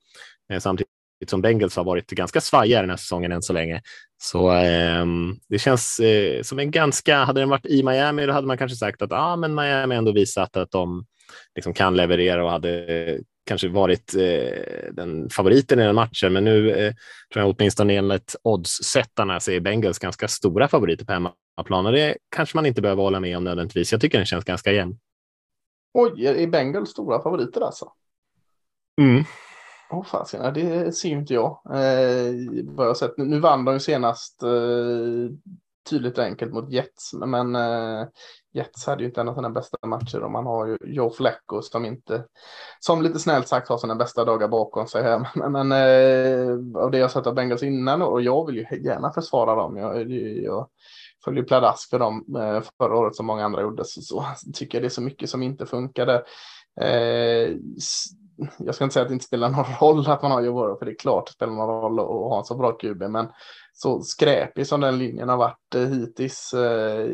Samtidigt 0.59 0.91
som 1.27 1.43
Bengals 1.43 1.77
har 1.77 1.85
varit 1.85 2.11
ganska 2.11 2.41
svajiga 2.41 2.81
den 2.81 2.91
här 2.91 2.97
säsongen 2.97 3.33
än 3.33 3.43
så 3.43 3.53
länge. 3.53 3.83
Så 4.23 4.53
eh, 4.53 5.07
det 5.49 5.59
känns 5.59 6.01
eh, 6.01 6.43
som 6.43 6.59
en 6.59 6.71
ganska, 6.71 7.25
hade 7.25 7.41
den 7.41 7.49
varit 7.49 7.67
i 7.67 7.83
Miami 7.83 8.27
då 8.27 8.33
hade 8.33 8.47
man 8.47 8.59
kanske 8.59 8.77
sagt 8.77 9.03
att 9.03 9.13
ah, 9.13 9.37
men 9.37 9.55
Miami 9.55 9.95
ändå 9.95 10.13
visat 10.13 10.57
att 10.57 10.71
de 10.71 11.05
liksom 11.55 11.75
kan 11.75 11.97
leverera 11.97 12.45
och 12.45 12.51
hade 12.51 13.21
kanske 13.51 13.69
varit 13.69 14.15
eh, 14.15 14.93
den 14.93 15.31
favoriten 15.31 15.81
i 15.81 15.83
den 15.83 15.95
matchen, 15.95 16.33
men 16.33 16.45
nu 16.45 16.71
eh, 16.71 16.95
tror 17.33 17.45
jag 17.45 17.57
åtminstone 17.57 17.95
enligt 17.95 18.37
oddssättarna 18.43 19.41
så 19.41 19.51
är 19.51 19.61
Bengals 19.61 19.99
ganska 19.99 20.29
stora 20.29 20.69
favoriter 20.69 21.05
på 21.05 21.13
hemmaplan 21.13 21.87
och 21.87 21.93
det 21.93 22.17
kanske 22.37 22.57
man 22.57 22.67
inte 22.67 22.83
behöver 22.83 23.03
hålla 23.03 23.21
med 23.21 23.37
om 23.37 23.45
nödvändigtvis. 23.45 23.93
Jag 23.93 24.01
tycker 24.01 24.19
den 24.19 24.27
känns 24.27 24.45
ganska 24.45 24.73
jämn. 24.73 24.99
Oj, 25.95 26.27
är 26.27 26.47
Bengals 26.47 26.91
stora 26.91 27.23
favoriter 27.23 27.61
alltså? 27.61 27.93
Mm. 29.01 29.25
Åh 29.91 30.01
oh, 30.01 30.05
fasiken, 30.05 30.55
det 30.55 30.93
ser 30.93 31.09
ju 31.09 31.15
inte 31.15 31.35
jag. 31.35 31.61
Eh, 31.75 32.35
vad 32.65 32.87
jag 32.87 32.97
sett. 32.97 33.19
Nu, 33.19 33.25
nu 33.25 33.41
vann 33.41 33.65
de 33.65 33.75
ju 33.75 33.81
senast 33.81 34.43
eh, 34.43 34.51
tydligt 35.91 36.19
och 36.19 36.25
enkelt 36.25 36.53
mot 36.53 36.71
Jets, 36.73 37.13
men 37.13 37.57
eh, 37.57 38.07
Jets 38.53 38.87
hade 38.87 39.03
ju 39.03 39.09
inte 39.09 39.21
en 39.21 39.29
av 39.29 39.35
sina 39.35 39.51
bästa 39.51 39.87
matcher 39.87 40.23
och 40.23 40.31
man 40.31 40.47
har 40.47 40.67
ju 40.67 40.79
Joe 40.85 41.11
Flacco 41.11 41.63
som 41.63 41.85
inte, 41.85 42.25
som 42.81 43.03
lite 43.03 43.19
snällt 43.19 43.49
sagt 43.49 43.69
har 43.69 43.79
sina 43.79 43.95
bästa 43.95 44.25
dagar 44.25 44.49
bakom 44.49 44.87
sig 44.87 45.03
här. 45.03 45.27
Men, 45.35 45.53
men 45.53 45.73
eh, 45.73 46.83
av 46.83 46.91
det 46.91 46.99
jag 46.99 47.11
sett 47.11 47.27
av 47.27 47.35
Bengals 47.35 47.63
innan 47.63 48.03
och 48.03 48.23
jag 48.23 48.47
vill 48.47 48.57
ju 48.57 48.83
gärna 48.85 49.13
försvara 49.13 49.55
dem. 49.55 49.77
Jag, 49.77 50.11
jag 50.43 50.69
följer 51.25 51.45
pladask 51.45 51.91
för 51.91 51.99
dem 51.99 52.25
eh, 52.37 52.63
förra 52.79 52.97
året 52.97 53.17
som 53.17 53.27
många 53.27 53.45
andra 53.45 53.63
gjorde 53.63 53.85
så, 53.85 54.03
så 54.03 54.25
tycker 54.55 54.79
jag 54.79 54.83
det 54.83 54.89
är 54.89 54.91
så 54.91 55.03
mycket 55.03 55.31
som 55.31 55.43
inte 55.43 55.67
funkade. 55.67 56.25
Eh, 56.81 57.57
jag 58.59 58.75
ska 58.75 58.85
inte 58.85 58.95
säga 58.95 59.03
att 59.03 59.09
det 59.09 59.15
inte 59.15 59.27
spelar 59.27 59.49
någon 59.49 59.65
roll 59.81 60.11
att 60.11 60.23
man 60.23 60.31
har 60.31 60.43
Joe 60.43 60.55
Burrow, 60.55 60.79
för 60.79 60.87
det 60.87 60.93
är 60.93 60.99
klart 60.99 61.27
det 61.27 61.33
spelar 61.33 61.53
någon 61.53 61.83
roll 61.83 62.01
att 62.01 62.07
ha 62.07 62.39
en 62.39 62.45
så 62.45 62.57
bra 62.57 62.73
QB, 62.73 63.03
men 63.03 63.29
så 63.83 64.03
skräpig 64.03 64.67
som 64.67 64.81
den 64.81 64.99
linjen 64.99 65.29
har 65.29 65.37
varit 65.37 65.75
eh, 65.75 65.87
hittills. 65.87 66.55
Eh, 66.55 67.11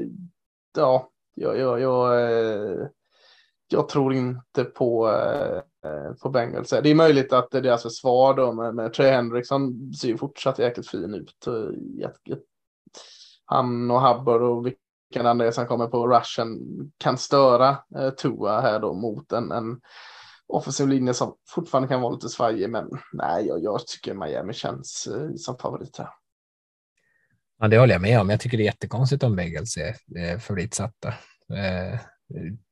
ja, 0.77 1.11
jag, 1.35 1.59
jag, 1.59 1.81
jag, 1.81 2.31
eh, 2.31 2.87
jag 3.69 3.89
tror 3.89 4.14
inte 4.14 4.64
på, 4.64 5.09
eh, 5.85 6.12
på 6.23 6.29
Bengals. 6.29 6.71
Det 6.71 6.91
är 6.91 6.95
möjligt 6.95 7.33
att 7.33 7.51
deras 7.51 7.83
försvar 7.83 8.35
då 8.35 8.53
med, 8.53 8.75
med 8.75 8.93
Trey 8.93 9.11
Hendrickson 9.11 9.93
ser 9.95 10.09
ju 10.09 10.17
fortsatt 10.17 10.59
jäkligt 10.59 10.91
fin 10.91 11.14
ut. 11.14 11.47
Eh, 11.47 12.09
han 13.45 13.91
och 13.91 14.01
Hubbard 14.01 14.43
och 14.43 14.67
vilken 14.67 15.27
andra 15.27 15.53
som 15.53 15.67
kommer 15.67 15.87
på 15.87 16.09
rushen 16.09 16.59
kan 16.99 17.19
störa 17.19 17.69
eh, 17.97 18.11
Tua 18.11 18.61
här 18.61 18.81
då 18.81 18.95
mot 18.95 19.33
en, 19.33 19.53
en 19.53 19.81
offensiv 20.47 20.89
linje 20.89 21.14
som 21.14 21.37
fortfarande 21.49 21.89
kan 21.89 22.01
vara 22.01 22.14
lite 22.14 22.29
svajig. 22.29 22.71
Men 22.71 22.91
nej, 23.12 23.47
jag, 23.47 23.62
jag 23.62 23.87
tycker 23.87 24.14
Miami 24.14 24.53
känns 24.53 25.09
som 25.37 25.59
favorit 25.59 25.99
här. 25.99 26.09
Ja, 27.59 27.68
det 27.68 27.78
håller 27.78 27.94
jag 27.94 28.02
med 28.02 28.20
om. 28.20 28.30
Jag 28.30 28.40
tycker 28.40 28.57
det 28.57 28.62
är 28.62 28.64
jättekonstigt 28.64 29.22
om 29.22 29.36
Bengals 29.36 29.76
är 29.76 30.38
favoritsatta. 30.38 31.09
Eh, 31.54 32.00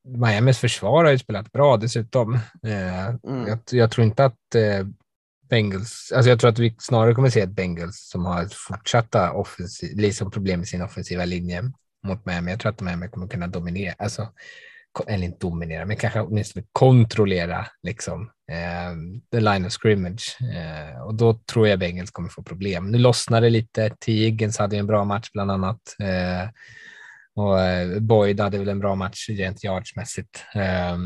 Miamis 0.05 0.59
försvar 0.59 1.05
har 1.05 1.11
ju 1.11 1.18
spelat 1.18 1.53
bra 1.53 1.76
dessutom. 1.76 2.35
Eh, 2.62 3.07
mm. 3.07 3.47
jag, 3.47 3.59
jag, 3.70 3.91
tror 3.91 4.07
inte 4.07 4.24
att 4.24 4.55
eh, 4.55 4.87
Bengals, 5.49 6.12
alltså 6.14 6.30
jag 6.30 6.41
tror 6.41 6.51
att 6.51 6.59
vi 6.59 6.76
snarare 6.78 7.14
kommer 7.14 7.30
se 7.30 7.41
ett 7.41 7.51
Bengals 7.51 8.09
som 8.09 8.24
har 8.24 8.49
fortsatta 8.68 9.32
offensiv, 9.32 9.97
liksom 9.97 10.30
problem 10.30 10.61
med 10.61 10.68
sin 10.68 10.82
offensiva 10.82 11.24
linje 11.24 11.62
mot 12.07 12.26
Miami. 12.26 12.51
Jag 12.51 12.61
tror 12.61 12.72
att 12.72 12.80
Miami 12.80 13.09
kommer 13.09 13.28
kunna 13.28 13.47
dominera, 13.47 13.95
alltså 13.99 14.28
eller 15.07 15.25
inte 15.25 15.47
dominera, 15.47 15.85
men 15.85 15.97
kanske 15.97 16.21
åtminstone 16.21 16.67
kontrollera 16.73 17.67
liksom, 17.83 18.31
eh, 18.51 18.95
the 19.33 19.41
line 19.41 19.67
of 19.67 19.73
scrimmage. 19.73 20.37
Eh, 20.41 21.03
och 21.03 21.15
då 21.15 21.35
tror 21.35 21.69
jag 21.69 21.79
Bengals 21.79 22.11
kommer 22.11 22.29
få 22.29 22.43
problem. 22.43 22.91
Nu 22.91 22.99
lossnar 22.99 23.41
det 23.41 23.51
lite. 23.51 23.91
T. 23.91 24.13
Higgins 24.13 24.59
hade 24.59 24.77
en 24.77 24.87
bra 24.87 25.05
match 25.05 25.31
bland 25.33 25.51
annat. 25.51 25.81
Eh, 26.01 26.49
och 27.37 27.61
eh, 27.61 28.01
Boyd 28.01 28.41
hade 28.41 28.59
väl 28.59 28.69
en 28.69 28.81
bra 28.81 28.95
match 28.95 29.29
rent 29.29 29.65
yardsmässigt. 29.65 30.45
Eh, 30.55 30.99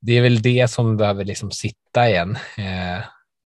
det 0.00 0.12
är 0.12 0.22
väl 0.22 0.42
det 0.42 0.70
som 0.70 0.96
behöver 0.96 1.24
liksom 1.24 1.50
sitta 1.50 2.08
igen. 2.08 2.36
Eh, 2.58 3.04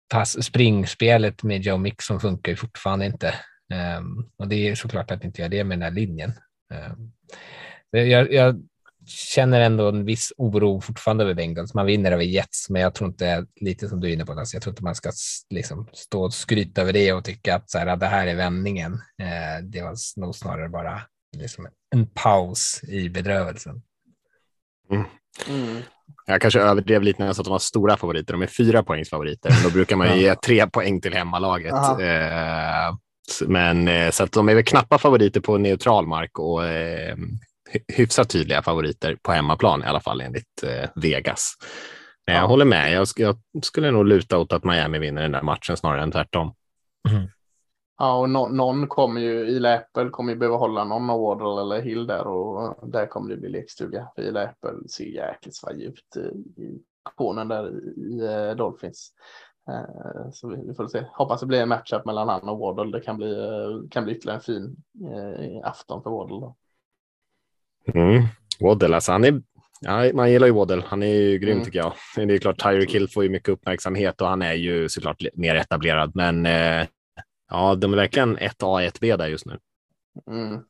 pass, 0.08 0.44
springspelet 0.44 1.42
med 1.42 1.62
Joe 1.62 1.76
Mixon 1.76 2.20
funkar 2.20 2.52
ju 2.52 2.56
fortfarande 2.56 3.06
inte. 3.06 3.34
Ehm, 3.72 4.26
och 4.36 4.48
det 4.48 4.68
är 4.68 4.74
såklart 4.74 5.10
att 5.10 5.20
det 5.20 5.26
inte 5.26 5.42
gör 5.42 5.48
det 5.48 5.64
med 5.64 5.78
den 5.78 5.82
här 5.82 5.90
linjen. 5.90 6.32
Ehm, 6.74 7.12
jag, 7.90 8.32
jag, 8.32 8.62
känner 9.06 9.60
ändå 9.60 9.88
en 9.88 10.04
viss 10.04 10.32
oro 10.36 10.80
fortfarande 10.80 11.24
över 11.24 11.34
Bengals. 11.34 11.74
Man 11.74 11.86
vinner 11.86 12.12
över 12.12 12.24
Jets, 12.24 12.70
men 12.70 12.82
jag 12.82 12.94
tror 12.94 13.08
inte, 13.08 13.46
lite 13.60 13.88
som 13.88 14.00
du 14.00 14.08
är 14.08 14.12
inne 14.12 14.26
på, 14.26 14.32
alltså, 14.32 14.56
jag 14.56 14.62
tror 14.62 14.72
inte 14.72 14.84
man 14.84 14.94
ska 14.94 15.12
liksom 15.50 15.88
stå 15.92 16.24
och 16.24 16.34
skryta 16.34 16.82
över 16.82 16.92
det 16.92 17.12
och 17.12 17.24
tycka 17.24 17.54
att 17.54 17.70
så 17.70 17.78
här, 17.78 17.96
det 17.96 18.06
här 18.06 18.26
är 18.26 18.34
vändningen. 18.34 18.92
Eh, 18.94 19.64
det 19.64 19.82
var 19.82 20.20
nog 20.20 20.34
snarare 20.34 20.68
bara 20.68 21.00
liksom 21.36 21.68
en 21.94 22.06
paus 22.06 22.80
i 22.88 23.08
bedrövelsen. 23.08 23.82
Mm. 24.90 25.04
Mm. 25.48 25.82
Jag 26.26 26.40
kanske 26.40 26.60
överdrev 26.60 27.02
lite 27.02 27.22
när 27.22 27.26
jag 27.26 27.36
sa 27.36 27.40
att 27.40 27.44
de 27.44 27.52
var 27.52 27.58
stora 27.58 27.96
favoriter. 27.96 28.32
De 28.32 28.42
är 28.42 28.46
fyra 28.46 28.82
poängs 28.82 29.10
favoriter. 29.10 29.50
Då 29.64 29.70
brukar 29.70 29.96
man 29.96 30.18
ge 30.20 30.34
tre 30.34 30.66
poäng 30.66 31.00
till 31.00 31.14
hemmalaget. 31.14 31.74
Eh, 32.00 32.96
men 33.46 33.88
eh, 33.88 34.10
så 34.10 34.24
att 34.24 34.32
de 34.32 34.48
är 34.48 34.54
väl 34.54 34.64
knappa 34.64 34.98
favoriter 34.98 35.40
på 35.40 35.58
neutral 35.58 36.06
mark 36.06 36.38
och 36.38 36.66
eh, 36.66 37.16
hyfsat 37.88 38.30
tydliga 38.30 38.62
favoriter 38.62 39.18
på 39.22 39.32
hemmaplan 39.32 39.82
i 39.82 39.86
alla 39.86 40.00
fall 40.00 40.20
enligt 40.20 40.62
eh, 40.62 40.90
Vegas. 40.94 41.54
Men 42.26 42.36
jag 42.36 42.48
håller 42.48 42.64
med. 42.64 42.92
Jag, 42.92 43.06
jag, 43.16 43.36
skulle 43.62 43.90
nog 43.90 44.06
luta 44.06 44.38
åt 44.38 44.52
att 44.52 44.64
Miami 44.64 44.98
vinner 44.98 45.22
den 45.22 45.32
där 45.32 45.42
matchen 45.42 45.76
snarare 45.76 46.02
än 46.02 46.12
tvärtom. 46.12 46.54
Mm. 47.10 47.28
Ja, 47.98 48.18
och 48.18 48.30
no 48.30 48.48
någon 48.48 48.88
kommer 48.88 49.20
ju, 49.20 49.48
Ila 49.48 49.74
Apple 49.74 50.08
kommer 50.08 50.32
ju 50.32 50.38
behöva 50.38 50.56
hålla 50.56 50.84
någon 50.84 51.10
av 51.10 51.20
Wardle 51.20 51.60
eller 51.60 51.82
Hill 51.82 52.06
där 52.06 52.26
och 52.26 52.88
där 52.88 53.06
kommer 53.06 53.30
det 53.30 53.36
bli 53.36 53.48
lekstuga. 53.48 54.08
För 54.14 54.22
Ila 54.22 54.42
Apple 54.44 54.88
ser 54.88 55.04
jäkligt 55.04 55.56
svajig 55.56 55.84
ut 55.84 56.16
i 56.56 56.82
konen 57.16 57.48
där 57.48 57.70
i 57.96 58.22
uh, 58.22 58.56
Dolphins. 58.56 59.12
Uh, 59.70 60.30
så 60.32 60.48
vi, 60.48 60.74
får 60.74 60.86
se. 60.86 61.04
Hoppas 61.12 61.40
det 61.40 61.46
blir 61.46 61.62
en 61.62 61.68
matchup 61.68 62.04
mellan 62.04 62.28
han 62.28 62.48
och 62.48 62.58
Wardle. 62.58 62.98
Det 62.98 63.04
kan 63.04 63.16
bli, 63.16 63.36
kan 63.90 64.04
bli 64.04 64.14
ytterligare 64.14 64.38
en 64.38 64.42
fin 64.42 64.76
afton 65.64 66.02
för 66.02 66.10
Wardle. 66.10 66.40
Då. 66.40 66.56
Mm. 67.86 68.22
Waddle, 68.60 68.94
alltså 68.94 69.12
han 69.12 69.24
är, 69.24 69.42
ja, 69.80 70.10
man 70.14 70.32
gillar 70.32 70.46
ju 70.46 70.52
Waddle. 70.52 70.82
Han 70.86 71.02
är 71.02 71.14
ju 71.14 71.38
grym 71.38 71.52
mm. 71.52 71.64
tycker 71.64 71.78
jag. 71.78 71.92
Det 72.16 72.34
är 72.34 72.38
klart, 72.38 72.62
Tyreek 72.62 72.94
Hill 72.94 73.08
får 73.08 73.22
ju 73.22 73.30
mycket 73.30 73.48
uppmärksamhet 73.48 74.20
och 74.20 74.28
han 74.28 74.42
är 74.42 74.54
ju 74.54 74.88
såklart 74.88 75.22
mer 75.34 75.54
etablerad. 75.54 76.12
Men 76.14 76.46
eh, 76.46 76.86
ja, 77.50 77.74
de 77.74 77.92
är 77.92 77.96
verkligen 77.96 78.38
ett 78.38 78.62
A, 78.62 78.82
ett 78.82 79.00
B 79.00 79.16
där 79.16 79.26
just 79.26 79.46
nu. 79.46 79.58
Mm. 80.30 80.60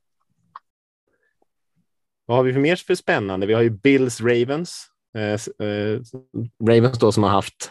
Vad 2.26 2.36
har 2.36 2.44
vi 2.44 2.52
för 2.52 2.60
mer 2.60 2.76
för 2.76 2.94
spännande? 2.94 3.46
Vi 3.46 3.54
har 3.54 3.62
ju 3.62 3.70
Bills 3.70 4.20
Ravens. 4.20 4.86
Eh, 5.16 5.66
eh, 5.68 6.00
Ravens 6.68 6.98
då 6.98 7.12
som 7.12 7.22
har 7.22 7.30
haft 7.30 7.70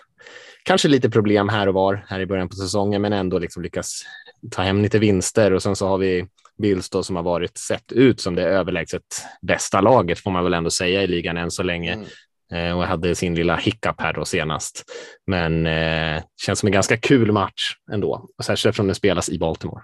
kanske 0.64 0.88
lite 0.88 1.10
problem 1.10 1.50
här 1.50 1.68
och 1.68 1.74
var 1.74 2.06
här 2.08 2.20
i 2.20 2.26
början 2.26 2.50
på 2.50 2.56
säsongen, 2.56 3.02
men 3.02 3.14
ändå 3.14 3.40
liksom 3.40 3.64
lyckas 3.64 4.04
ta 4.52 4.62
hem 4.62 4.82
lite 4.82 5.00
vinster. 5.00 5.54
Och 5.54 5.64
sen 5.64 5.76
så 5.76 5.88
har 5.88 5.98
vi 5.98 6.28
Bills 6.62 6.90
då, 6.90 7.04
som 7.04 7.16
har 7.16 7.24
varit 7.24 7.58
sett 7.58 7.92
ut 7.92 8.22
som 8.22 8.36
det 8.36 8.44
överlägset 8.44 9.26
bästa 9.42 9.82
laget 9.82 10.20
får 10.20 10.32
man 10.32 10.44
väl 10.44 10.54
ändå 10.54 10.70
säga 10.70 11.04
i 11.04 11.08
ligan 11.08 11.38
än 11.38 11.52
så 11.52 11.64
länge. 11.64 11.94
Mm. 11.94 12.08
Eh, 12.54 12.78
och 12.78 12.84
hade 12.84 13.16
sin 13.16 13.36
lilla 13.36 13.56
hiccup 13.56 14.02
här 14.02 14.14
då 14.14 14.26
senast. 14.26 14.84
Men 15.28 15.66
eh, 15.66 16.24
känns 16.42 16.60
som 16.60 16.68
en 16.68 16.74
ganska 16.74 16.98
kul 16.98 17.32
match 17.32 17.72
ändå, 17.92 18.30
särskilt 18.44 18.70
eftersom 18.70 18.88
den 18.88 18.96
spelas 18.96 19.30
i 19.30 19.40
Baltimore. 19.40 19.84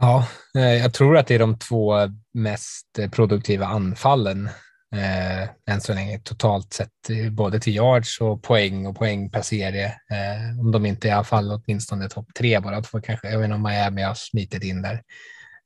Ja, 0.00 0.28
eh, 0.56 0.74
jag 0.74 0.94
tror 0.94 1.16
att 1.16 1.26
det 1.26 1.34
är 1.34 1.38
de 1.38 1.58
två 1.58 1.94
mest 2.34 2.98
produktiva 3.12 3.66
anfallen 3.66 4.48
eh, 4.94 5.72
än 5.74 5.80
så 5.80 5.94
länge 5.94 6.18
totalt 6.18 6.72
sett, 6.72 7.10
eh, 7.10 7.30
både 7.30 7.60
till 7.60 7.74
yards 7.74 8.20
och 8.20 8.42
poäng 8.42 8.86
och 8.86 8.96
poäng 8.96 9.30
per 9.30 9.42
serie. 9.42 9.86
Eh, 9.86 10.60
om 10.60 10.72
de 10.72 10.86
inte 10.86 11.08
i 11.08 11.10
alla 11.10 11.24
fall 11.24 11.52
åtminstone 11.52 12.08
topp 12.08 12.26
tre 12.38 12.60
bara 12.60 12.82
två 12.82 13.00
kanske. 13.00 13.30
Jag 13.30 13.38
vet 13.38 13.44
inte 13.44 13.54
om 13.54 13.62
Miami 13.62 14.02
har 14.02 14.14
smitit 14.14 14.64
in 14.64 14.82
där. 14.82 15.02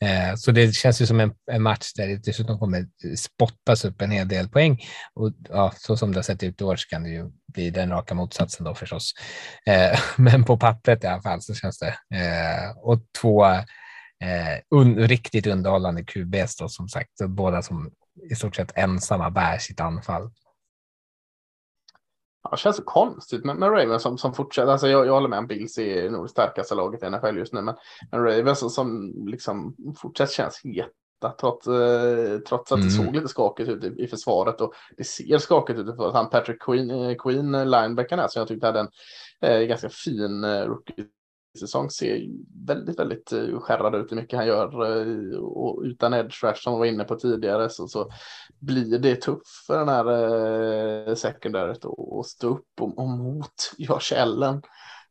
Eh, 0.02 0.34
så 0.36 0.50
det 0.50 0.74
känns 0.74 1.02
ju 1.02 1.06
som 1.06 1.20
en, 1.20 1.32
en, 1.52 1.62
match 1.62 1.92
där 1.96 2.06
det 2.06 2.24
dessutom 2.24 2.58
kommer 2.58 2.86
spottas 3.16 3.84
upp 3.84 4.02
en 4.02 4.10
hel 4.10 4.28
del 4.28 4.48
poäng. 4.48 4.80
Och 5.14 5.32
ja, 5.48 5.72
så 5.76 5.96
som 5.96 6.12
det 6.12 6.18
har 6.18 6.22
sett 6.22 6.42
ut 6.42 6.60
i 6.60 6.64
år 6.64 6.76
så 6.76 6.88
kan 6.88 7.02
det 7.02 7.10
ju 7.10 7.30
bli 7.54 7.70
den 7.70 7.90
raka 7.90 8.14
motsatsen 8.14 8.64
då 8.64 8.74
förstås. 8.74 9.12
Eh, 9.66 10.00
men 10.16 10.44
på 10.44 10.56
pappret 10.56 11.04
i 11.04 11.06
alla 11.06 11.22
fall 11.22 11.42
så 11.42 11.54
känns 11.54 11.78
det. 11.78 11.94
Eh, 12.16 12.76
och 12.76 13.02
två 13.20 13.44
eh, 13.44 14.58
un, 14.70 14.98
riktigt 14.98 15.46
underhållande 15.46 16.04
QBs 16.04 16.56
då 16.56 16.68
som 16.68 16.88
sagt, 16.88 17.12
båda 17.28 17.62
som 17.62 17.90
i 18.30 18.34
stort 18.34 18.56
sett 18.56 18.78
ensamma 18.78 19.30
bär 19.30 19.58
sitt 19.58 19.80
anfall. 19.80 20.30
Ja, 22.42 22.50
det 22.50 22.56
känns 22.56 22.76
så 22.76 22.82
konstigt 22.82 23.44
med, 23.44 23.56
med 23.56 23.70
Ravens 23.70 24.02
som, 24.02 24.18
som 24.18 24.34
fortsätter. 24.34 24.72
Alltså 24.72 24.88
jag, 24.88 25.06
jag 25.06 25.12
håller 25.12 25.28
med 25.28 25.38
om 25.38 25.46
Bills 25.46 25.78
är 25.78 26.10
nog 26.10 26.24
det 26.24 26.28
starkaste 26.28 26.74
laget 26.74 27.02
i 27.02 27.10
NFL 27.10 27.36
just 27.36 27.52
nu, 27.52 27.60
men, 27.62 27.74
men 28.10 28.24
Ravens 28.24 28.58
som, 28.58 28.70
som 28.70 29.12
liksom 29.26 29.76
fortsätter 29.96 30.32
känns 30.32 30.60
heta 30.64 31.36
trots, 31.40 31.66
eh, 31.66 32.38
trots 32.38 32.72
att 32.72 32.78
mm. 32.78 32.88
det 32.88 32.94
såg 32.94 33.14
lite 33.14 33.28
skakigt 33.28 33.68
ut 33.68 33.84
i, 33.84 34.02
i, 34.02 34.06
försvaret 34.06 34.60
och 34.60 34.74
det 34.96 35.04
ser 35.04 35.38
skakigt 35.38 35.78
ut 35.78 35.86
i 35.86 35.90
försvaret. 35.90 36.14
Han 36.14 36.30
Patrick 36.30 36.62
Queen, 36.62 36.90
eh, 36.90 37.16
Queen 37.16 37.52
linebacken 37.52 38.18
här 38.18 38.28
som 38.28 38.40
jag 38.40 38.48
tyckte 38.48 38.66
hade 38.66 38.80
en 38.80 38.90
eh, 39.40 39.60
ganska 39.60 39.88
fin 39.88 40.44
eh, 40.44 40.64
rookie 40.66 41.06
säsong 41.60 41.90
ser 41.90 42.28
väldigt, 42.66 42.98
väldigt 42.98 43.32
eh, 43.32 43.60
skärrad 43.60 43.94
ut 43.94 44.12
hur 44.12 44.16
mycket 44.16 44.38
han 44.38 44.46
gör 44.46 45.00
eh, 45.00 45.38
och 45.38 45.82
utan 45.82 46.14
edge 46.14 46.44
rush 46.44 46.62
som 46.62 46.72
vi 46.72 46.78
var 46.78 46.86
inne 46.86 47.04
på 47.04 47.16
tidigare 47.16 47.68
så, 47.68 47.88
så 47.88 48.10
blir 48.58 48.98
det 48.98 49.16
tufft 49.16 49.66
för 49.66 49.78
den 49.78 49.88
här 49.88 51.08
eh, 51.08 51.14
secondaret 51.14 51.84
att 51.84 52.26
stå 52.26 52.48
upp 52.48 52.80
och, 52.80 52.98
och 52.98 53.08
mot 53.08 53.72
Josh 53.78 54.22
Allen. 54.22 54.62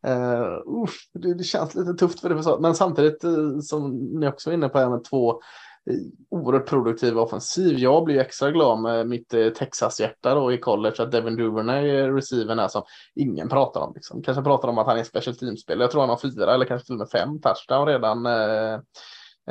Uh, 0.07 0.85
det, 1.13 1.33
det, 1.33 1.43
känns 1.43 1.75
lite 1.75 1.93
tufft 1.93 2.19
för 2.19 2.29
det 2.29 2.35
försvaret, 2.35 2.61
men 2.61 2.75
samtidigt 2.75 3.21
som 3.63 3.97
ni 4.19 4.27
också 4.27 4.49
var 4.49 4.53
inne 4.53 4.69
på, 4.69 4.79
här 4.79 4.89
med 4.89 5.03
två 5.03 5.41
Eh, 5.89 5.95
oerhört 6.29 6.69
produktiv 6.69 7.19
offensiv. 7.19 7.79
Jag 7.79 8.03
blir 8.03 8.19
extra 8.19 8.51
glad 8.51 8.79
med 8.79 9.07
mitt 9.07 9.33
eh, 9.33 9.49
Texas-hjärta 9.49 10.35
då 10.35 10.53
i 10.53 10.57
college 10.57 10.95
att 11.03 11.11
Devin 11.11 11.35
Duvernay 11.35 11.89
eh, 11.89 12.05
är 12.05 12.11
receiven 12.11 12.59
här 12.59 12.67
som 12.67 12.83
ingen 13.15 13.49
pratar 13.49 13.81
om. 13.81 13.91
Liksom. 13.95 14.23
Kanske 14.23 14.43
pratar 14.43 14.67
om 14.67 14.77
att 14.77 14.87
han 14.87 14.99
är 14.99 15.03
special 15.03 15.35
team-spelare. 15.35 15.83
Jag 15.83 15.91
tror 15.91 16.01
han 16.01 16.09
har 16.09 16.17
fyra 16.17 16.53
eller 16.53 16.65
kanske 16.65 16.85
till 16.85 16.95
och 16.95 16.99
med 16.99 17.09
fem 17.09 17.41
touchdown 17.41 17.87
redan. 17.87 18.25
Eh, 18.25 18.79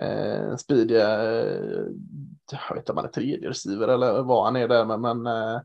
eh, 0.00 0.56
speediga, 0.56 1.24
jag 2.50 2.74
vet 2.74 2.76
inte 2.76 2.92
om 2.92 2.96
han 2.98 3.06
är 3.06 3.10
tredje 3.10 3.48
receiver 3.48 3.88
eller 3.88 4.22
vad 4.22 4.44
han 4.44 4.56
är 4.56 4.68
där, 4.68 4.84
men, 4.84 5.00
men 5.00 5.26
eh, 5.26 5.60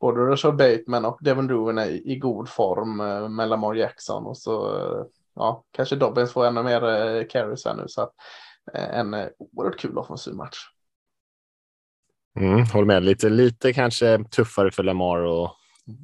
både 0.00 0.20
Rashad 0.20 0.56
Bateman 0.56 1.04
och 1.04 1.18
Devin 1.20 1.46
Duvernay 1.46 2.02
i 2.04 2.18
god 2.18 2.48
form 2.48 3.00
eh, 3.00 3.28
med 3.28 3.48
Lamar 3.48 3.74
Jackson 3.74 4.26
och 4.26 4.38
så 4.38 4.76
eh, 4.76 5.04
ja, 5.34 5.64
kanske 5.70 5.96
Dobbins 5.96 6.32
får 6.32 6.46
ännu 6.46 6.62
mer 6.62 6.84
eh, 6.84 7.26
carries 7.26 7.64
här 7.64 7.74
nu 7.74 7.84
så 7.86 8.02
att 8.02 8.12
Eh, 8.74 8.98
en 8.98 9.14
eh, 9.14 9.26
oerhört 9.38 9.78
kul 9.80 9.98
offensiv 9.98 10.34
match. 10.34 10.58
Mm, 12.40 12.64
håller 12.66 12.86
med. 12.86 13.02
Lite, 13.02 13.28
lite 13.28 13.72
kanske 13.72 14.24
tuffare 14.24 14.70
för 14.70 14.82
Lamar 14.82 15.44
att 15.44 15.52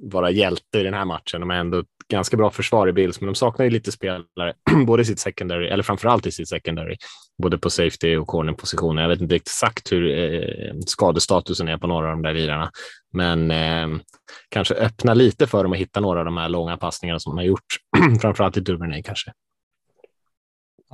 vara 0.03 0.31
hjälte 0.31 0.79
i 0.79 0.83
den 0.83 0.95
här 0.95 1.05
matchen. 1.05 1.41
De 1.41 1.51
har 1.51 1.57
ändå 1.57 1.79
ett 1.79 1.87
ganska 2.09 2.37
bra 2.37 2.51
försvar 2.51 2.89
i 2.89 2.93
Bills, 2.93 3.21
men 3.21 3.27
de 3.27 3.35
saknar 3.35 3.65
ju 3.65 3.71
lite 3.71 3.93
spelare, 3.93 4.55
både 4.87 5.03
i 5.03 5.05
sitt 5.05 5.19
secondary, 5.19 5.69
eller 5.69 5.83
framförallt 5.83 6.27
i 6.27 6.33
sitt 6.33 6.49
secondary, 6.49 6.97
både 7.43 7.59
på 7.59 7.71
safety 7.71 8.17
och 8.17 8.27
cornerpositionen. 8.27 9.03
Jag 9.03 9.09
vet 9.09 9.21
inte 9.21 9.37
exakt 9.37 9.93
hur 9.93 10.19
eh, 10.19 10.75
skadestatusen 10.87 11.69
är 11.69 11.79
på 11.79 11.87
några 11.87 12.07
av 12.07 12.13
de 12.13 12.23
där 12.23 12.35
lirarna, 12.35 12.71
men 13.13 13.51
eh, 13.51 14.01
kanske 14.49 14.75
öppna 14.75 15.15
lite 15.15 15.47
för 15.47 15.63
dem 15.63 15.73
att 15.73 15.79
hitta 15.79 16.01
några 16.01 16.19
av 16.19 16.25
de 16.25 16.37
här 16.37 16.49
långa 16.49 16.77
passningarna 16.77 17.21
som 17.21 17.31
de 17.31 17.39
har 17.39 17.47
gjort, 17.47 17.77
framförallt 18.21 18.57
i 18.57 18.61
Duvernay 18.61 19.03
kanske. 19.03 19.33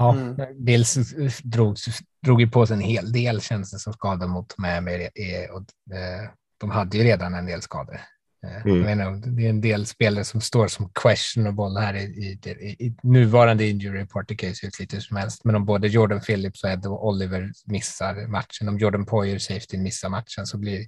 Ja, 0.01 0.13
mm. 0.13 0.65
Bills 0.65 0.95
drog, 1.43 1.77
drog 2.23 2.41
ju 2.41 2.49
på 2.49 2.67
sig 2.67 2.75
en 2.75 2.81
hel 2.81 3.13
del 3.13 3.41
känns 3.41 3.71
det 3.71 3.79
som 3.79 3.93
skador 3.93 4.27
mot 4.27 4.59
med, 4.59 4.83
med, 4.83 5.11
med 5.15 5.51
och, 5.51 5.95
eh, 5.97 6.31
de 6.61 6.71
hade 6.71 6.97
ju 6.99 7.05
redan 7.05 7.35
en 7.35 7.47
del 7.47 7.63
skador. 7.63 8.01
Eh, 8.47 8.67
mm. 8.67 8.81
Menar, 8.81 9.37
det 9.37 9.47
är 9.47 9.51
en 9.51 9.61
del 9.61 9.87
spelare 9.87 10.25
som 10.25 10.41
står 10.41 10.69
som 10.69 10.91
questionable 10.95 11.81
här 11.81 11.95
i, 11.95 12.01
i, 12.01 12.87
i, 12.87 12.97
nuvarande 13.03 13.67
injury 13.67 14.01
report. 14.01 14.29
Det 14.29 14.35
kan 14.35 14.49
ju 14.49 14.55
se 14.55 14.67
ut 14.67 14.81
lite 14.81 15.01
som 15.01 15.17
helst, 15.17 15.45
men 15.45 15.55
om 15.55 15.65
både 15.65 15.89
Jordan 15.89 16.21
Phillips 16.21 16.65
och 16.65 16.71
Ed 16.71 16.87
och 16.87 17.09
Oliver 17.09 17.53
missar 17.67 18.27
matchen, 18.27 18.69
om 18.69 18.79
Jordan 18.79 19.07
Poyer 19.07 19.39
safety 19.39 19.79
missar 19.79 20.09
matchen 20.09 20.47
så, 20.47 20.59
blir, 20.59 20.87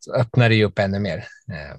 så 0.00 0.14
öppnar 0.14 0.48
det 0.48 0.54
ju 0.54 0.64
upp 0.64 0.78
ännu 0.78 0.98
mer. 0.98 1.18
Eh, 1.52 1.76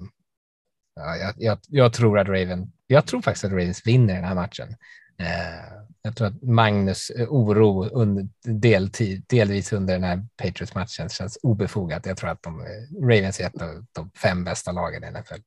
ja, 0.96 1.16
jag, 1.16 1.34
jag, 1.36 1.58
jag, 1.68 1.92
tror 1.92 2.18
att 2.18 2.28
Raven, 2.28 2.72
jag 2.86 3.06
tror 3.06 3.22
faktiskt 3.22 3.44
att 3.44 3.52
Ravens 3.52 3.86
vinner 3.86 4.14
den 4.14 4.24
här 4.24 4.34
matchen. 4.34 4.76
Eh, 5.18 5.76
jag 6.02 6.16
tror 6.16 6.26
att 6.28 6.42
Magnus 6.42 7.10
eh, 7.10 7.28
oro 7.28 7.84
under 7.84 8.28
deltid, 8.42 9.24
delvis 9.28 9.72
under 9.72 9.94
den 9.94 10.04
här 10.04 10.26
Patriots-matchen 10.36 11.08
känns 11.08 11.38
obefogat. 11.42 12.06
Jag 12.06 12.16
tror 12.16 12.30
att 12.30 12.42
de, 12.42 12.60
eh, 12.60 13.02
Ravens 13.02 13.40
är 13.40 13.46
ett 13.46 13.62
av 13.62 13.84
de 13.92 14.10
fem 14.10 14.44
bästa 14.44 14.72
lagen 14.72 15.04
i 15.04 15.10
NFL. 15.10 15.40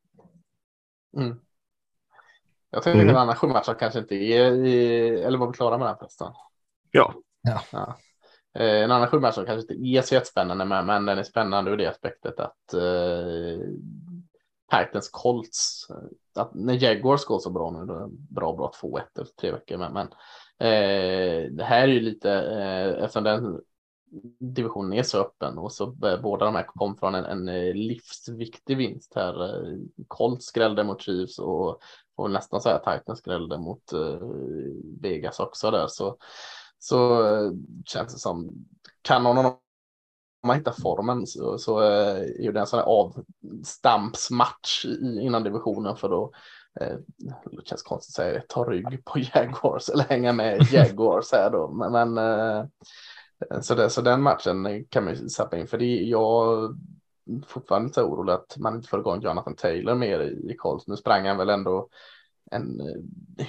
Mm. 1.17 1.39
Jag 2.72 2.84
tycker 2.84 2.99
mm. 2.99 3.09
en 3.09 3.15
annan 3.15 3.36
match 3.49 3.70
kanske 3.80 3.99
inte 3.99 4.15
är 4.15 4.65
i, 4.65 5.07
eller 5.22 5.38
var 5.38 5.47
vi 5.47 5.53
klara 5.53 5.78
med 5.78 5.88
den 5.88 5.97
förresten? 5.97 6.28
Ja. 6.91 7.13
ja. 7.41 7.61
ja. 7.72 7.97
En 8.53 8.91
annan 8.91 9.07
sju 9.07 9.20
match 9.20 9.36
kanske 9.36 9.59
inte 9.74 9.74
är 9.74 10.01
så 10.01 10.13
jättespännande, 10.13 10.65
men, 10.65 10.86
men 10.86 11.05
den 11.05 11.17
är 11.17 11.24
spännande 11.24 11.72
ur 11.72 11.78
det 11.78 11.86
aspektet 11.86 12.39
att 12.39 12.74
eh, 12.74 13.59
Titans 14.70 15.09
Colts, 15.09 15.88
eh, 15.89 16.41
att 16.41 16.53
när 16.53 16.84
Jaguars 16.84 17.26
går 17.26 17.39
så 17.39 17.49
bra 17.49 17.72
nu, 17.72 17.86
då 17.86 17.93
är 17.93 17.99
det 17.99 18.09
bra 18.09 18.55
bra 18.55 18.72
2-1 18.82 19.01
efter 19.22 19.36
tre 19.36 19.51
veckor, 19.51 19.78
men, 19.78 19.93
men 19.93 20.07
Eh, 20.61 21.51
det 21.51 21.63
här 21.63 21.84
är 21.84 21.88
ju 21.88 21.99
lite, 21.99 22.32
eh, 22.32 23.03
eftersom 23.03 23.24
den 23.24 23.61
divisionen 24.39 24.93
är 24.93 25.03
så 25.03 25.17
öppen 25.17 25.57
och 25.57 25.72
så 25.72 25.86
båda 26.24 26.45
de 26.45 26.55
här 26.55 26.63
kom 26.63 26.97
från 26.97 27.15
en, 27.15 27.26
en 27.26 27.49
eh, 27.49 27.74
livsviktig 27.74 28.78
vinst 28.78 29.13
här. 29.15 29.43
Eh, 29.43 29.78
Colts 30.07 30.45
skrällde 30.45 30.84
mot 30.84 31.01
Chiefs 31.01 31.39
och 31.39 31.80
får 32.15 32.28
nästan 32.28 32.61
säga 32.61 32.78
Titans 32.78 33.20
skrällde 33.20 33.57
mot 33.57 33.93
eh, 33.93 34.28
Vegas 35.01 35.39
också 35.39 35.72
där 35.72 35.88
så 35.88 36.17
så 36.80 37.22
känns 37.86 38.13
det 38.13 38.20
som 38.20 38.65
kan 39.01 39.24
någon 39.24 39.38
av 39.38 39.43
dem 39.43 39.57
man 40.44 40.58
hittar 40.58 40.72
formen 40.72 41.28
så, 41.28 41.58
så 41.58 41.80
är 41.80 42.42
ju 42.42 42.52
det 42.52 42.60
en 42.60 42.68
sån 42.68 42.80
här 42.80 42.86
avstampsmatch 42.86 44.86
innan 45.22 45.44
divisionen 45.44 45.96
för 45.96 46.10
då 46.10 46.32
Eh, 46.82 46.98
det 47.52 47.68
känns 47.68 47.84
konstigt 47.84 48.20
att 48.20 48.26
säga 48.26 48.42
ta 48.48 48.64
rygg 48.64 49.06
på 49.06 49.20
Jaguars 49.34 49.90
eller 49.90 50.04
hänga 50.04 50.34
med 50.34 50.62
Jaguars 50.72 51.32
här 51.32 51.50
då. 51.50 51.72
Men, 51.72 52.18
eh, 52.18 52.66
så, 53.62 53.76
det, 53.76 53.90
så 53.90 54.02
den 54.02 54.22
matchen 54.22 54.86
kan 54.90 55.04
man 55.04 55.14
ju 55.14 55.30
sappa 55.30 55.58
in 55.58 55.68
för 55.68 55.78
det. 55.78 56.04
Jag 56.04 56.76
fortfarande 57.48 57.88
lite 57.88 58.04
orolig 58.04 58.34
att 58.34 58.58
man 58.58 58.76
inte 58.76 58.88
får 58.88 59.00
igång 59.00 59.22
Jonathan 59.22 59.56
Taylor 59.56 59.96
mer 59.96 60.20
i, 60.20 60.52
i 60.52 60.56
Colts. 60.56 60.88
Nu 60.88 60.96
sprang 60.96 61.28
han 61.28 61.38
väl 61.38 61.50
ändå 61.50 61.90
en 62.52 62.82
eh, 62.82 63.48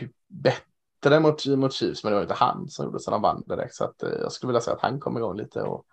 bättre 1.00 1.20
mot, 1.20 1.46
mot 1.46 1.72
Chiefs, 1.72 2.04
men 2.04 2.10
det 2.10 2.16
var 2.16 2.22
inte 2.22 2.34
han 2.34 2.68
som 2.68 2.84
gjorde 2.84 3.00
så 3.00 3.10
de 3.10 3.22
vann 3.22 3.42
direkt. 3.46 3.74
Så 3.74 3.84
att, 3.84 3.94
jag 4.22 4.32
skulle 4.32 4.48
vilja 4.48 4.60
säga 4.60 4.76
att 4.76 4.82
han 4.82 5.00
kom 5.00 5.16
igång 5.16 5.36
lite 5.36 5.62
och 5.62 5.86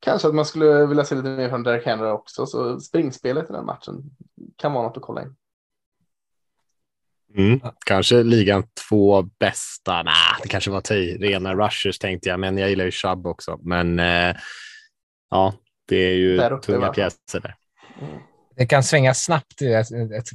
kanske 0.00 0.28
att 0.28 0.34
man 0.34 0.44
skulle 0.44 0.86
vilja 0.86 1.04
se 1.04 1.14
lite 1.14 1.28
mer 1.28 1.48
från 1.48 1.62
Derek 1.62 1.86
Henry 1.86 2.10
också. 2.10 2.46
Så 2.46 2.80
springspelet 2.80 3.50
i 3.50 3.52
den 3.52 3.66
matchen 3.66 4.02
kan 4.56 4.72
vara 4.72 4.86
något 4.86 4.96
att 4.96 5.02
kolla 5.02 5.22
in. 5.22 5.36
Mm. 7.36 7.60
Kanske 7.86 8.22
ligan 8.22 8.64
två 8.88 9.22
bästa. 9.22 10.02
Nej, 10.02 10.14
det 10.42 10.48
kanske 10.48 10.70
var 10.70 10.80
tio 10.80 11.18
rena 11.18 11.54
rushers 11.54 11.98
tänkte 11.98 12.28
jag, 12.28 12.40
men 12.40 12.58
jag 12.58 12.70
gillar 12.70 12.84
ju 12.84 12.90
Chubb 12.90 13.26
också. 13.26 13.58
Men 13.62 13.98
eh, 13.98 14.36
ja, 15.30 15.54
det 15.88 15.96
är 15.96 16.14
ju 16.14 16.58
tunga 16.62 16.92
pjäser 16.92 17.40
där. 17.40 17.54
Mm. 18.00 18.20
Det 18.60 18.66
kan 18.66 18.82
svänga 18.82 19.14
snabbt. 19.14 19.60
Jag, 19.60 19.84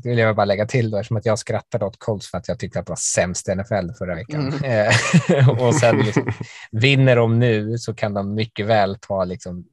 vill 0.04 0.18
jag 0.18 0.36
bara 0.36 0.46
lägga 0.46 0.66
till 0.66 0.92
då, 0.92 0.98
eftersom 0.98 1.18
att 1.18 1.26
jag 1.26 1.40
skrattade 1.40 1.86
åt 1.86 2.00
Colts 2.00 2.32
för 2.32 2.38
att 2.38 2.48
jag 2.48 2.60
tyckte 2.60 2.80
att 2.80 2.86
det 2.86 2.92
var 2.92 2.96
sämst 2.96 3.50
i 3.50 3.56
NFL 3.56 3.94
förra 3.98 4.16
veckan. 4.16 4.54
Mm. 4.54 4.88
Eh, 4.88 5.50
och 5.62 5.76
sen 5.76 5.98
liksom, 5.98 6.32
vinner 6.72 7.16
de 7.16 7.40
nu 7.40 7.78
så 7.78 7.94
kan 7.94 8.14
de 8.14 8.34
mycket 8.34 8.66
väl 8.66 8.98
ta 9.02 9.24
liksom 9.24 9.66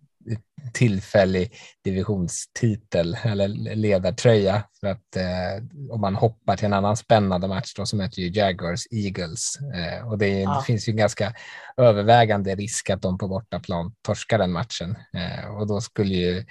tillfällig 0.73 1.55
divisionstitel 1.85 3.17
eller 3.25 3.49
ledartröja. 3.75 4.65
För 4.81 4.87
att 4.87 5.17
eh, 5.17 5.65
om 5.91 6.01
man 6.01 6.15
hoppar 6.15 6.57
till 6.57 6.67
en 6.67 6.73
annan 6.73 6.97
spännande 6.97 7.49
match 7.49 7.75
då, 7.77 7.87
så 7.87 7.97
möter 7.97 8.23
ju 8.23 8.29
Jaguars 8.29 8.87
Eagles 8.91 9.59
äh, 9.75 10.09
och 10.09 10.19
det, 10.19 10.29
ja. 10.29 10.57
det, 10.57 10.67
finns 10.67 10.89
ju 10.89 10.93
ganska 10.93 11.35
övervägande 11.77 12.55
risk 12.55 12.91
att 12.91 13.03
de 13.03 13.19
på 13.19 13.29
bortaplan 13.29 13.95
torskar 14.03 14.39
den 14.39 14.53
matchen 14.53 14.97
äh, 15.15 15.57
och 15.57 15.67
då 15.67 15.81
skulle 15.81 16.15
ju 16.15 16.45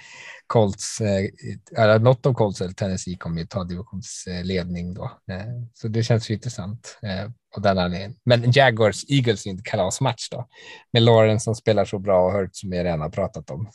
Colts, 0.46 1.00
eller 1.76 1.98
något 1.98 2.26
av 2.26 2.34
Colts 2.34 2.60
eller 2.60 2.72
Tennessee 2.72 3.16
kommer 3.16 3.40
ju 3.40 3.46
ta 3.46 3.64
divisionsledning 3.64 4.94
då. 4.94 5.10
så 5.74 5.88
det 5.88 6.02
känns 6.02 6.30
ju 6.30 6.34
intressant 6.34 6.98
och 7.56 7.62
den 7.62 7.78
anledningen. 7.78 8.16
Men 8.24 8.50
Jaguars 8.52 9.04
Eagles 9.08 9.46
är 9.46 9.50
inte 9.50 9.62
kalasmatch 9.70 10.28
då 10.30 10.48
med 10.92 11.02
Lawrence 11.02 11.44
som 11.44 11.54
spelar 11.54 11.84
så 11.84 11.98
bra 11.98 12.26
och 12.26 12.32
Hurt 12.32 12.50
som 12.52 12.70
vi 12.70 12.84
redan 12.84 13.00
har 13.00 13.10
pratat 13.10 13.50
om. 13.50 13.68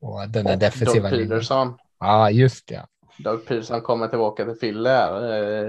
Och 0.00 0.28
den 0.28 0.46
är 0.46 0.56
defensiva. 0.56 1.10
Doug 1.10 1.28
Peterson. 1.28 1.78
Ja, 2.00 2.30
just 2.30 2.68
det. 2.68 2.86
Doug 3.18 3.46
Peterson 3.46 3.80
kommer 3.80 4.08
tillbaka 4.08 4.44
till 4.44 4.54
Philly. 4.54 4.90
Eh, 4.90 5.68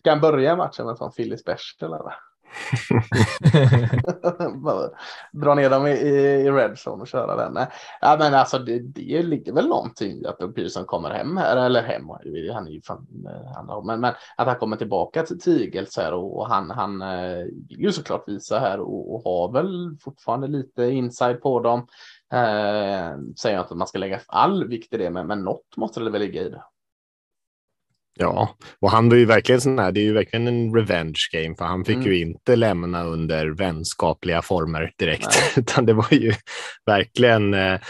ska 0.00 0.10
han 0.10 0.20
börja 0.20 0.56
matchen 0.56 0.84
med 0.84 0.90
en 0.90 0.96
sån 0.96 1.12
Philly 1.12 1.36
special 1.36 1.92
eller? 1.92 2.14
Dra 5.32 5.54
ner 5.54 5.70
dem 5.70 5.86
i, 5.86 5.90
i 5.90 6.50
red 6.50 6.72
zone 6.86 7.02
och 7.02 7.08
köra 7.08 7.36
den. 7.36 7.66
Ja, 8.00 8.16
men 8.18 8.34
alltså 8.34 8.58
det, 8.58 8.78
det 8.78 9.22
ligger 9.22 9.52
väl 9.52 9.68
någonting 9.68 10.22
i 10.22 10.26
att 10.26 10.54
Pearson 10.54 10.84
kommer 10.84 11.10
hem 11.10 11.36
här, 11.36 11.56
eller 11.56 11.82
hem, 11.82 12.08
han 12.52 12.66
är 12.66 12.70
ju 12.70 12.82
från 12.82 13.26
eh, 13.26 13.58
andra 13.58 13.80
men, 13.80 14.00
men 14.00 14.14
att 14.36 14.46
han 14.46 14.56
kommer 14.56 14.76
tillbaka 14.76 15.22
till 15.22 15.40
Tigels 15.40 15.96
här 15.96 16.12
och, 16.12 16.38
och 16.38 16.48
han, 16.48 16.70
han 16.70 17.02
eh, 17.02 17.44
vill 17.68 17.80
ju 17.80 17.92
såklart 17.92 18.28
visa 18.28 18.58
här 18.58 18.80
och, 18.80 19.14
och 19.14 19.22
har 19.24 19.52
väl 19.52 19.96
fortfarande 20.00 20.46
lite 20.46 20.84
inside 20.84 21.42
på 21.42 21.60
dem. 21.60 21.86
Eh, 22.32 23.18
säger 23.36 23.56
jag 23.56 23.62
inte 23.62 23.72
att 23.72 23.78
man 23.78 23.88
ska 23.88 23.98
lägga 23.98 24.20
all 24.26 24.68
vikt 24.68 24.94
i 24.94 24.96
det, 24.96 25.10
men, 25.10 25.26
men 25.26 25.42
något 25.42 25.76
måste 25.76 26.00
det 26.00 26.10
väl 26.10 26.20
ligga 26.20 26.42
i 26.42 26.48
det. 26.48 26.62
Ja, 28.18 28.56
och 28.80 28.90
han 28.90 29.08
var 29.08 29.16
ju 29.16 29.24
verkligen 29.24 29.60
sån 29.60 29.78
här, 29.78 29.92
det 29.92 30.00
är 30.00 30.04
ju 30.04 30.12
verkligen 30.12 30.46
en 30.46 30.74
revenge 30.74 31.20
game, 31.32 31.54
för 31.56 31.64
han 31.64 31.84
fick 31.84 31.96
mm. 31.96 32.08
ju 32.08 32.20
inte 32.20 32.56
lämna 32.56 33.04
under 33.04 33.46
vänskapliga 33.46 34.42
former 34.42 34.92
direkt, 34.98 35.28
Nej. 35.30 35.52
utan 35.56 35.86
det 35.86 35.92
var 35.92 36.06
ju 36.10 36.32
verkligen 36.86 37.54
eh, 37.54 37.80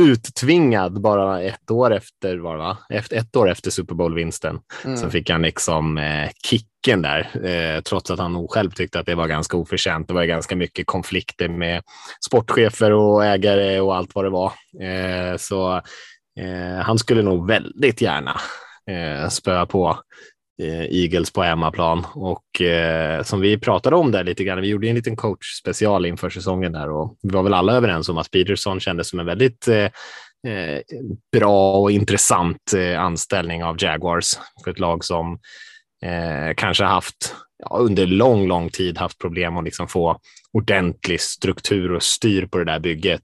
uttvingad 0.00 1.00
bara 1.00 1.42
ett 1.42 1.70
år 1.70 1.94
efter, 1.94 2.38
var 2.38 2.56
va? 2.56 2.78
Efter, 2.88 3.16
ett 3.16 3.36
år 3.36 3.50
efter 3.50 3.70
Super 3.70 3.94
Bowl-vinsten. 3.94 4.58
Mm. 4.84 4.96
Så 4.96 5.10
fick 5.10 5.30
han 5.30 5.42
liksom 5.42 5.98
eh, 5.98 6.30
kicken 6.44 7.02
där, 7.02 7.46
eh, 7.46 7.80
trots 7.80 8.10
att 8.10 8.18
han 8.18 8.32
nog 8.32 8.50
själv 8.50 8.70
tyckte 8.70 9.00
att 9.00 9.06
det 9.06 9.14
var 9.14 9.26
ganska 9.26 9.56
oförtjänt. 9.56 10.08
Det 10.08 10.14
var 10.14 10.24
ganska 10.24 10.56
mycket 10.56 10.86
konflikter 10.86 11.48
med 11.48 11.82
sportchefer 12.26 12.92
och 12.92 13.24
ägare 13.24 13.80
och 13.80 13.96
allt 13.96 14.14
vad 14.14 14.24
det 14.24 14.30
var. 14.30 14.52
Eh, 14.82 15.36
så 15.36 15.76
eh, 16.40 16.82
han 16.82 16.98
skulle 16.98 17.22
nog 17.22 17.48
väldigt 17.48 18.00
gärna 18.00 18.40
eh, 18.90 19.28
spöa 19.28 19.66
på 19.66 19.98
eh, 20.62 20.84
Eagles 20.84 21.32
på 21.32 21.42
hemmaplan 21.42 22.06
och 22.14 22.60
eh, 22.60 23.22
som 23.22 23.40
vi 23.40 23.58
pratade 23.58 23.96
om 23.96 24.12
där 24.12 24.24
lite 24.24 24.44
grann. 24.44 24.60
Vi 24.60 24.68
gjorde 24.68 24.88
en 24.88 24.94
liten 24.94 25.16
coach 25.16 25.46
special 25.60 26.06
inför 26.06 26.30
säsongen 26.30 26.72
där 26.72 26.90
och 26.90 27.16
vi 27.22 27.28
var 27.28 27.42
väl 27.42 27.54
alla 27.54 27.72
överens 27.72 28.08
om 28.08 28.18
att 28.18 28.30
Peterson 28.30 28.80
kändes 28.80 29.08
som 29.08 29.20
en 29.20 29.26
väldigt 29.26 29.68
eh, 29.68 29.84
eh, 30.52 30.80
bra 31.32 31.72
och 31.72 31.90
intressant 31.90 32.72
eh, 32.76 33.00
anställning 33.00 33.64
av 33.64 33.76
Jaguars 33.78 34.38
för 34.64 34.70
ett 34.70 34.78
lag 34.78 35.04
som 35.04 35.38
eh, 36.04 36.54
kanske 36.56 36.84
haft 36.84 37.34
ja, 37.58 37.76
under 37.78 38.06
lång, 38.06 38.46
lång 38.46 38.70
tid 38.70 38.98
haft 38.98 39.18
problem 39.18 39.56
att 39.56 39.64
liksom 39.64 39.88
få 39.88 40.20
ordentlig 40.52 41.20
struktur 41.20 41.92
och 41.92 42.02
styr 42.02 42.46
på 42.46 42.58
det 42.58 42.64
där 42.64 42.78
bygget. 42.78 43.22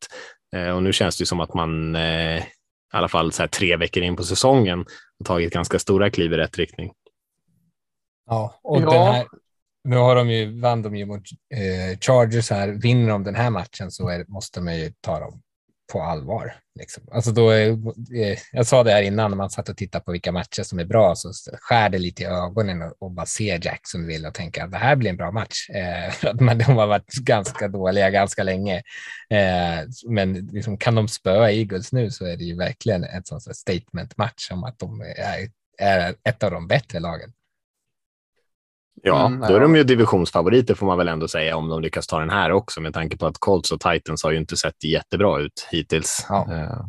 Eh, 0.57 0.69
och 0.69 0.83
nu 0.83 0.93
känns 0.93 1.19
det 1.19 1.27
som 1.27 1.41
att 1.41 1.55
man 1.55 1.97
eh, 1.97 2.39
i 2.39 2.97
alla 2.97 3.09
fall 3.09 3.33
så 3.33 3.43
här 3.43 3.49
tre 3.49 3.77
veckor 3.77 4.03
in 4.03 4.17
på 4.17 4.25
säsongen 4.25 4.85
tagit 5.25 5.53
ganska 5.53 5.79
stora 5.79 6.11
kliv 6.11 6.33
i 6.33 6.37
rätt 6.37 6.59
riktning. 6.59 6.93
Ja, 8.27 8.61
och 8.63 8.81
ja. 8.81 8.91
Den 8.91 9.15
här, 9.15 9.27
nu 9.85 9.97
har 9.97 10.17
de 10.17 10.31
ju, 10.31 10.61
vann 10.61 10.83
de 10.83 10.97
ju 10.97 11.07
mot 11.07 11.23
eh, 11.55 11.99
Chargers 12.01 12.51
här. 12.51 12.69
Vinner 12.69 13.09
de 13.09 13.25
den 13.25 13.35
här 13.35 13.51
matchen 13.51 13.91
så 13.91 14.09
är, 14.09 14.25
måste 14.29 14.61
man 14.61 14.79
ju 14.79 14.93
ta 15.01 15.21
dem 15.21 15.43
på 15.93 16.03
allvar. 16.03 16.55
Liksom. 16.79 17.05
Alltså 17.13 17.33
då 17.33 17.53
eh, 17.53 17.77
jag 18.53 18.67
sa 18.67 18.85
det 18.85 18.91
här 18.91 19.03
innan 19.03 19.31
när 19.31 19.37
man 19.37 19.51
satt 19.51 19.69
och 19.69 19.77
tittade 19.77 20.05
på 20.05 20.13
vilka 20.13 20.33
matcher 20.33 20.63
som 20.63 20.79
är 20.79 20.85
bra 20.85 21.15
så 21.17 21.33
skär 21.53 21.89
det 21.89 21.99
lite 21.99 22.23
i 22.23 22.27
ögonen 22.27 22.83
och, 22.83 22.93
och 22.99 23.11
bara 23.11 23.27
ser 23.27 23.67
Jacksonville 23.67 24.29
och 24.29 24.35
tänker 24.35 24.65
att 24.65 24.71
det 24.71 24.79
här 24.79 24.97
blir 24.97 25.11
en 25.11 25.17
bra 25.17 25.31
match. 25.31 25.71
Eh, 25.71 26.35
men 26.41 26.59
de 26.59 26.65
har 26.65 26.87
varit 26.87 27.13
ganska 27.13 27.69
dåliga 27.69 28.11
ganska 28.11 28.43
länge. 28.43 28.77
Eh, 29.31 29.85
men 30.09 30.35
liksom, 30.35 30.79
kan 30.79 30.95
de 30.95 31.09
spöa 31.09 31.51
Eagles 31.53 31.93
nu 31.93 32.11
så 32.11 32.27
är 32.27 32.37
det 32.37 32.45
ju 32.45 32.57
verkligen 32.57 33.05
en 33.05 33.25
sån 33.25 33.41
statement 33.41 34.17
match 34.17 34.51
om 34.51 34.65
att 34.65 34.79
de 34.79 35.01
är, 35.01 35.49
är 35.79 36.15
ett 36.25 36.43
av 36.43 36.51
de 36.51 36.69
bättre 36.69 37.01
lagen. 37.01 37.33
Ja, 39.03 39.27
mm, 39.27 39.41
då 39.41 39.55
är 39.55 39.61
de 39.61 39.77
ju 39.77 39.85
divisionsfavoriter 39.85 40.75
får 40.75 40.87
man 40.87 40.99
väl 40.99 41.09
ändå 41.09 41.29
säga 41.29 41.57
om 41.57 41.69
de 41.69 41.81
lyckas 41.81 42.07
ta 42.07 42.19
den 42.19 42.31
här 42.31 42.53
också 42.53 42.81
med 42.81 42.95
tanke 42.95 43.17
på 43.17 43.27
att 43.27 43.39
Colts 43.39 43.73
och 43.73 43.81
Titans 43.81 44.25
har 44.25 44.31
ju 44.31 44.39
inte 44.39 44.57
sett 44.57 44.85
jättebra 44.85 45.41
ut 45.41 45.69
hittills. 45.71 46.27
Ja. 46.29 46.47
Uh. 46.51 46.87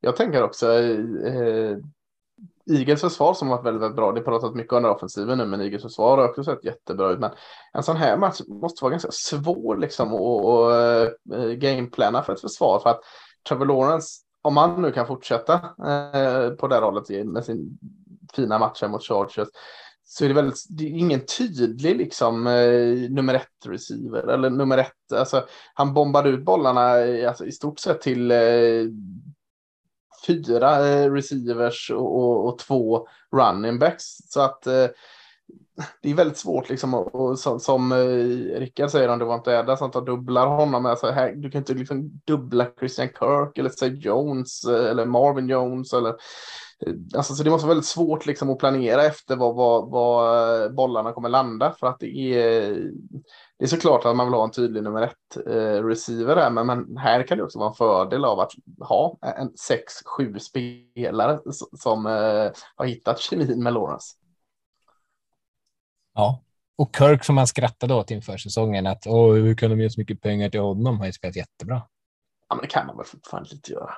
Jag 0.00 0.16
tänker 0.16 0.42
också 0.42 0.72
eh, 0.72 1.76
Eagles 2.70 3.00
försvar 3.00 3.34
som 3.34 3.48
varit 3.48 3.66
väldigt, 3.66 3.82
väldigt 3.82 3.96
bra. 3.96 4.12
Det 4.12 4.20
pratat 4.20 4.54
mycket 4.54 4.72
om 4.72 4.84
offensiven 4.84 5.38
nu, 5.38 5.46
men 5.46 5.60
Eagles 5.60 5.82
försvar 5.82 6.18
har 6.18 6.28
också 6.28 6.44
sett 6.44 6.64
jättebra 6.64 7.10
ut. 7.10 7.18
Men 7.18 7.30
en 7.72 7.82
sån 7.82 7.96
här 7.96 8.16
match 8.16 8.40
måste 8.48 8.84
vara 8.84 8.90
ganska 8.90 9.10
svår 9.10 9.76
liksom 9.76 10.14
att 10.14 10.72
uh, 11.34 11.52
gameplana 11.52 12.22
för 12.22 12.32
ett 12.32 12.40
försvar 12.40 12.78
för 12.78 12.90
att 12.90 13.00
Trevor 13.48 13.66
Lawrence, 13.66 14.08
om 14.42 14.56
han 14.56 14.82
nu 14.82 14.92
kan 14.92 15.06
fortsätta 15.06 15.54
uh, 15.54 16.56
på 16.56 16.68
det 16.68 16.74
här 16.74 16.82
hållet 16.82 17.26
med 17.26 17.44
sin 17.44 17.78
fina 18.34 18.58
matcher 18.58 18.88
mot 18.88 19.02
Chargers 19.02 19.48
så 20.12 20.24
är 20.24 20.28
det 20.28 20.34
väldigt, 20.34 20.64
det 20.68 20.84
är 20.84 20.88
ingen 20.88 21.26
tydlig 21.26 21.96
liksom 21.96 22.46
eh, 22.46 23.10
nummer 23.10 23.34
ett 23.34 23.66
receiver 23.66 24.28
eller 24.28 24.50
nummer 24.50 24.78
ett. 24.78 25.12
Alltså, 25.12 25.46
han 25.74 25.94
bombade 25.94 26.28
ut 26.28 26.44
bollarna 26.44 26.98
eh, 26.98 27.28
alltså, 27.28 27.46
i 27.46 27.52
stort 27.52 27.78
sett 27.78 28.00
till 28.00 28.30
eh, 28.30 28.86
fyra 30.26 30.88
eh, 30.88 31.12
receivers 31.12 31.90
och, 31.90 32.16
och, 32.16 32.48
och, 32.48 32.58
två 32.58 33.08
running 33.36 33.78
backs. 33.78 34.04
Så 34.06 34.40
att 34.40 34.66
eh, 34.66 34.86
det 36.02 36.10
är 36.10 36.14
väldigt 36.14 36.38
svårt 36.38 36.68
liksom 36.68 36.94
och, 36.94 37.14
och 37.14 37.38
som, 37.38 37.60
som 37.60 37.92
eh, 37.92 38.58
Rickard 38.58 38.90
säger 38.90 39.08
om 39.08 39.18
det 39.18 39.24
var 39.24 39.34
inte 39.34 39.52
Edda 39.52 39.76
som 39.76 39.90
tar 39.90 40.02
dubblar 40.02 40.46
honom. 40.46 40.86
Alltså, 40.86 41.10
här, 41.10 41.32
du 41.32 41.50
kan 41.50 41.58
inte 41.58 41.74
liksom 41.74 42.20
dubbla 42.24 42.66
Christian 42.78 43.08
Kirk 43.08 43.58
eller 43.58 43.70
säg 43.70 43.98
Jones 43.98 44.64
eh, 44.64 44.90
eller 44.90 45.06
Marvin 45.06 45.48
Jones 45.48 45.92
eller 45.92 46.14
Alltså, 47.14 47.34
så 47.34 47.42
det 47.42 47.50
måste 47.50 47.66
vara 47.66 47.74
väldigt 47.74 47.90
svårt 47.90 48.26
liksom, 48.26 48.50
att 48.50 48.58
planera 48.58 49.04
efter 49.04 49.36
var, 49.36 49.54
var, 49.54 49.86
var 49.86 50.68
bollarna 50.68 51.12
kommer 51.12 51.28
landa 51.28 51.72
för 51.72 51.86
att 51.86 52.00
det 52.00 52.16
är, 52.16 52.74
det 53.58 53.64
är 53.64 53.66
såklart 53.66 54.04
att 54.04 54.16
man 54.16 54.26
vill 54.26 54.34
ha 54.34 54.44
en 54.44 54.50
tydlig 54.50 54.82
nummer 54.82 55.02
ett 55.02 55.46
eh, 55.46 55.84
receiver 55.84 56.36
här, 56.36 56.50
men, 56.50 56.66
men, 56.66 56.96
här 56.96 57.22
kan 57.22 57.38
det 57.38 57.44
också 57.44 57.58
vara 57.58 57.68
en 57.68 57.74
fördel 57.74 58.24
av 58.24 58.40
att 58.40 58.52
ha 58.80 59.18
en 59.22 59.56
sex, 59.56 59.92
sju 60.04 60.38
spelare 60.38 61.40
som 61.78 62.06
eh, 62.06 62.50
har 62.76 62.84
hittat 62.84 63.20
kemin 63.20 63.62
med 63.62 63.72
Lawrence. 63.72 64.16
Ja, 66.14 66.42
och 66.78 66.96
Kirk 66.96 67.24
som 67.24 67.34
man 67.34 67.46
skrattade 67.46 67.94
åt 67.94 68.10
inför 68.10 68.36
säsongen 68.36 68.86
att 68.86 69.06
Åh, 69.06 69.34
hur 69.34 69.54
kan 69.54 69.70
de 69.70 69.80
ge 69.80 69.90
så 69.90 70.00
mycket 70.00 70.20
pengar 70.20 70.50
till 70.50 70.60
honom 70.60 70.98
har 70.98 71.06
ju 71.06 71.12
spelat 71.12 71.36
jättebra. 71.36 71.82
Ja, 72.48 72.54
men 72.54 72.62
det 72.62 72.68
kan 72.68 72.86
man 72.86 72.96
väl 72.96 73.06
fortfarande 73.06 73.50
inte 73.52 73.72
göra. 73.72 73.94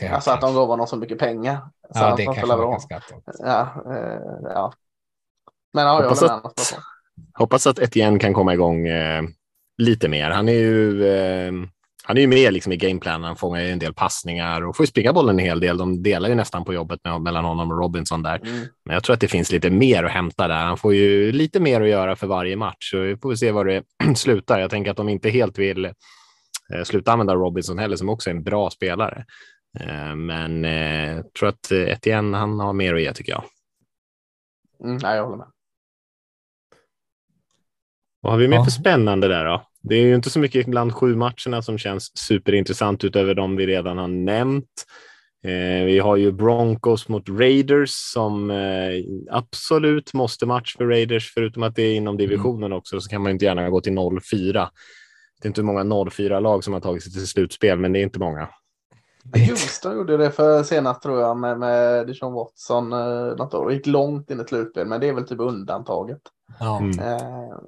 Ja, 0.00 0.14
alltså 0.14 0.30
att 0.30 0.40
de 0.40 0.54
gav 0.54 0.68
honom 0.68 0.86
så 0.86 0.96
mycket 0.96 1.18
pengar. 1.18 1.56
Så 1.90 1.98
ja, 1.98 2.14
det 2.16 2.24
kanske 2.24 2.46
man 2.46 2.70
kan 2.70 2.80
skratta 2.80 3.16
åt. 3.16 3.24
Ja, 3.38 3.68
eh, 3.90 4.18
ja. 4.54 4.72
Men 5.72 5.86
ja, 5.86 6.02
hoppas, 6.02 6.22
jag 6.22 6.30
att, 6.30 6.78
hoppas 7.34 7.66
att 7.66 7.78
Etienne 7.78 8.18
kan 8.18 8.34
komma 8.34 8.54
igång 8.54 8.86
eh, 8.86 9.22
lite 9.78 10.08
mer. 10.08 10.30
Han 10.30 10.48
är 10.48 10.52
ju 10.52 11.06
eh, 11.06 11.52
han 12.06 12.16
är 12.16 12.20
ju 12.20 12.26
med 12.26 12.52
liksom 12.52 12.72
i 12.72 12.76
gameplanen, 12.76 13.24
han 13.24 13.36
fångar 13.36 13.60
ju 13.60 13.70
en 13.70 13.78
del 13.78 13.94
passningar 13.94 14.62
och 14.62 14.76
får 14.76 14.84
ju 14.84 14.86
springa 14.86 15.12
bollen 15.12 15.38
en 15.38 15.44
hel 15.44 15.60
del. 15.60 15.78
De 15.78 16.02
delar 16.02 16.28
ju 16.28 16.34
nästan 16.34 16.64
på 16.64 16.74
jobbet 16.74 17.00
med, 17.04 17.20
mellan 17.20 17.44
honom 17.44 17.70
och 17.70 17.78
Robinson 17.78 18.22
där. 18.22 18.36
Mm. 18.36 18.66
Men 18.84 18.94
jag 18.94 19.02
tror 19.04 19.14
att 19.14 19.20
det 19.20 19.28
finns 19.28 19.52
lite 19.52 19.70
mer 19.70 20.04
att 20.04 20.12
hämta 20.12 20.48
där. 20.48 20.64
Han 20.64 20.76
får 20.76 20.94
ju 20.94 21.32
lite 21.32 21.60
mer 21.60 21.80
att 21.80 21.88
göra 21.88 22.16
för 22.16 22.26
varje 22.26 22.56
match, 22.56 22.90
så 22.90 22.98
vi 22.98 23.16
får 23.16 23.34
se 23.34 23.52
var 23.52 23.64
det 23.64 23.82
slutar. 24.16 24.60
Jag 24.60 24.70
tänker 24.70 24.90
att 24.90 24.96
de 24.96 25.08
inte 25.08 25.30
helt 25.30 25.58
vill 25.58 25.84
eh, 25.84 25.92
sluta 26.84 27.12
använda 27.12 27.34
Robinson 27.34 27.78
heller, 27.78 27.96
som 27.96 28.08
också 28.08 28.30
är 28.30 28.34
en 28.34 28.42
bra 28.42 28.70
spelare. 28.70 29.24
Eh, 29.80 30.14
men 30.14 30.64
jag 30.64 31.16
eh, 31.16 31.22
tror 31.38 31.48
att 31.48 31.72
Etienne, 31.72 32.36
han 32.36 32.60
har 32.60 32.72
mer 32.72 32.94
att 32.94 33.02
ge 33.02 33.12
tycker 33.12 33.32
jag. 33.32 33.44
Mm, 34.84 34.98
nej, 35.02 35.16
jag 35.16 35.24
håller 35.24 35.36
med. 35.36 35.46
Vad 38.20 38.32
har 38.32 38.40
vi 38.40 38.48
mer 38.48 38.64
för 38.64 38.70
spännande 38.70 39.28
där 39.28 39.44
då? 39.44 39.66
Det 39.82 39.94
är 39.94 40.02
ju 40.02 40.14
inte 40.14 40.30
så 40.30 40.38
mycket 40.38 40.66
bland 40.66 40.94
sju 40.94 41.16
matcherna 41.16 41.62
som 41.62 41.78
känns 41.78 42.18
superintressant 42.18 43.04
utöver 43.04 43.34
de 43.34 43.56
vi 43.56 43.66
redan 43.66 43.98
har 43.98 44.08
nämnt. 44.08 44.84
Eh, 45.44 45.84
vi 45.84 45.98
har 45.98 46.16
ju 46.16 46.32
Broncos 46.32 47.08
mot 47.08 47.28
Raiders 47.28 47.90
som 47.90 48.52
absolut 49.30 50.14
måste 50.14 50.46
match 50.46 50.76
för 50.76 50.86
Raiders, 50.86 51.32
förutom 51.34 51.62
att 51.62 51.76
det 51.76 51.82
är 51.82 51.94
inom 51.94 52.16
divisionen 52.16 52.64
mm. 52.64 52.78
också, 52.78 53.00
så 53.00 53.10
kan 53.10 53.22
man 53.22 53.32
inte 53.32 53.44
gärna 53.44 53.70
gå 53.70 53.80
till 53.80 53.92
0-4. 53.92 54.68
Det 55.42 55.46
är 55.46 55.48
inte 55.48 55.62
många 55.62 55.82
0-4 55.82 56.40
lag 56.40 56.64
som 56.64 56.72
har 56.74 56.80
tagit 56.80 57.02
sig 57.02 57.12
till 57.12 57.26
slutspel, 57.26 57.78
men 57.78 57.92
det 57.92 57.98
är 57.98 58.02
inte 58.02 58.18
många. 58.18 58.48
Houston 59.32 59.96
gjorde 59.96 60.16
det 60.16 60.30
för 60.30 60.62
senast 60.62 61.02
tror 61.02 61.20
jag 61.20 61.36
med, 61.36 61.58
med 61.58 62.06
Dijon 62.06 62.32
Watson 62.32 62.92
eh, 62.92 63.36
något 63.36 63.54
år. 63.54 63.72
Gick 63.72 63.86
långt 63.86 64.30
in 64.30 64.40
i 64.40 64.44
slutspel, 64.44 64.86
men 64.86 65.00
det 65.00 65.08
är 65.08 65.12
väl 65.12 65.28
typ 65.28 65.40
undantaget. 65.40 66.20
Ja. 66.60 66.78
Mm. 66.78 66.98
Eh, 66.98 67.58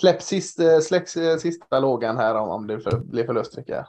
släpp, 0.00 0.22
sist, 0.22 0.60
eh, 0.60 0.78
släpp 0.78 1.08
sista 1.40 1.80
lågan 1.80 2.16
här 2.16 2.34
om, 2.34 2.48
om 2.48 2.66
det 2.66 2.80
för, 2.80 2.98
blir 2.98 3.26
förlust, 3.26 3.56
Rickard. 3.56 3.84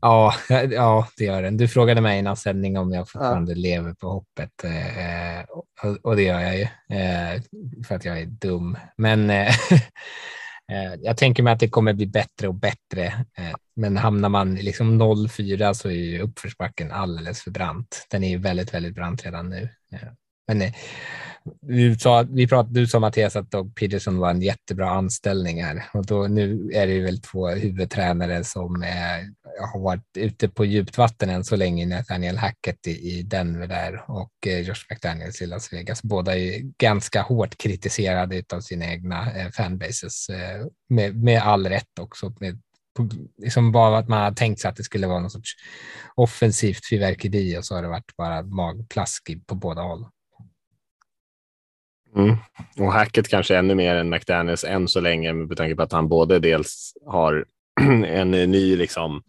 Ja, 0.00 0.34
ja, 0.70 1.08
det 1.16 1.24
gör 1.24 1.42
den. 1.42 1.56
Du 1.56 1.68
frågade 1.68 2.00
mig 2.00 2.18
innan 2.18 2.36
sändning 2.36 2.78
om 2.78 2.92
jag 2.92 3.08
fortfarande 3.08 3.52
ja. 3.52 3.58
lever 3.58 3.94
på 3.94 4.08
hoppet 4.08 4.64
eh, 4.64 5.50
och, 5.50 5.96
och, 6.02 6.16
det 6.16 6.22
gör 6.22 6.40
jag 6.40 6.56
ju 6.56 6.62
eh, 6.98 7.42
för 7.88 7.94
att 7.94 8.04
jag 8.04 8.20
är 8.20 8.26
dum. 8.26 8.76
Men 8.96 9.30
eh, 9.30 9.52
Eh, 9.70 9.80
Eh, 10.72 10.94
jag 11.00 11.16
tänker 11.16 11.42
mig 11.42 11.52
att 11.52 11.60
det 11.60 11.68
kommer 11.68 11.92
bli 11.92 12.06
bättre 12.06 12.48
och 12.48 12.54
bättre, 12.54 13.06
eh, 13.38 13.54
men 13.76 13.96
hamnar 13.96 14.28
man 14.28 14.54
liksom 14.54 14.98
0-4 14.98 15.74
så 15.74 15.88
är 15.88 15.92
ju 15.92 16.20
uppförsbacken 16.20 16.92
alldeles 16.92 17.42
för 17.42 17.50
brant. 17.50 18.06
Den 18.10 18.24
är 18.24 18.28
ju 18.28 18.38
väldigt, 18.38 18.74
väldigt 18.74 18.94
brant 18.94 19.24
redan 19.24 19.50
nu. 19.50 19.68
Eh, 19.92 20.08
men 20.48 20.62
eh, 20.62 20.72
men 21.44 21.76
du 21.76 21.94
sa, 21.94 22.22
vi 22.30 22.46
pratade, 22.46 22.80
du 22.80 22.86
sa 22.86 22.98
Mattias 22.98 23.36
att 23.36 23.50
Doug 23.50 23.74
Peterson 23.74 24.18
var 24.18 24.30
en 24.30 24.42
jättebra 24.42 24.90
anställning 24.90 25.64
här 25.64 25.84
och 25.92 26.06
då, 26.06 26.26
nu 26.26 26.70
är 26.74 26.86
det 26.86 26.92
ju 26.92 27.04
väl 27.04 27.20
två 27.20 27.48
huvudtränare 27.48 28.44
som 28.44 28.82
är, 28.82 29.30
har 29.72 29.80
varit 29.80 30.16
ute 30.16 30.48
på 30.48 30.64
djupt 30.64 30.98
vatten 30.98 31.30
än 31.30 31.44
så 31.44 31.56
länge, 31.56 31.86
Nathaniel 31.86 32.36
Hackett 32.36 32.86
i, 32.86 32.90
i 32.90 33.22
Denver 33.22 33.66
där 33.66 34.04
och 34.10 34.46
eh, 34.46 34.60
Josh 34.60 34.86
McDaniels 34.90 35.42
i 35.42 35.46
Las 35.46 35.72
Vegas. 35.72 36.02
Båda 36.02 36.38
är 36.38 36.60
ganska 36.78 37.22
hårt 37.22 37.58
kritiserade 37.58 38.44
av 38.52 38.60
sina 38.60 38.86
egna 38.86 39.32
eh, 39.32 39.50
fanbases 39.50 40.28
eh, 40.28 40.66
med, 40.88 41.16
med 41.16 41.42
all 41.42 41.66
rätt 41.66 41.98
också. 42.00 42.32
Med, 42.40 42.60
liksom 43.38 43.72
bara 43.72 43.98
att 43.98 44.08
man 44.08 44.22
har 44.22 44.32
tänkt 44.32 44.60
sig 44.60 44.68
att 44.68 44.76
det 44.76 44.84
skulle 44.84 45.06
vara 45.06 45.20
någon 45.20 45.30
sorts 45.30 45.52
offensivt 46.14 46.88
fyrverkeri 46.90 47.58
och 47.58 47.64
så 47.64 47.74
har 47.74 47.82
det 47.82 47.88
varit 47.88 48.16
bara 48.16 48.42
magplask 48.42 49.30
på 49.46 49.54
båda 49.54 49.82
håll. 49.82 50.06
Mm. 52.16 52.36
Och 52.78 52.92
Hackett 52.92 53.28
kanske 53.28 53.56
ännu 53.56 53.74
mer 53.74 53.96
än 53.96 54.10
McDaniels 54.10 54.64
än 54.64 54.88
så 54.88 55.00
länge 55.00 55.32
med 55.32 55.56
tanke 55.56 55.76
på 55.76 55.82
att 55.82 55.92
han 55.92 56.08
både 56.08 56.38
dels 56.38 56.92
har 57.06 57.44
en 58.06 58.30
ny, 58.30 58.76
liksom, 58.76 59.22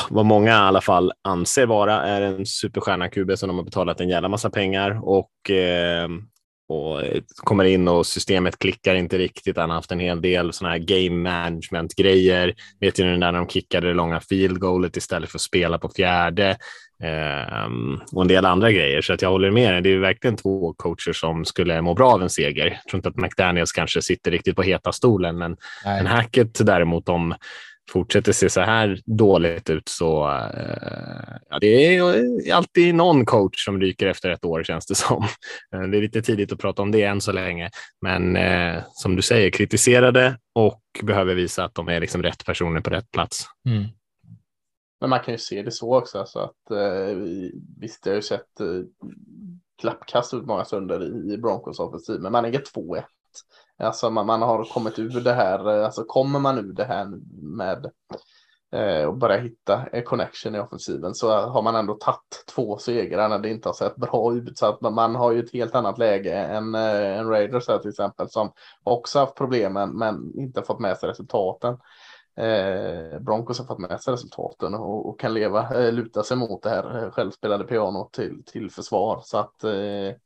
ah, 0.00 0.06
vad 0.10 0.26
många 0.26 0.50
i 0.50 0.52
alla 0.52 0.80
fall 0.80 1.12
anser 1.22 1.66
vara 1.66 2.02
är 2.02 2.22
en 2.22 2.46
superstjärna 2.46 3.08
QB 3.08 3.38
som 3.38 3.48
de 3.48 3.56
har 3.56 3.64
betalat 3.64 4.00
en 4.00 4.08
jävla 4.08 4.28
massa 4.28 4.50
pengar 4.50 5.00
och, 5.08 5.50
eh, 5.50 6.08
och 6.68 7.00
kommer 7.36 7.64
in 7.64 7.88
och 7.88 8.06
systemet 8.06 8.58
klickar 8.58 8.94
inte 8.94 9.18
riktigt. 9.18 9.56
Han 9.56 9.70
har 9.70 9.76
haft 9.76 9.92
en 9.92 10.00
hel 10.00 10.22
del 10.22 10.52
sådana 10.52 10.74
här 10.74 10.78
game 10.78 11.30
management 11.30 11.94
grejer. 11.94 12.54
Vet 12.80 12.98
ju 12.98 13.16
när 13.16 13.32
de 13.32 13.48
kickade 13.48 13.88
det 13.88 13.94
långa 13.94 14.20
field 14.20 14.58
goalet 14.58 14.96
istället 14.96 15.30
för 15.30 15.38
att 15.38 15.42
spela 15.42 15.78
på 15.78 15.88
fjärde. 15.88 16.56
Um, 17.02 18.00
och 18.12 18.22
en 18.22 18.28
del 18.28 18.46
andra 18.46 18.72
grejer. 18.72 19.02
Så 19.02 19.12
att 19.12 19.22
jag 19.22 19.30
håller 19.30 19.50
med. 19.50 19.82
Det 19.82 19.92
är 19.92 19.98
verkligen 19.98 20.36
två 20.36 20.74
coacher 20.76 21.12
som 21.12 21.44
skulle 21.44 21.82
må 21.82 21.94
bra 21.94 22.12
av 22.12 22.22
en 22.22 22.30
seger. 22.30 22.66
Jag 22.66 22.90
tror 22.90 22.98
inte 22.98 23.08
att 23.08 23.16
McDaniels 23.16 23.72
kanske 23.72 24.02
sitter 24.02 24.30
riktigt 24.30 24.56
på 24.56 24.62
heta 24.62 24.92
stolen, 24.92 25.38
men 25.38 25.56
en 25.84 26.06
Hackett 26.06 26.66
däremot, 26.66 27.08
om 27.08 27.34
fortsätter 27.90 28.32
se 28.32 28.50
så 28.50 28.60
här 28.60 28.98
dåligt 29.06 29.70
ut 29.70 29.88
så 29.88 30.24
uh, 30.26 31.36
ja, 31.50 31.58
det 31.60 31.96
är 31.96 32.54
alltid 32.54 32.94
någon 32.94 33.24
coach 33.24 33.64
som 33.64 33.80
ryker 33.80 34.06
efter 34.06 34.30
ett 34.30 34.44
år 34.44 34.64
känns 34.64 34.86
det 34.86 34.94
som. 34.94 35.26
det 35.70 35.96
är 35.98 36.02
lite 36.02 36.22
tidigt 36.22 36.52
att 36.52 36.58
prata 36.58 36.82
om 36.82 36.90
det 36.90 37.02
än 37.02 37.20
så 37.20 37.32
länge, 37.32 37.70
men 38.02 38.36
uh, 38.36 38.82
som 38.92 39.16
du 39.16 39.22
säger, 39.22 39.50
kritiserade 39.50 40.36
och 40.54 40.82
behöver 41.02 41.34
visa 41.34 41.64
att 41.64 41.74
de 41.74 41.88
är 41.88 42.00
liksom 42.00 42.22
rätt 42.22 42.44
personer 42.44 42.80
på 42.80 42.90
rätt 42.90 43.10
plats. 43.10 43.46
Mm. 43.68 43.84
Men 45.02 45.10
man 45.10 45.20
kan 45.20 45.34
ju 45.34 45.38
se 45.38 45.62
det 45.62 45.70
så 45.70 45.98
också. 45.98 46.18
Alltså 46.18 46.38
att, 46.38 46.70
eh, 46.70 47.16
visst, 47.78 48.06
jag 48.06 48.12
har 48.12 48.16
ju 48.16 48.22
sett 48.22 48.60
eh, 48.60 48.66
klappkast 49.80 50.34
ut 50.34 50.46
många 50.46 50.64
stunder 50.64 51.32
i 51.32 51.38
Broncos 51.38 51.80
offensiv, 51.80 52.20
men 52.20 52.32
man 52.32 52.44
ligger 52.44 52.60
2-1. 52.60 53.04
Alltså 53.78 54.10
man, 54.10 54.26
man, 54.26 54.42
har 54.42 54.64
kommit 54.64 54.98
ur 54.98 55.20
det 55.20 55.32
här, 55.32 55.78
eh, 55.78 55.84
alltså 55.84 56.04
kommer 56.04 56.38
man 56.38 56.58
ur 56.58 56.72
det 56.72 56.84
här 56.84 57.06
med 57.56 57.90
eh, 58.72 59.04
och 59.04 59.16
börja 59.16 59.40
hitta 59.40 59.86
en 59.92 60.04
connection 60.04 60.54
i 60.54 60.60
offensiven 60.60 61.14
så 61.14 61.30
har 61.30 61.62
man 61.62 61.76
ändå 61.76 61.94
tagit 61.94 62.44
två 62.54 62.78
segrar 62.78 63.28
när 63.28 63.38
det 63.38 63.50
inte 63.50 63.68
har 63.68 63.74
sett 63.74 63.96
bra 63.96 64.34
ut. 64.34 64.58
Så 64.58 64.66
att 64.66 64.80
man 64.80 65.14
har 65.14 65.32
ju 65.32 65.40
ett 65.40 65.52
helt 65.52 65.74
annat 65.74 65.98
läge 65.98 66.34
än 66.34 66.74
eh, 66.74 67.18
en 67.18 67.28
Raiders 67.28 67.68
här 67.68 67.78
till 67.78 67.90
exempel 67.90 68.30
som 68.30 68.52
också 68.82 69.18
haft 69.18 69.34
problemen 69.34 69.90
men 69.98 70.32
inte 70.38 70.62
fått 70.62 70.80
med 70.80 70.98
sig 70.98 71.08
resultaten. 71.08 71.78
Eh, 72.36 73.20
Broncos 73.20 73.58
har 73.58 73.66
fått 73.66 73.78
med 73.78 74.00
sig 74.00 74.12
resultaten 74.12 74.74
och, 74.74 75.08
och 75.08 75.20
kan 75.20 75.34
leva, 75.34 75.84
eh, 75.84 75.92
luta 75.92 76.22
sig 76.22 76.36
mot 76.36 76.62
det 76.62 76.70
här 76.70 77.04
eh, 77.04 77.10
självspelade 77.10 77.64
pianot 77.64 78.12
till, 78.12 78.42
till 78.46 78.70
försvar. 78.70 79.20
Så 79.24 79.38
att 79.38 79.64
eh, 79.64 80.16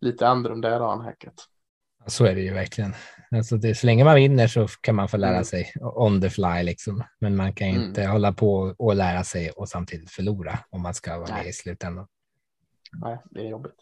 lite 0.00 0.28
andrum 0.28 0.60
där 0.60 0.80
har 0.80 0.88
han 0.88 1.00
hacket. 1.00 1.34
Så 2.06 2.24
är 2.24 2.34
det 2.34 2.40
ju 2.40 2.54
verkligen. 2.54 2.94
Alltså 3.30 3.56
det, 3.56 3.74
så 3.74 3.86
länge 3.86 4.04
man 4.04 4.14
vinner 4.14 4.46
så 4.46 4.66
kan 4.80 4.94
man 4.94 5.08
få 5.08 5.16
lära 5.16 5.30
mm. 5.30 5.44
sig 5.44 5.72
on 5.80 6.20
the 6.20 6.30
fly, 6.30 6.62
liksom. 6.62 7.04
men 7.18 7.36
man 7.36 7.52
kan 7.52 7.68
mm. 7.68 7.82
inte 7.82 8.06
hålla 8.06 8.32
på 8.32 8.74
och 8.78 8.96
lära 8.96 9.24
sig 9.24 9.50
och 9.50 9.68
samtidigt 9.68 10.10
förlora 10.10 10.58
om 10.70 10.82
man 10.82 10.94
ska 10.94 11.18
vara 11.18 11.36
med 11.36 11.46
i 11.46 11.52
slutändan. 11.52 12.06
Nej, 12.92 13.18
det 13.30 13.40
är 13.40 13.48
jobbigt. 13.48 13.74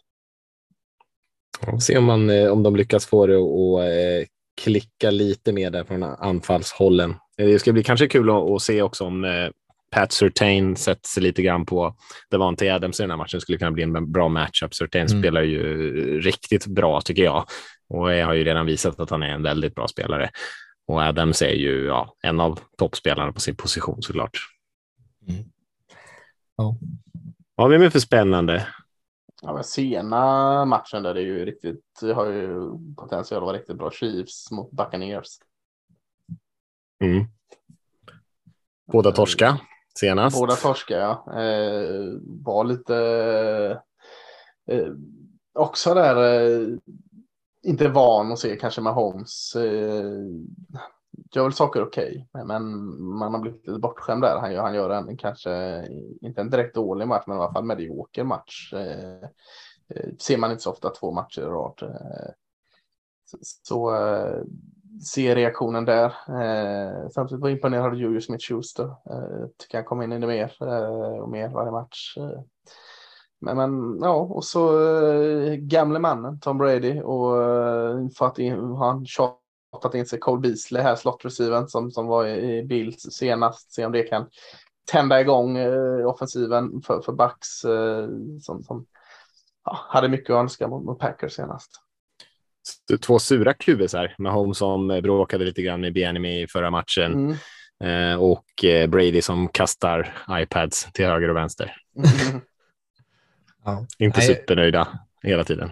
Vi 1.61 1.71
får 1.71 1.77
se 1.77 1.97
om, 1.97 2.05
man, 2.05 2.49
om 2.49 2.63
de 2.63 2.75
lyckas 2.75 3.05
få 3.05 3.27
det 3.27 3.35
att 3.35 4.29
klicka 4.59 5.11
lite 5.11 5.51
mer 5.51 5.69
där 5.69 5.83
från 5.83 6.03
anfallshållen. 6.03 7.15
Eh, 7.37 7.47
det 7.47 7.59
ska 7.59 7.73
bli 7.73 7.83
kanske 7.83 8.07
kul 8.07 8.29
att, 8.29 8.49
att 8.49 8.61
se 8.61 8.81
också 8.81 9.05
om 9.05 9.25
eh, 9.25 9.49
Pat 9.91 10.11
Surtain 10.11 10.75
sätter 10.75 11.07
sig 11.07 11.23
lite 11.23 11.41
grann 11.41 11.65
på 11.65 11.95
Devante 12.31 12.73
Adams 12.73 12.99
i 12.99 13.03
den 13.03 13.09
här 13.09 13.17
matchen. 13.17 13.41
Skulle 13.41 13.57
kunna 13.57 13.71
bli 13.71 13.83
en 13.83 14.11
bra 14.11 14.29
matchup. 14.29 14.73
Surtain 14.73 15.07
mm. 15.07 15.21
spelar 15.21 15.41
ju 15.41 16.21
riktigt 16.21 16.65
bra 16.65 17.01
tycker 17.01 17.23
jag 17.23 17.45
och 17.89 18.13
jag 18.13 18.25
har 18.25 18.33
ju 18.33 18.43
redan 18.43 18.65
visat 18.65 18.99
att 18.99 19.09
han 19.09 19.23
är 19.23 19.29
en 19.29 19.43
väldigt 19.43 19.75
bra 19.75 19.87
spelare. 19.87 20.29
Och 20.87 21.01
Adams 21.01 21.41
är 21.41 21.53
ju 21.53 21.85
ja, 21.85 22.15
en 22.23 22.39
av 22.39 22.59
toppspelarna 22.77 23.31
på 23.31 23.39
sin 23.39 23.55
position 23.55 24.01
såklart. 24.01 24.39
Mm. 25.27 25.43
Ja. 26.57 26.77
Vad 27.55 27.65
har 27.65 27.71
vi 27.71 27.79
med 27.79 27.91
för 27.91 27.99
spännande? 27.99 28.67
Ja, 29.41 29.53
men 29.53 29.63
sena 29.63 30.65
matchen 30.65 31.03
där 31.03 31.13
det 31.13 31.21
är 31.21 31.25
ju 31.25 31.45
riktigt, 31.45 32.01
har 32.15 32.25
ju 32.25 32.71
potential 32.97 33.37
att 33.37 33.45
vara 33.45 33.57
riktigt 33.57 33.77
bra. 33.77 33.91
Chiefs 33.91 34.51
mot 34.51 34.71
Buccaneers. 34.71 35.27
Mm. 37.03 37.25
Båda 38.91 39.11
torska 39.11 39.59
senast. 39.99 40.39
Båda 40.39 40.55
torska, 40.55 40.97
ja. 40.97 41.41
Eh, 41.41 42.19
var 42.23 42.63
lite 42.63 42.97
eh, 44.67 44.87
också 45.53 45.93
där, 45.93 46.43
eh, 46.43 46.67
inte 47.63 47.87
van 47.87 48.31
att 48.31 48.39
se 48.39 48.55
kanske 48.55 48.81
med 48.81 48.93
Holmes. 48.93 49.55
Eh, 49.55 50.03
gör 51.31 51.43
väl 51.43 51.53
saker 51.53 51.83
okej, 51.83 52.27
okay, 52.33 52.45
men 52.45 52.63
man 53.17 53.33
har 53.33 53.41
blivit 53.41 53.67
lite 53.67 53.79
bortskämd 53.79 54.21
där. 54.21 54.39
Han 54.39 54.53
gör, 54.53 54.63
han 54.63 54.75
gör 54.75 54.89
en 54.89 55.17
kanske 55.17 55.85
inte 56.21 56.41
en 56.41 56.49
direkt 56.49 56.75
dålig 56.75 57.07
match, 57.07 57.23
men 57.27 57.37
i 57.37 57.39
alla 57.39 57.53
fall 57.53 57.65
medioker 57.65 58.23
match. 58.23 58.73
Eh, 58.73 59.23
eh 59.95 60.09
ser 60.19 60.37
man 60.37 60.51
inte 60.51 60.63
så 60.63 60.71
ofta 60.71 60.89
två 60.89 61.11
matcher 61.11 61.41
i 61.41 61.45
rad. 61.45 61.79
Eh, 61.81 62.31
så, 63.25 63.37
så 63.41 63.95
eh, 63.95 64.41
se 65.03 65.35
reaktionen 65.35 65.85
där. 65.85 66.05
Eh, 66.27 67.09
samtidigt 67.09 67.41
var 67.41 67.49
imponerad 67.49 67.85
av 67.85 67.95
Julius 67.95 68.25
Smith-Schuster. 68.25 68.85
Eh, 68.85 69.47
tycker 69.57 69.77
han 69.77 69.85
kommer 69.85 70.03
in 70.03 70.13
i 70.13 70.19
det 70.19 70.27
mer 70.27 70.55
eh, 70.61 71.19
och 71.21 71.29
mer 71.29 71.49
varje 71.49 71.71
match. 71.71 72.17
Eh. 72.17 72.41
Men, 73.41 73.57
men 73.57 73.99
ja, 74.01 74.15
och 74.15 74.43
så 74.43 74.89
eh, 74.91 75.53
gamle 75.53 75.99
mannen 75.99 76.39
Tom 76.39 76.57
Brady 76.57 77.01
och 77.01 77.43
eh, 77.43 78.07
för 78.17 78.25
att 78.25 78.39
in, 78.39 78.75
han 78.75 79.05
tjatat 79.71 79.95
in 79.95 80.05
sig 80.05 80.19
Cole 80.19 80.41
Beasley 80.41 80.81
här, 80.81 80.95
slot-receiven 80.95 81.67
som, 81.67 81.91
som 81.91 82.07
var 82.07 82.27
i, 82.27 82.63
Bills 82.63 83.01
senast. 83.11 83.73
Se 83.73 83.85
om 83.85 83.91
det 83.91 84.03
kan 84.03 84.29
tända 84.91 85.21
igång 85.21 85.57
eh, 85.57 86.07
offensiven 86.07 86.81
för, 86.81 87.01
för 87.01 87.13
Bucks 87.13 87.65
eh, 87.65 88.07
som, 88.41 88.63
som 88.63 88.85
ja, 89.65 89.79
hade 89.89 90.09
mycket 90.09 90.29
att 90.29 90.39
önska 90.39 90.67
mot, 90.67 90.85
mot 90.85 90.99
Packers 90.99 91.33
senast 91.33 91.71
två 93.01 93.19
sura 93.19 93.53
kubisar. 93.53 94.15
Mahomes 94.17 94.57
som 94.57 94.87
bråkade 94.87 95.45
lite 95.45 95.61
grann 95.61 95.81
med 95.81 95.93
Bienemy 95.93 96.41
i 96.41 96.47
förra 96.47 96.71
matchen 96.71 97.35
mm. 97.81 98.11
eh, 98.13 98.21
och 98.21 98.65
eh, 98.65 98.87
Brady 98.87 99.21
som 99.21 99.47
kastar 99.47 100.13
iPads 100.29 100.87
till 100.93 101.05
höger 101.05 101.29
och 101.29 101.35
vänster. 101.35 101.75
Mm. 101.95 102.41
ja. 103.65 103.85
Inte 103.99 104.21
supernöjda 104.21 104.87
hela 105.23 105.43
tiden. 105.43 105.71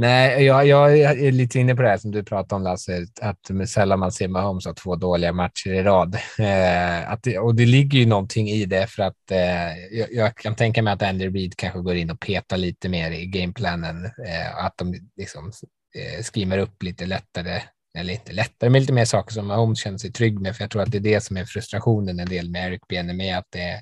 Nej, 0.00 0.44
jag, 0.44 0.66
jag, 0.66 0.98
är 0.98 1.32
lite 1.32 1.58
inne 1.58 1.74
på 1.74 1.82
det 1.82 1.88
här 1.88 1.98
som 1.98 2.10
du 2.10 2.24
pratade 2.24 2.54
om 2.54 2.62
Lasse, 2.62 3.06
att 3.20 3.68
sällan 3.68 3.98
man 3.98 4.12
ser 4.12 4.28
Mahomes 4.28 4.66
ha 4.66 4.74
två 4.74 4.96
dåliga 4.96 5.32
matcher 5.32 5.70
i 5.70 5.82
rad. 5.82 6.14
Eh, 6.38 7.10
att 7.10 7.22
det, 7.22 7.38
och 7.38 7.54
det 7.54 7.66
ligger 7.66 7.98
ju 7.98 8.06
någonting 8.06 8.48
i 8.48 8.64
det 8.64 8.86
för 8.86 9.02
att 9.02 9.30
eh, 9.30 9.78
jag, 9.98 10.12
jag, 10.12 10.36
kan 10.36 10.54
tänka 10.54 10.82
mig 10.82 10.92
att 10.92 11.02
Andy 11.02 11.28
Reid 11.28 11.56
kanske 11.56 11.80
går 11.80 11.96
in 11.96 12.10
och 12.10 12.20
petar 12.20 12.56
lite 12.56 12.88
mer 12.88 13.10
i 13.10 13.26
gameplanen, 13.26 14.04
eh, 14.04 14.64
att 14.64 14.74
de 14.76 14.94
liksom 15.16 15.52
eh, 15.94 16.22
skriver 16.22 16.58
upp 16.58 16.82
lite 16.82 17.06
lättare, 17.06 17.62
eller 17.98 18.12
inte 18.12 18.32
lättare, 18.32 18.70
men 18.70 18.80
lite 18.80 18.92
mer 18.92 19.04
saker 19.04 19.34
som 19.34 19.46
Mahomes 19.46 19.78
känner 19.78 19.98
sig 19.98 20.12
trygg 20.12 20.40
med, 20.40 20.56
för 20.56 20.64
jag 20.64 20.70
tror 20.70 20.82
att 20.82 20.92
det 20.92 20.98
är 20.98 21.00
det 21.00 21.20
som 21.20 21.36
är 21.36 21.44
frustrationen 21.44 22.20
en 22.20 22.28
del 22.28 22.50
med 22.50 22.72
Eric 22.72 22.80
med 23.16 23.38
att 23.38 23.46
det, 23.50 23.80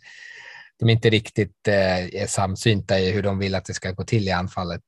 de 0.79 0.91
inte 0.91 1.11
riktigt 1.11 1.69
eh, 1.69 2.23
är 2.23 2.27
samsynta 2.27 2.99
i 3.01 3.11
hur 3.11 3.23
de 3.23 3.39
vill 3.39 3.55
att 3.55 3.65
det 3.65 3.75
ska 3.75 3.91
gå 3.91 4.05
till 4.05 4.29
i 4.29 4.31
anfallet. 4.31 4.83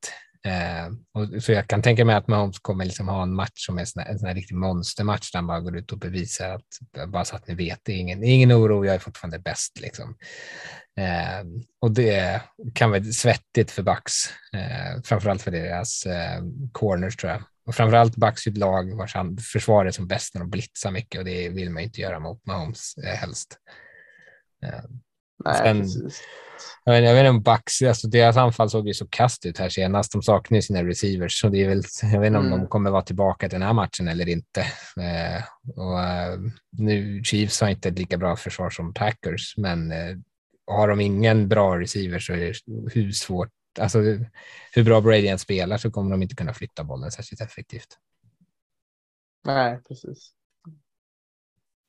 Eh, 0.45 0.87
och, 1.13 1.43
så 1.43 1.53
jag 1.53 1.69
kan 1.69 1.83
tänka 1.83 2.05
mig 2.05 2.17
att 2.17 2.29
Mahomes 2.29 2.59
kommer 2.59 2.85
liksom 2.85 3.09
ha 3.09 3.23
en 3.23 3.35
match 3.35 3.67
som 3.67 3.79
är 3.79 3.85
sån 3.85 4.03
här, 4.03 4.11
en 4.11 4.19
sån 4.19 4.29
här 4.29 4.35
riktig 4.35 4.55
monstermatch 4.55 5.33
där 5.33 5.39
han 5.39 5.47
bara 5.47 5.61
går 5.61 5.77
ut 5.77 5.93
och 5.93 5.99
bevisar 5.99 6.49
att, 6.49 7.09
bara 7.09 7.25
så 7.25 7.37
att 7.37 7.49
ni 7.49 7.55
vet, 7.55 7.81
det 7.83 7.93
är 7.93 7.97
ingen, 7.97 8.25
ingen 8.25 8.53
oro, 8.53 8.85
jag 8.85 8.95
är 8.95 8.99
fortfarande 8.99 9.39
bäst. 9.39 9.81
Liksom. 9.81 10.17
Eh, 10.99 11.47
och 11.81 11.91
det 11.91 12.43
kan 12.75 12.91
vara 12.91 13.05
svettigt 13.05 13.71
för 13.71 13.83
Bucks, 13.83 14.15
eh, 14.53 15.03
framförallt 15.05 15.43
för 15.43 15.51
deras 15.51 16.07
eh, 16.07 16.43
corners 16.73 17.17
tror 17.17 17.33
jag. 17.33 17.43
Och 17.67 17.75
framförallt 17.75 18.17
Bucks 18.17 18.47
är 18.47 18.51
ett 18.51 18.57
lag 18.57 18.97
vars 18.97 19.17
försvar 19.53 19.87
är 19.87 19.91
som 19.91 20.07
bäst 20.07 20.35
när 20.35 20.41
de 20.41 20.51
blitzar 20.51 20.91
mycket 20.91 21.19
och 21.19 21.25
det 21.25 21.49
vill 21.49 21.71
man 21.71 21.83
inte 21.83 22.01
göra 22.01 22.19
mot 22.21 22.47
Mahomes 22.47 22.95
eh, 23.05 23.15
helst. 23.15 23.59
Eh, 24.65 24.85
Nej, 25.45 25.57
Sen, 25.57 25.81
precis. 25.81 26.23
Jag 26.85 26.93
vet, 26.93 27.05
jag 27.05 27.15
vet 27.15 27.21
inte 27.21 27.31
om 27.31 27.43
Bucks, 27.43 27.83
alltså 27.83 28.09
deras 28.09 28.37
anfall 28.37 28.71
såg 28.71 28.89
ju 28.89 28.95
så 28.95 29.07
kast 29.07 29.47
ut 29.47 29.59
här 29.59 29.69
senast. 29.69 30.13
De 30.13 30.23
saknar 30.23 30.59
ju 30.59 30.63
sina 30.63 30.85
receivers, 30.85 31.41
så 31.41 31.49
det 31.49 31.65
är 31.65 31.69
väl, 31.69 31.83
jag 32.03 32.21
vet 32.21 32.27
inte 32.27 32.39
mm. 32.39 32.53
om 32.53 32.61
de 32.61 32.67
kommer 32.67 32.91
vara 32.91 33.03
tillbaka 33.03 33.49
till 33.49 33.59
den 33.59 33.67
här 33.67 33.75
matchen 33.75 34.09
eller 34.09 34.29
inte. 34.29 34.61
Eh, 35.01 35.43
och, 35.77 36.01
eh, 36.01 36.39
nu, 36.71 37.25
Chiefs 37.25 37.61
har 37.61 37.69
inte 37.69 37.89
ett 37.89 37.99
lika 37.99 38.19
bra 38.19 38.37
försvar 38.37 38.71
som 38.71 38.95
Packers, 38.95 39.55
men 39.57 39.93
eh, 39.93 40.17
har 40.67 40.89
de 40.89 41.01
ingen 41.01 41.49
bra 41.49 41.81
receiver 41.81 42.19
så 42.19 42.33
är 42.33 42.37
det 42.37 42.55
hur 42.95 43.13
svårt, 43.13 43.49
alltså 43.81 43.99
hur 44.73 44.85
bra 44.85 45.01
Brady 45.01 45.29
än 45.29 45.39
spelar 45.39 45.77
så 45.77 45.91
kommer 45.91 46.11
de 46.11 46.23
inte 46.23 46.35
kunna 46.35 46.55
flytta 46.55 46.85
bollen 46.85 47.11
särskilt 47.11 47.41
effektivt. 47.41 47.99
Nej, 49.45 49.81
precis. 49.89 50.33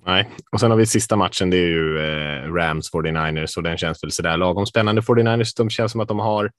Nej, 0.05 0.29
och 0.51 0.59
sen 0.59 0.71
har 0.71 0.77
vi 0.77 0.85
sista 0.85 1.15
matchen. 1.15 1.49
Det 1.49 1.57
är 1.57 1.67
ju 1.67 1.99
eh, 1.99 2.53
Rams 2.53 2.91
49ers 2.93 3.57
och 3.57 3.63
den 3.63 3.77
känns 3.77 4.03
väl 4.03 4.11
sådär 4.11 4.37
lagom 4.37 4.65
spännande. 4.65 5.01
49ers, 5.01 5.53
de 5.57 5.69
känns 5.69 5.91
som 5.91 6.01
att 6.01 6.07
de 6.07 6.19
har 6.19 6.51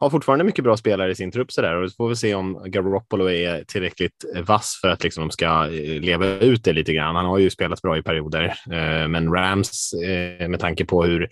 har 0.00 0.10
fortfarande 0.10 0.44
mycket 0.44 0.64
bra 0.64 0.76
spelare 0.76 1.10
i 1.10 1.14
sin 1.14 1.30
trupp 1.30 1.52
så 1.52 1.62
där 1.62 1.76
och 1.76 1.90
så 1.90 1.96
får 1.96 2.08
vi 2.08 2.16
se 2.16 2.34
om 2.34 2.62
Garoppolo 2.66 3.30
är 3.30 3.64
tillräckligt 3.64 4.24
eh, 4.36 4.42
vass 4.42 4.78
för 4.80 4.88
att 4.88 5.04
liksom 5.04 5.20
de 5.20 5.30
ska 5.30 5.46
eh, 5.46 6.00
leva 6.00 6.26
ut 6.26 6.64
det 6.64 6.72
lite 6.72 6.92
grann. 6.92 7.16
Han 7.16 7.26
har 7.26 7.38
ju 7.38 7.50
spelat 7.50 7.82
bra 7.82 7.98
i 7.98 8.02
perioder, 8.02 8.44
eh, 8.70 9.08
men 9.08 9.32
Rams 9.32 9.92
eh, 9.92 10.48
med 10.48 10.60
tanke 10.60 10.84
på 10.84 11.04
hur 11.04 11.22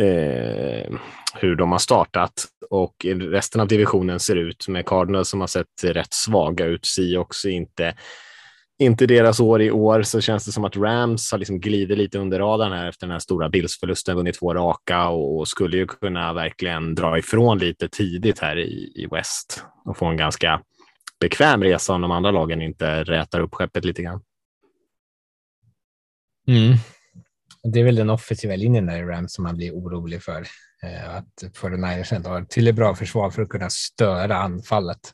eh, 0.00 0.92
hur 1.34 1.56
de 1.56 1.72
har 1.72 1.78
startat 1.78 2.32
och 2.70 3.06
resten 3.06 3.60
av 3.60 3.68
divisionen 3.68 4.20
ser 4.20 4.36
ut 4.36 4.68
med 4.68 4.86
Cardinals 4.86 5.28
som 5.28 5.40
har 5.40 5.46
sett 5.46 5.84
rätt 5.84 6.14
svaga 6.14 6.64
ut, 6.64 6.86
Seahawks 6.86 7.44
inte 7.44 7.94
inte 8.82 9.06
deras 9.06 9.40
år 9.40 9.62
i 9.62 9.70
år 9.70 10.02
så 10.02 10.20
känns 10.20 10.44
det 10.44 10.52
som 10.52 10.64
att 10.64 10.76
Rams 10.76 11.30
har 11.32 11.38
liksom 11.38 11.60
glidit 11.60 11.98
lite 11.98 12.18
under 12.18 12.38
radarn 12.38 12.72
här 12.72 12.88
efter 12.88 13.06
den 13.06 13.12
här 13.12 13.18
stora 13.18 13.48
Bills-förlusten, 13.48 14.16
vunnit 14.16 14.38
två 14.38 14.54
raka 14.54 15.08
och 15.08 15.48
skulle 15.48 15.76
ju 15.76 15.86
kunna 15.86 16.32
verkligen 16.32 16.94
dra 16.94 17.18
ifrån 17.18 17.58
lite 17.58 17.88
tidigt 17.88 18.38
här 18.38 18.58
i, 18.58 18.92
i 18.94 19.06
West 19.10 19.64
och 19.84 19.96
få 19.96 20.06
en 20.06 20.16
ganska 20.16 20.62
bekväm 21.20 21.62
resa 21.62 21.92
om 21.92 22.00
de 22.00 22.10
andra 22.10 22.30
lagen 22.30 22.62
inte 22.62 23.04
rätar 23.04 23.40
upp 23.40 23.54
skeppet 23.54 23.84
lite 23.84 24.02
grann. 24.02 24.20
Mm. 26.48 26.76
Det 27.62 27.80
är 27.80 27.84
väl 27.84 27.94
den 27.94 28.10
offensiva 28.10 28.56
linjen 28.56 28.86
där 28.86 28.98
i 28.98 29.02
Rams 29.02 29.32
som 29.32 29.44
man 29.44 29.56
blir 29.56 29.72
orolig 29.72 30.22
för. 30.22 30.46
Eh, 30.82 31.16
att 31.16 31.42
49ers 31.54 32.28
har 32.28 32.40
ett 32.40 32.50
tillräckligt 32.50 32.76
bra 32.76 32.94
försvar 32.94 33.30
för 33.30 33.42
att 33.42 33.48
kunna 33.48 33.70
störa 33.70 34.36
anfallet. 34.36 35.12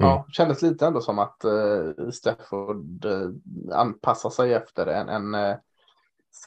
Ja, 0.00 0.12
mm. 0.12 0.24
kändes 0.30 0.62
lite 0.62 0.86
ändå 0.86 1.00
som 1.00 1.18
att 1.18 1.44
uh, 1.44 2.10
Stafford 2.10 3.04
uh, 3.04 3.30
anpassar 3.72 4.30
sig 4.30 4.54
efter 4.54 4.86
en, 4.86 5.08
en 5.08 5.34
uh, 5.34 5.56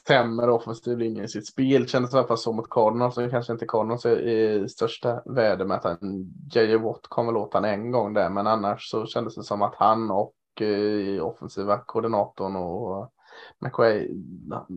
sämre 0.06 0.52
offensiv 0.52 0.98
linje 0.98 1.24
i 1.24 1.28
sitt 1.28 1.48
spel. 1.48 1.88
Kändes 1.88 2.14
i 2.14 2.16
alla 2.16 2.26
fall 2.26 2.38
så 2.38 2.52
mot 2.52 2.70
Cardinals, 2.70 3.14
som 3.14 3.30
kanske 3.30 3.52
inte 3.52 3.66
Cardinals 3.66 4.04
är 4.04 4.16
i 4.16 4.68
största 4.68 5.22
värde 5.24 5.64
med 5.64 5.76
att 5.76 5.84
han, 5.84 6.32
J.J. 6.52 6.76
Watt 6.76 7.06
kom 7.08 7.26
väl 7.26 7.36
åt 7.36 7.54
han 7.54 7.64
en 7.64 7.90
gång 7.90 8.14
där, 8.14 8.30
men 8.30 8.46
annars 8.46 8.90
så 8.90 9.06
kändes 9.06 9.34
det 9.34 9.42
som 9.42 9.62
att 9.62 9.74
han 9.74 10.10
och 10.10 10.34
uh, 10.60 11.22
offensiva 11.22 11.78
koordinatorn 11.78 12.56
och 12.56 13.10
McQuay 13.58 14.08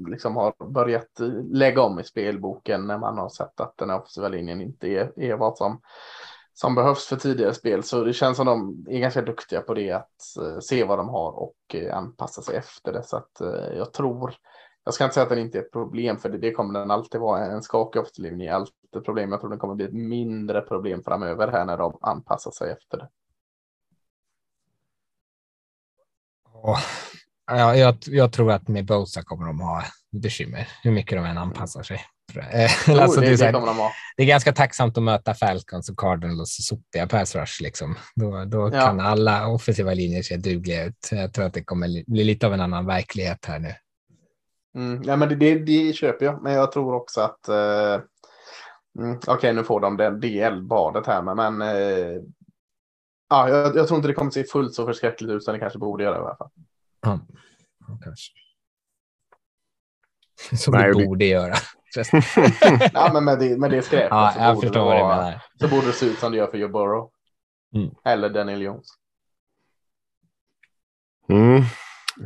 liksom 0.07 0.36
har 0.36 0.69
börjat 0.69 1.19
lägga 1.51 1.82
om 1.82 1.99
i 1.99 2.03
spelboken 2.03 2.88
när 2.88 2.97
man 2.97 3.17
har 3.17 3.30
sett 3.30 3.59
att 3.59 3.78
den 3.78 3.89
offensiva 3.89 4.28
linjen 4.28 4.61
inte 4.61 4.88
är, 4.88 5.19
är 5.19 5.36
vad 5.36 5.57
som 5.57 5.80
som 6.59 6.75
behövs 6.75 7.05
för 7.05 7.15
tidigare 7.15 7.53
spel. 7.53 7.83
Så 7.83 8.03
det 8.03 8.13
känns 8.13 8.37
som 8.37 8.45
de 8.45 8.85
är 8.89 8.99
ganska 8.99 9.21
duktiga 9.21 9.61
på 9.61 9.73
det, 9.73 9.91
att 9.91 10.37
eh, 10.41 10.59
se 10.59 10.83
vad 10.83 10.99
de 10.99 11.09
har 11.09 11.31
och 11.31 11.55
eh, 11.73 11.97
anpassa 11.97 12.41
sig 12.41 12.55
efter 12.55 12.93
det. 12.93 13.03
Så 13.03 13.17
att 13.17 13.41
eh, 13.41 13.77
jag 13.77 13.93
tror, 13.93 14.35
jag 14.83 14.93
ska 14.93 15.03
inte 15.03 15.13
säga 15.13 15.23
att 15.23 15.29
den 15.29 15.39
inte 15.39 15.57
är 15.57 15.61
ett 15.61 15.71
problem, 15.71 16.17
för 16.17 16.29
det, 16.29 16.37
det 16.37 16.51
kommer 16.51 16.79
den 16.79 16.91
alltid 16.91 17.21
vara. 17.21 17.45
En 17.45 17.63
skakig 17.63 18.01
offensiv 18.01 18.41
är 18.41 18.51
alltid 18.51 18.73
ett 18.97 19.05
problem. 19.05 19.31
Jag 19.31 19.39
tror 19.39 19.49
den 19.49 19.59
kommer 19.59 19.75
bli 19.75 19.85
ett 19.85 19.93
mindre 19.93 20.61
problem 20.61 21.03
framöver 21.03 21.47
här 21.47 21.65
när 21.65 21.77
de 21.77 21.97
anpassar 22.01 22.51
sig 22.51 22.71
efter 22.71 22.97
det. 22.97 23.09
Oh, 26.53 26.79
ja, 27.47 27.75
jag, 27.75 27.95
jag 28.05 28.33
tror 28.33 28.51
att 28.51 28.67
med 28.67 28.85
Bosa 28.85 29.23
kommer 29.23 29.47
de 29.47 29.59
ha 29.59 29.83
bekymmer, 30.11 30.67
hur 30.83 30.91
mycket 30.91 31.17
de 31.17 31.25
än 31.25 31.37
anpassar 31.37 31.83
sig. 31.83 31.99
Eh, 32.36 32.71
jo, 32.88 32.99
alltså, 32.99 33.21
det, 33.21 33.36
det, 33.36 33.45
är 33.45 33.51
de 33.53 33.91
det, 34.17 34.23
är 34.23 34.28
ganska 34.28 34.53
tacksamt 34.53 34.97
att 34.97 35.03
möta 35.03 35.34
Falcons 35.34 35.89
och 35.89 35.99
Cardinals 35.99 36.57
sopiga 36.67 37.07
pass 37.07 37.36
rush. 37.36 37.61
Liksom. 37.61 37.95
Då, 38.15 38.45
då 38.45 38.69
ja. 38.73 38.82
kan 38.82 38.99
alla 38.99 39.47
offensiva 39.47 39.93
linjer 39.93 40.21
se 40.21 40.38
dugliga 40.38 40.86
ut. 40.86 41.09
Jag 41.11 41.34
tror 41.34 41.45
att 41.45 41.53
det 41.53 41.63
kommer 41.63 42.11
bli 42.11 42.23
lite 42.23 42.47
av 42.47 42.53
en 42.53 42.61
annan 42.61 42.86
verklighet 42.86 43.45
här 43.45 43.59
nu. 43.59 43.73
Mm, 44.75 45.03
ja, 45.03 45.15
men 45.15 45.30
det, 45.30 45.36
det, 45.36 45.59
det 45.59 45.93
köper 45.93 46.25
jag, 46.25 46.43
men 46.43 46.53
jag 46.53 46.71
tror 46.71 46.93
också 46.93 47.21
att 47.21 47.49
uh, 47.49 48.01
mm, 48.99 49.17
okej, 49.17 49.34
okay, 49.34 49.53
nu 49.53 49.63
får 49.63 49.80
de 49.80 49.97
det, 49.97 50.09
DL-badet 50.09 51.07
här, 51.07 51.21
men, 51.21 51.61
uh, 51.61 52.21
ja, 53.30 53.49
jag, 53.49 53.75
jag, 53.75 53.88
tror 53.88 53.97
inte 53.97 54.07
det 54.07 54.13
kommer 54.13 54.32
se 54.32 54.43
fullt 54.43 54.73
så 54.73 54.86
förskräckligt 54.86 55.32
ut 55.32 55.43
som 55.43 55.53
det 55.53 55.59
kanske 55.59 55.80
borde 55.80 56.03
göra 56.03 56.15
i 56.15 56.19
alla 56.19 56.36
fall. 56.36 56.49
Ja, 57.01 57.19
kanske. 58.03 58.34
Som 60.57 60.73
Nej, 60.73 60.93
det 60.93 61.05
borde 61.05 61.25
göra. 61.25 61.55
ja, 62.93 63.09
men 63.13 63.23
med 63.23 63.39
det, 63.39 63.57
med 63.57 63.71
det 63.71 63.81
skräpet 63.81 64.07
ja, 64.11 64.31
så, 64.35 64.39
jag 64.39 64.61
förstår 64.61 64.85
vad 64.85 65.01
vara, 65.01 65.25
det 65.25 65.41
så 65.59 65.67
borde 65.67 65.88
det 65.88 65.93
se 65.93 66.05
ut 66.05 66.19
som 66.19 66.31
det 66.31 66.38
gör 66.38 66.47
för 66.47 66.57
Joe 66.57 66.69
Burrow. 66.69 67.09
Mm. 67.75 67.89
Eller 68.05 68.29
Daniel 68.29 68.61
Jones. 68.61 68.88
Mm. 71.29 71.63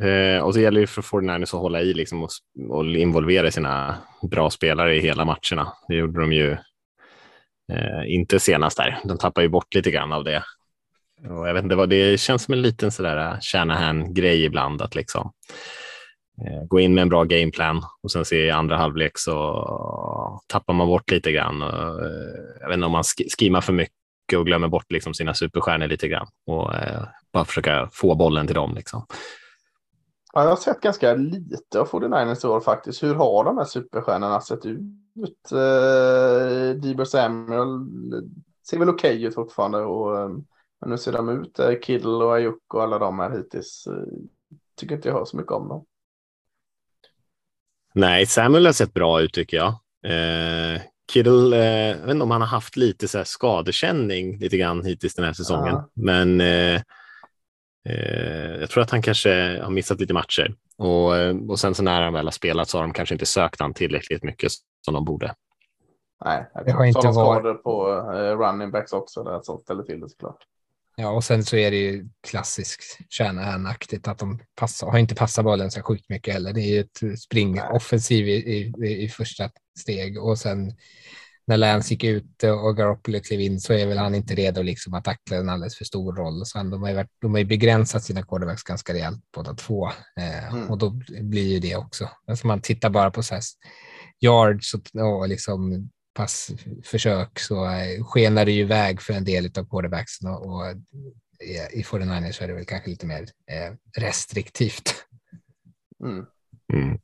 Eh, 0.02 0.42
och 0.42 0.54
så 0.54 0.60
gäller 0.60 0.80
det 0.80 0.86
för 0.86 1.02
49ers 1.02 1.42
att 1.42 1.50
hålla 1.50 1.80
i 1.80 1.94
liksom 1.94 2.22
och, 2.22 2.30
och 2.70 2.84
involvera 2.84 3.50
sina 3.50 3.98
bra 4.30 4.50
spelare 4.50 4.96
i 4.96 5.00
hela 5.00 5.24
matcherna. 5.24 5.72
Det 5.88 5.94
gjorde 5.94 6.20
de 6.20 6.32
ju 6.32 6.52
eh, 7.72 8.14
inte 8.14 8.40
senast 8.40 8.76
där. 8.76 8.98
De 9.04 9.18
tappar 9.18 9.42
ju 9.42 9.48
bort 9.48 9.74
lite 9.74 9.90
grann 9.90 10.12
av 10.12 10.24
det. 10.24 10.42
Och 11.28 11.48
jag 11.48 11.54
vet 11.54 11.64
inte 11.64 11.76
vad 11.76 11.88
det 11.88 12.20
känns 12.20 12.42
som 12.42 12.54
en 12.54 12.62
liten 12.62 12.92
sådär 12.92 13.38
Shanahan-grej 13.40 14.44
ibland 14.44 14.82
att 14.82 14.94
liksom 14.94 15.32
Eh, 15.32 15.81
Eh, 16.38 16.64
gå 16.64 16.80
in 16.80 16.94
med 16.94 17.02
en 17.02 17.08
bra 17.08 17.24
gameplan 17.24 17.82
och 18.02 18.10
sen 18.10 18.24
se 18.24 18.46
i 18.46 18.50
andra 18.50 18.76
halvlek 18.76 19.18
så 19.18 20.40
tappar 20.46 20.74
man 20.74 20.86
bort 20.86 21.10
lite 21.10 21.32
grann. 21.32 21.62
Eh, 21.62 21.68
jag 22.60 22.68
vet 22.68 22.74
inte 22.74 22.86
om 22.86 22.92
man 22.92 23.04
skimmar 23.38 23.60
för 23.60 23.72
mycket 23.72 24.38
och 24.38 24.46
glömmer 24.46 24.68
bort 24.68 24.92
liksom 24.92 25.14
sina 25.14 25.34
superstjärnor 25.34 25.86
lite 25.86 26.08
grann 26.08 26.26
och 26.46 26.74
eh, 26.74 27.02
bara 27.32 27.44
försöka 27.44 27.88
få 27.92 28.14
bollen 28.14 28.46
till 28.46 28.54
dem. 28.54 28.74
Liksom. 28.74 29.06
Ja, 30.32 30.42
jag 30.42 30.48
har 30.48 30.56
sett 30.56 30.80
ganska 30.80 31.14
lite 31.14 31.80
av 31.80 31.88
49ers 31.88 32.46
i 32.46 32.48
år 32.48 32.60
faktiskt. 32.60 33.02
Hur 33.02 33.14
har 33.14 33.44
de 33.44 33.58
här 33.58 33.64
superstjärnorna 33.64 34.40
sett 34.40 34.66
ut? 34.66 35.52
Eh, 35.52 36.80
Dieber 36.80 37.04
Samuel 37.04 37.86
ser 38.68 38.78
väl 38.78 38.88
okej 38.88 39.14
okay 39.16 39.26
ut 39.26 39.34
fortfarande 39.34 39.78
och 39.78 40.30
men 40.80 40.90
nu 40.90 40.98
ser 40.98 41.12
de 41.12 41.28
ut, 41.28 41.58
eh, 41.58 41.80
Kiddle 41.82 42.24
och 42.24 42.34
Ayuk 42.34 42.74
och 42.74 42.82
alla 42.82 42.98
de 42.98 43.18
här 43.18 43.30
hittills. 43.30 43.88
Tycker 44.76 44.94
inte 44.94 45.08
jag 45.08 45.16
hör 45.16 45.24
så 45.24 45.36
mycket 45.36 45.52
om 45.52 45.68
dem. 45.68 45.84
Nej, 47.94 48.26
Samuel 48.26 48.66
har 48.66 48.72
sett 48.72 48.94
bra 48.94 49.20
ut 49.20 49.34
tycker 49.34 49.56
jag. 49.56 49.68
Eh, 50.06 50.80
Kittle, 51.12 51.56
eh, 51.56 51.88
jag 51.88 52.06
vet 52.06 52.10
inte 52.10 52.24
om 52.24 52.30
han 52.30 52.40
har 52.40 52.48
haft 52.48 52.76
lite 52.76 53.08
så 53.08 53.18
här 53.18 53.24
skadekänning 53.24 54.38
lite 54.38 54.56
grann 54.56 54.84
hittills 54.84 55.14
den 55.14 55.24
här 55.24 55.32
säsongen, 55.32 55.74
ja. 55.74 55.88
men 55.94 56.40
eh, 56.40 56.80
eh, 57.88 58.60
jag 58.60 58.70
tror 58.70 58.82
att 58.82 58.90
han 58.90 59.02
kanske 59.02 59.60
har 59.62 59.70
missat 59.70 60.00
lite 60.00 60.14
matcher 60.14 60.54
och, 60.78 61.16
eh, 61.16 61.36
och 61.48 61.58
sen 61.58 61.74
så 61.74 61.82
när 61.82 62.02
han 62.02 62.12
väl 62.12 62.26
har 62.26 62.32
spelat 62.32 62.68
så 62.68 62.78
har 62.78 62.82
de 62.82 62.92
kanske 62.92 63.14
inte 63.14 63.26
sökt 63.26 63.60
han 63.60 63.74
tillräckligt 63.74 64.22
mycket 64.22 64.52
som 64.84 64.94
de 64.94 65.04
borde. 65.04 65.34
Nej, 66.24 66.50
det 66.66 66.72
har 66.72 66.84
inte 66.84 66.98
varit 66.98 67.14
skador 67.14 67.54
på 67.54 67.88
uh, 67.88 68.38
running 68.38 68.70
backs 68.70 68.92
också, 68.92 69.22
det 69.22 69.44
som 69.44 69.58
ställer 69.58 69.82
till 69.82 70.00
det 70.00 70.08
såklart. 70.08 70.38
Ja, 70.96 71.10
och 71.10 71.24
sen 71.24 71.44
så 71.44 71.56
är 71.56 71.70
det 71.70 71.76
ju 71.76 72.08
klassiskt 72.28 72.98
Shanahan-aktigt 73.10 74.08
att 74.08 74.18
de 74.18 74.40
passar, 74.56 74.90
har 74.90 74.98
inte 74.98 75.14
passat 75.14 75.44
bollen 75.44 75.70
så 75.70 75.82
sjukt 75.82 76.08
mycket 76.08 76.34
heller. 76.34 76.52
Det 76.52 76.60
är 76.60 76.72
ju 76.72 76.80
ett 76.80 77.20
springoffensiv 77.20 78.28
i, 78.28 78.32
i, 78.32 79.04
i, 79.04 79.08
första 79.08 79.50
steg 79.78 80.22
och 80.22 80.38
sen 80.38 80.72
när 81.46 81.56
Lance 81.56 81.94
gick 81.94 82.04
ut 82.04 82.42
och 82.42 82.76
Garoppolo 82.76 83.20
klev 83.20 83.40
in 83.40 83.60
så 83.60 83.72
är 83.72 83.86
väl 83.86 83.98
han 83.98 84.14
inte 84.14 84.34
redo 84.34 84.62
liksom 84.62 84.94
att 84.94 85.04
tackla 85.04 85.36
en 85.36 85.48
alldeles 85.48 85.76
för 85.76 85.84
stor 85.84 86.12
roll. 86.12 86.46
Så 86.46 86.58
de 86.58 86.82
har 86.82 86.88
ju, 86.88 86.94
varit, 86.94 87.10
de 87.20 87.30
har 87.30 87.38
ju 87.38 87.44
begränsat 87.44 88.04
sina 88.04 88.22
quarterbacks 88.22 88.62
ganska 88.62 88.92
rejält 88.92 89.20
båda 89.34 89.54
två 89.54 89.86
eh, 90.16 90.52
mm. 90.52 90.70
och 90.70 90.78
då 90.78 90.90
blir 91.20 91.52
ju 91.52 91.60
det 91.60 91.76
också. 91.76 92.08
Alltså 92.26 92.46
man 92.46 92.60
tittar 92.60 92.90
bara 92.90 93.10
på 93.10 93.22
så 93.22 93.34
här 93.34 93.42
yards 94.20 94.74
och, 94.74 95.00
och 95.00 95.28
liksom 95.28 95.90
passförsök 96.14 97.38
så 97.38 97.64
eh, 97.64 98.04
skenar 98.04 98.44
det 98.44 98.52
ju 98.52 98.60
iväg 98.60 99.02
för 99.02 99.12
en 99.12 99.24
del 99.24 99.44
av 99.44 99.68
quarterbacksen 99.68 100.28
och, 100.28 100.46
och 100.46 100.64
i 101.72 101.82
49ers 101.82 102.32
så 102.32 102.44
är 102.44 102.48
det 102.48 102.54
väl 102.54 102.64
kanske 102.64 102.90
lite 102.90 103.06
mer 103.06 103.22
eh, 103.22 104.00
restriktivt. 104.02 104.94
Mm. 106.04 106.26
Mm. 106.72 106.98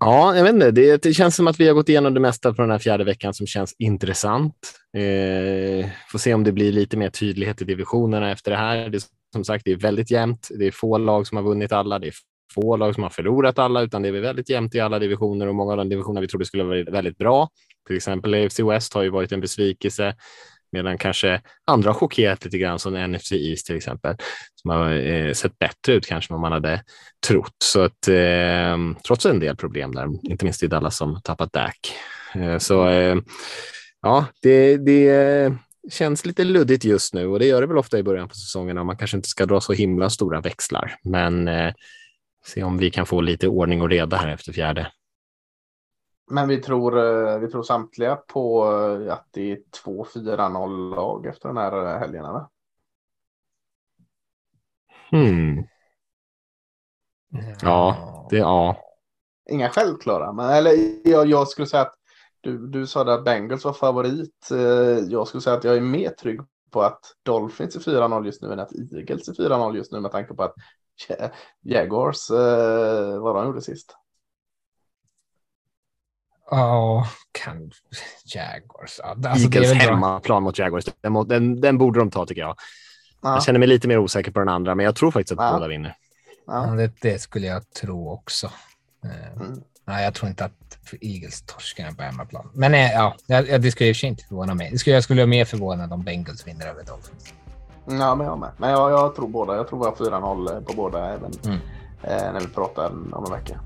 Ja, 0.00 0.36
jag 0.36 0.42
vet 0.42 0.54
inte. 0.54 0.70
Det, 0.70 1.02
det, 1.02 1.14
känns 1.14 1.36
som 1.36 1.46
att 1.46 1.60
vi 1.60 1.66
har 1.66 1.74
gått 1.74 1.88
igenom 1.88 2.14
det 2.14 2.20
mesta 2.20 2.54
på 2.54 2.62
den 2.62 2.70
här 2.70 2.78
fjärde 2.78 3.04
veckan 3.04 3.34
som 3.34 3.46
känns 3.46 3.74
intressant. 3.78 4.74
Eh, 4.96 5.90
får 6.10 6.18
se 6.18 6.34
om 6.34 6.44
det 6.44 6.52
blir 6.52 6.72
lite 6.72 6.96
mer 6.96 7.10
tydlighet 7.10 7.62
i 7.62 7.64
divisionerna 7.64 8.30
efter 8.30 8.50
det 8.50 8.56
här. 8.56 8.88
Det, 8.88 9.00
som 9.32 9.44
sagt, 9.44 9.64
det 9.64 9.72
är 9.72 9.76
väldigt 9.76 10.10
jämnt. 10.10 10.48
Det 10.58 10.66
är 10.66 10.70
få 10.70 10.98
lag 10.98 11.26
som 11.26 11.36
har 11.36 11.44
vunnit 11.44 11.72
alla. 11.72 11.98
Det 11.98 12.06
är 12.06 12.14
få 12.54 12.76
lag 12.76 12.94
som 12.94 13.02
har 13.02 13.10
förlorat 13.10 13.58
alla, 13.58 13.82
utan 13.82 14.02
det 14.02 14.08
är 14.08 14.12
väldigt 14.12 14.50
jämnt 14.50 14.74
i 14.74 14.80
alla 14.80 14.98
divisioner 14.98 15.46
och 15.46 15.54
många 15.54 15.72
av 15.72 15.78
de 15.78 15.88
divisioner 15.88 16.20
vi 16.20 16.28
trodde 16.28 16.44
skulle 16.44 16.64
vara 16.64 16.84
väldigt 16.84 17.18
bra. 17.18 17.48
Till 17.86 17.96
exempel 17.96 18.34
AFC 18.34 18.60
West 18.60 18.94
har 18.94 19.02
ju 19.02 19.10
varit 19.10 19.32
en 19.32 19.40
besvikelse, 19.40 20.14
medan 20.72 20.98
kanske 20.98 21.40
andra 21.64 21.90
har 21.90 21.94
chockerat 21.94 22.44
lite 22.44 22.58
grann 22.58 22.78
som 22.78 23.12
NFC 23.12 23.32
East 23.32 23.66
till 23.66 23.76
exempel, 23.76 24.16
som 24.54 24.70
har 24.70 24.92
eh, 24.92 25.32
sett 25.32 25.58
bättre 25.58 25.92
ut 25.92 26.06
kanske 26.06 26.34
än 26.34 26.40
vad 26.40 26.50
man 26.50 26.52
hade 26.52 26.82
trott. 27.26 27.56
Så 27.64 27.80
att 27.80 28.08
eh, 28.08 28.76
trots 29.06 29.26
en 29.26 29.40
del 29.40 29.56
problem 29.56 29.94
där, 29.94 30.08
inte 30.30 30.44
minst 30.44 30.62
i 30.62 30.66
Dallas 30.66 30.96
som 30.96 31.20
tappat 31.24 31.52
Dak. 31.52 31.92
Eh, 32.34 32.58
så 32.58 32.88
eh, 32.88 33.16
ja, 34.02 34.26
det, 34.42 34.76
det 34.76 35.52
känns 35.90 36.26
lite 36.26 36.44
luddigt 36.44 36.84
just 36.84 37.14
nu 37.14 37.26
och 37.26 37.38
det 37.38 37.46
gör 37.46 37.60
det 37.60 37.66
väl 37.66 37.78
ofta 37.78 37.98
i 37.98 38.02
början 38.02 38.28
på 38.28 38.34
säsongen 38.34 38.78
och 38.78 38.86
man 38.86 38.96
kanske 38.96 39.16
inte 39.16 39.28
ska 39.28 39.46
dra 39.46 39.60
så 39.60 39.72
himla 39.72 40.10
stora 40.10 40.40
växlar. 40.40 40.94
Men 41.02 41.48
eh, 41.48 41.72
se 42.44 42.62
om 42.62 42.78
vi 42.78 42.90
kan 42.90 43.06
få 43.06 43.20
lite 43.20 43.48
ordning 43.48 43.82
och 43.82 43.90
reda 43.90 44.16
här 44.16 44.28
efter 44.28 44.52
fjärde. 44.52 44.92
Men 46.30 46.48
vi 46.48 46.62
tror, 46.62 46.98
eh, 46.98 47.38
vi 47.38 47.48
tror 47.48 47.62
samtliga 47.62 48.16
på 48.16 48.72
eh, 48.72 49.12
att 49.12 49.26
det 49.30 49.52
är 49.52 49.58
två 49.82 50.04
4-0 50.04 50.94
lag 50.94 51.26
efter 51.26 51.48
den 51.48 51.56
här 51.56 51.94
eh, 51.94 51.98
helgen, 51.98 52.24
eller? 52.24 52.46
Hmm. 55.10 55.64
Ja, 57.62 58.26
det 58.30 58.36
ja. 58.36 58.76
Inga 59.50 59.68
självklara, 59.68 60.32
men 60.32 60.50
eller 60.50 60.72
jag, 61.08 61.26
jag 61.26 61.48
skulle 61.48 61.66
säga 61.66 61.82
att 61.82 61.94
du, 62.40 62.66
du 62.66 62.86
sa 62.86 63.14
att 63.14 63.24
Bengals 63.24 63.64
var 63.64 63.72
favorit. 63.72 64.48
Jag 65.08 65.28
skulle 65.28 65.40
säga 65.40 65.56
att 65.56 65.64
jag 65.64 65.76
är 65.76 65.80
mer 65.80 66.10
trygg 66.10 66.40
på 66.70 66.82
att 66.82 67.00
Dolphins 67.22 67.76
är 67.76 67.80
4-0 67.80 68.26
just 68.26 68.42
nu 68.42 68.52
än 68.52 68.60
att 68.60 68.72
Eagles 68.72 69.28
är 69.28 69.32
4-0 69.32 69.76
just 69.76 69.92
nu 69.92 70.00
med 70.00 70.12
tanke 70.12 70.34
på 70.34 70.42
att 70.42 70.54
Jaguars, 71.62 72.30
eh, 72.30 73.18
vad 73.18 73.34
de 73.34 73.46
gjorde 73.46 73.62
sist. 73.62 73.96
Ja, 76.50 77.06
kan 77.32 77.70
Jaguars. 78.24 79.00
Alltså, 79.00 79.44
Eagles 79.44 79.72
hemmaplan 79.72 80.42
mot 80.42 80.58
Jaguars. 80.58 80.84
Den, 81.00 81.28
den, 81.28 81.60
den, 81.60 81.78
borde 81.78 81.98
de 81.98 82.10
ta 82.10 82.26
tycker 82.26 82.40
jag. 82.40 82.56
Ja. 83.22 83.34
Jag 83.34 83.42
känner 83.42 83.58
mig 83.58 83.68
lite 83.68 83.88
mer 83.88 83.98
osäker 83.98 84.30
på 84.30 84.38
den 84.38 84.48
andra, 84.48 84.74
men 84.74 84.84
jag 84.84 84.96
tror 84.96 85.10
faktiskt 85.10 85.40
att 85.40 85.46
ja. 85.46 85.52
båda 85.52 85.68
vinner. 85.68 85.96
Ja. 86.46 86.66
Det, 86.66 86.92
det, 87.00 87.18
skulle 87.18 87.46
jag 87.46 87.70
tro 87.70 88.10
också. 88.12 88.50
Eh, 89.04 89.32
mm. 89.32 89.62
Nej, 89.84 90.04
jag 90.04 90.14
tror 90.14 90.28
inte 90.28 90.44
att 90.44 90.78
Eagles 91.00 91.42
torskar 91.42 91.90
på 91.90 92.02
hemmaplan. 92.02 92.50
Men 92.54 92.74
eh, 92.74 92.92
ja, 92.92 93.16
det 93.26 93.72
skulle 93.72 93.90
i 93.90 93.92
och 93.92 94.04
inte 94.04 94.24
förvåna 94.24 94.54
mig. 94.54 94.70
Det 94.70 94.78
skulle, 94.78 94.96
jag 94.96 95.04
skulle 95.04 95.20
vara 95.20 95.26
mer 95.26 95.44
förvånad 95.44 95.92
om 95.92 96.04
Bengals 96.04 96.46
vinner 96.46 96.66
över 96.66 96.84
Dolphins. 96.84 97.32
Ja, 97.90 98.14
men 98.14 98.26
jag 98.26 98.38
med. 98.38 98.50
Men 98.56 98.70
jag, 98.70 98.90
jag 98.90 99.14
tror 99.14 99.28
båda. 99.28 99.56
Jag 99.56 99.68
tror 99.68 99.78
vi 99.78 99.84
har 99.84 100.20
4-0 100.20 100.64
på 100.64 100.72
båda 100.72 100.98
även 100.98 101.32
mm. 101.44 101.58
eh, 102.02 102.32
när 102.32 102.40
vi 102.40 102.46
pratar 102.46 102.86
om 103.12 103.24
en 103.26 103.32
vecka. 103.32 103.60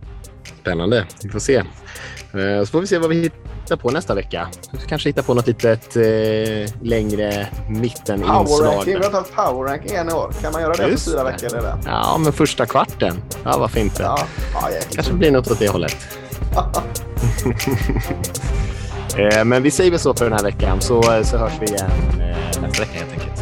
Spännande. 0.60 1.06
Vi 1.22 1.28
får 1.28 1.38
se. 1.38 1.56
Eh, 1.56 1.64
så 2.60 2.66
får 2.66 2.80
vi 2.80 2.86
se 2.86 2.98
vad 2.98 3.10
vi 3.10 3.22
hittar 3.22 3.76
på 3.76 3.90
nästa 3.90 4.14
vecka. 4.14 4.48
Vi 4.70 4.78
kanske 4.78 5.08
hittar 5.08 5.22
på 5.22 5.34
något 5.34 5.46
litet 5.46 5.96
eh, 5.96 6.02
längre 6.82 7.46
mitteninslag. 7.68 8.46
Power 8.46 8.64
ranking. 8.64 8.98
Vi 8.98 9.04
har 9.04 9.12
haft 9.12 9.34
power 9.34 9.68
ranking 9.68 9.96
än 9.96 10.08
i 10.08 10.12
år. 10.12 10.32
Kan 10.42 10.52
man 10.52 10.62
göra 10.62 10.74
det 10.74 10.88
Just 10.88 11.04
på 11.04 11.10
fyra 11.10 11.24
veckor 11.24 11.48
redan? 11.48 11.78
Ja, 11.86 12.18
men 12.18 12.32
första 12.32 12.66
kvarten. 12.66 13.22
Ja, 13.44 13.58
varför 13.58 13.80
inte? 13.80 14.02
Ja, 14.02 14.18
ja, 14.54 14.68
kanske 14.90 15.12
blir 15.12 15.30
något 15.30 15.50
åt 15.50 15.58
det 15.58 15.68
hållet. 15.68 15.96
eh, 19.18 19.44
men 19.44 19.62
vi 19.62 19.70
säger 19.70 19.90
väl 19.90 20.00
så 20.00 20.14
för 20.14 20.24
den 20.24 20.34
här 20.34 20.44
veckan 20.44 20.80
så, 20.80 21.02
så 21.02 21.36
hörs 21.36 21.52
vi 21.60 21.66
igen 21.66 21.90
eh, 22.20 22.62
nästa 22.62 22.80
vecka 22.80 22.98
helt 22.98 23.12
enkelt. 23.12 23.41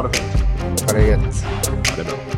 Ha 0.00 0.08
det 0.08 0.16
fint. 0.16 0.90
Ha 0.90 0.98
det 0.98 1.06
gött. 1.06 1.44
Ha 1.90 1.96
det 1.96 2.04
bra. 2.04 2.29